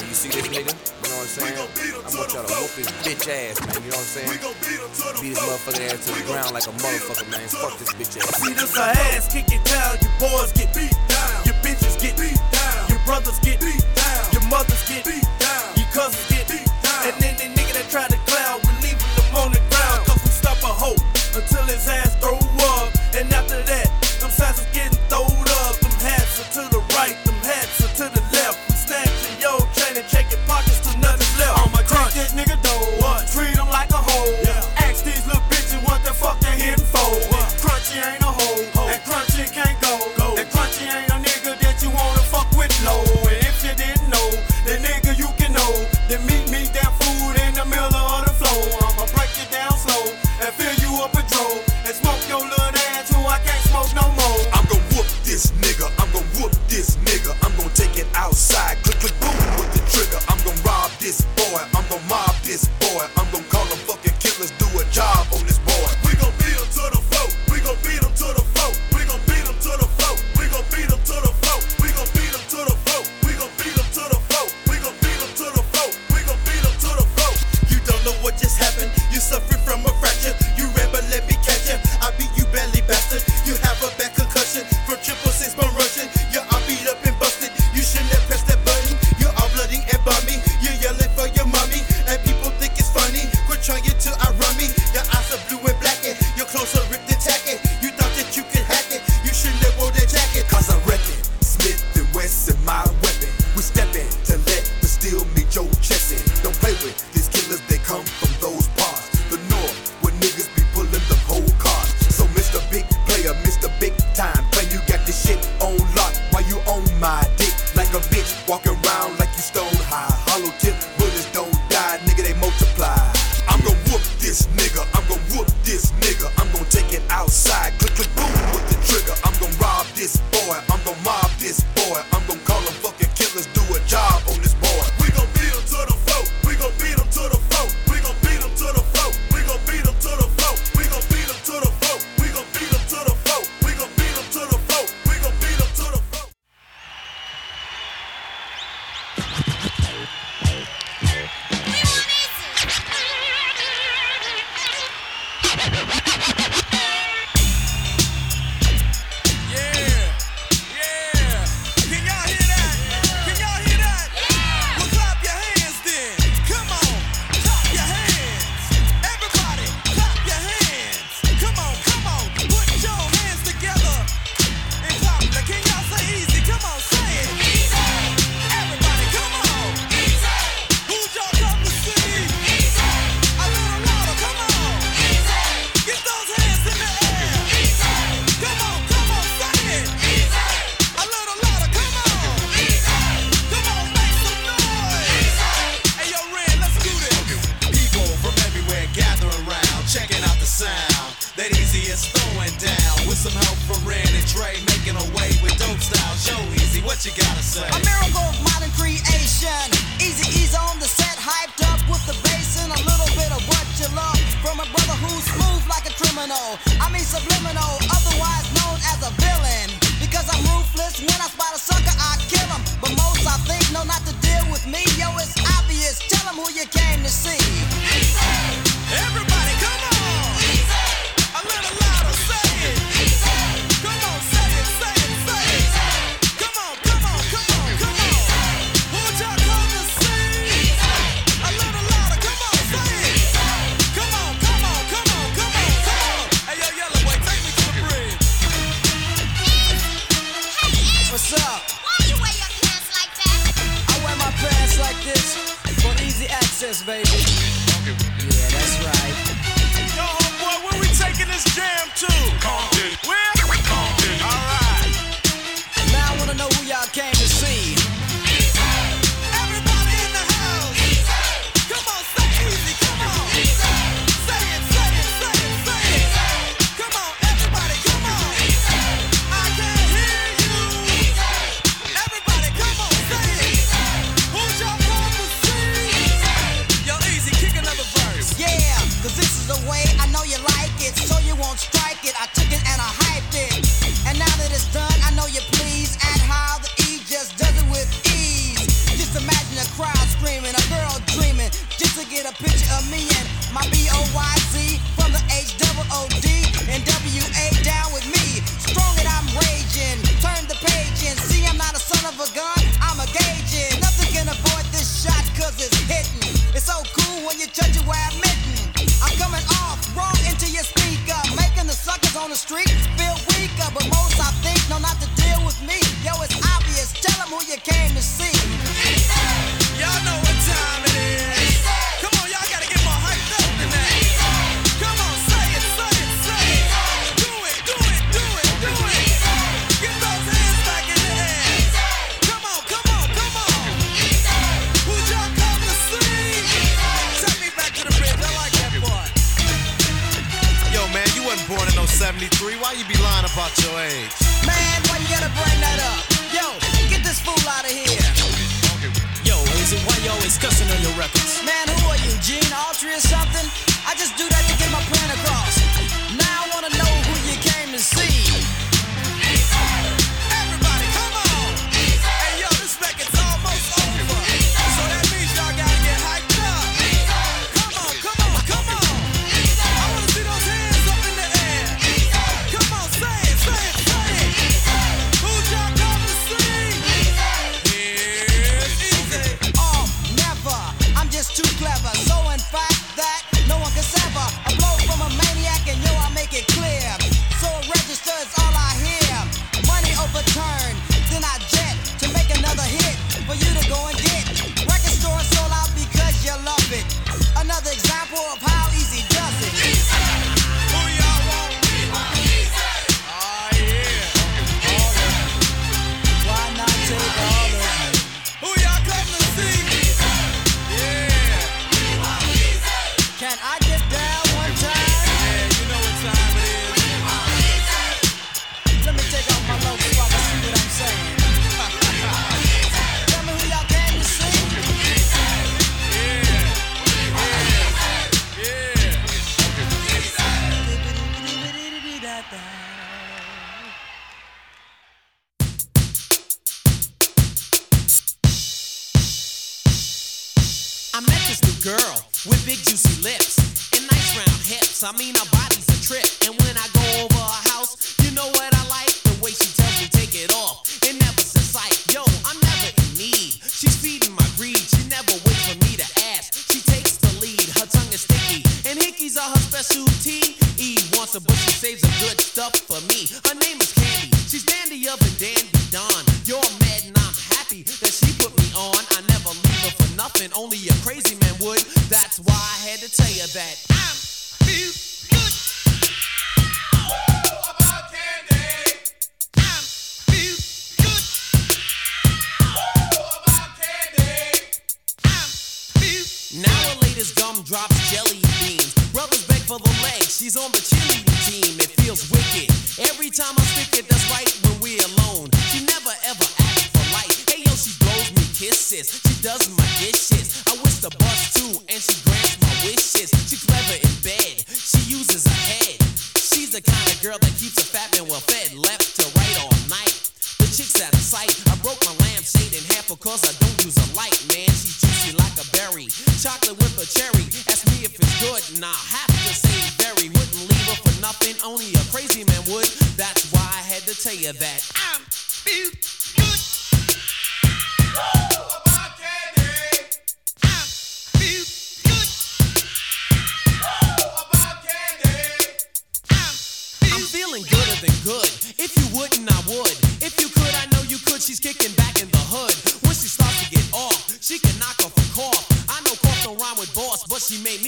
When 0.00 0.08
you 0.08 0.14
see 0.14 0.30
this 0.30 0.48
nigga, 0.48 0.58
you 0.58 0.64
know 0.64 0.95
what 1.26 1.42
I'm 1.42 1.50
saying? 1.50 1.58
I 1.58 2.10
want 2.14 2.30
y'all 2.30 2.46
to 2.46 2.54
whoop 2.54 2.74
his 2.78 2.90
bitch 3.02 3.26
ass, 3.26 3.58
man. 3.58 3.82
You 3.82 3.90
know 3.90 3.98
what 3.98 4.06
I'm 4.06 4.14
saying? 4.14 4.30
Beat 5.18 5.34
his 5.34 5.42
motherfucking 5.42 5.90
ass 5.90 6.06
to 6.06 6.10
the 6.14 6.22
ground 6.22 6.54
like 6.54 6.66
a 6.70 6.74
motherfucker, 6.78 7.26
man. 7.30 7.46
Fuck 7.50 7.74
this 7.82 7.92
bitch 7.98 8.14
ass. 8.22 8.30
See 8.38 8.54
this 8.54 8.76
a 8.78 8.86
ass 9.10 9.26
kicking 9.26 9.62
town, 9.66 9.98
your 9.98 10.14
boys 10.22 10.54
get 10.54 10.70
beat 10.70 10.94
down, 11.10 11.34
your 11.42 11.58
bitches 11.66 11.98
get 11.98 12.14
beat 12.14 12.38
down, 12.54 12.78
your 12.86 13.02
brothers 13.02 13.38
get 13.42 13.58
beat 13.58 13.82
down, 13.98 14.22
your 14.30 14.46
mothers 14.46 14.82
get 14.86 15.02
beat 15.02 15.26
down, 15.42 15.66
your 15.74 15.90
cousins 15.90 16.22
get 16.30 16.46
beat 16.46 16.70
down, 16.86 17.10
and 17.10 17.16
then 17.18 17.34
the 17.42 17.48
nigga 17.58 17.74
that 17.74 17.90
tried 17.90 18.10
to 18.14 18.20
clown, 18.30 18.62
we 18.62 18.86
leaving 18.86 19.12
them 19.18 19.28
on 19.42 19.50
the 19.50 19.62
ground, 19.66 20.06
cause 20.06 20.22
we 20.22 20.30
stop 20.30 20.62
a 20.62 20.70
hoe 20.70 21.00
until 21.34 21.66
his 21.66 21.82
ass 21.90 22.14
throw 22.22 22.38
up, 22.38 22.86
and 23.18 23.26
after 23.34 23.58
that, 23.66 23.90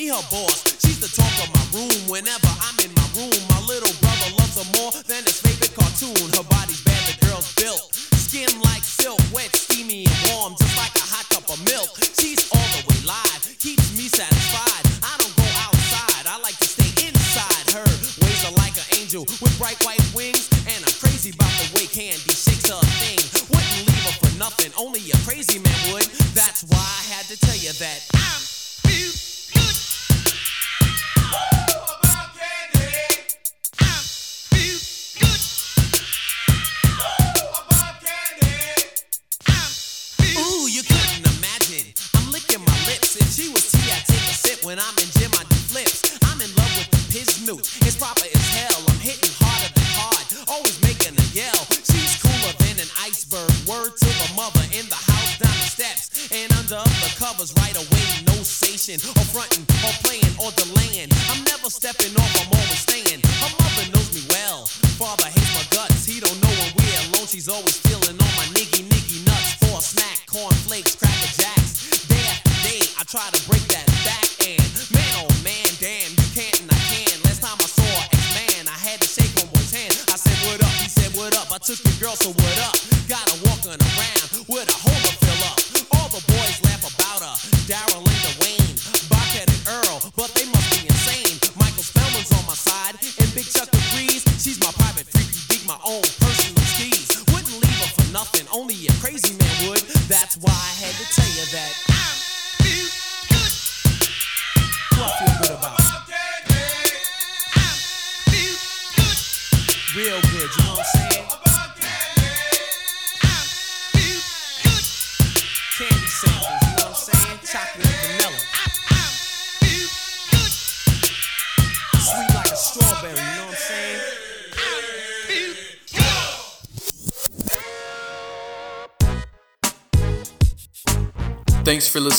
her 0.08 0.22
boss. 0.30 0.64
She's 0.80 1.00
the 1.00 1.08
talk 1.08 1.32
of 1.44 1.52
my 1.52 1.80
room 1.80 2.08
whenever 2.08 2.47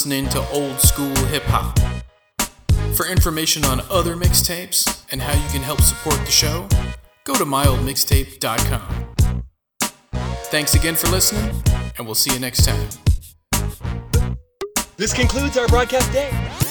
listening 0.10 0.30
to 0.32 0.50
old 0.50 0.80
school 0.80 1.16
hip 1.28 1.44
hop. 1.44 1.78
For 2.96 3.06
information 3.06 3.64
on 3.66 3.82
other 3.92 4.16
mixtapes 4.16 5.06
and 5.12 5.22
how 5.22 5.34
you 5.34 5.48
can 5.50 5.62
help 5.62 5.82
support 5.82 6.18
the 6.26 6.32
show, 6.32 6.68
go 7.26 7.36
to 7.36 7.46
mildmixtape.com. 7.46 9.06
Thanks 10.50 10.74
again 10.74 10.96
for 10.96 11.08
listening, 11.10 11.56
and 11.98 12.08
we'll 12.08 12.16
see 12.16 12.34
you 12.34 12.40
next 12.40 12.66
time. 12.66 12.90
This 14.98 15.14
concludes 15.14 15.58
our 15.60 15.68
broadcast 15.68 16.12
day. 16.12 16.69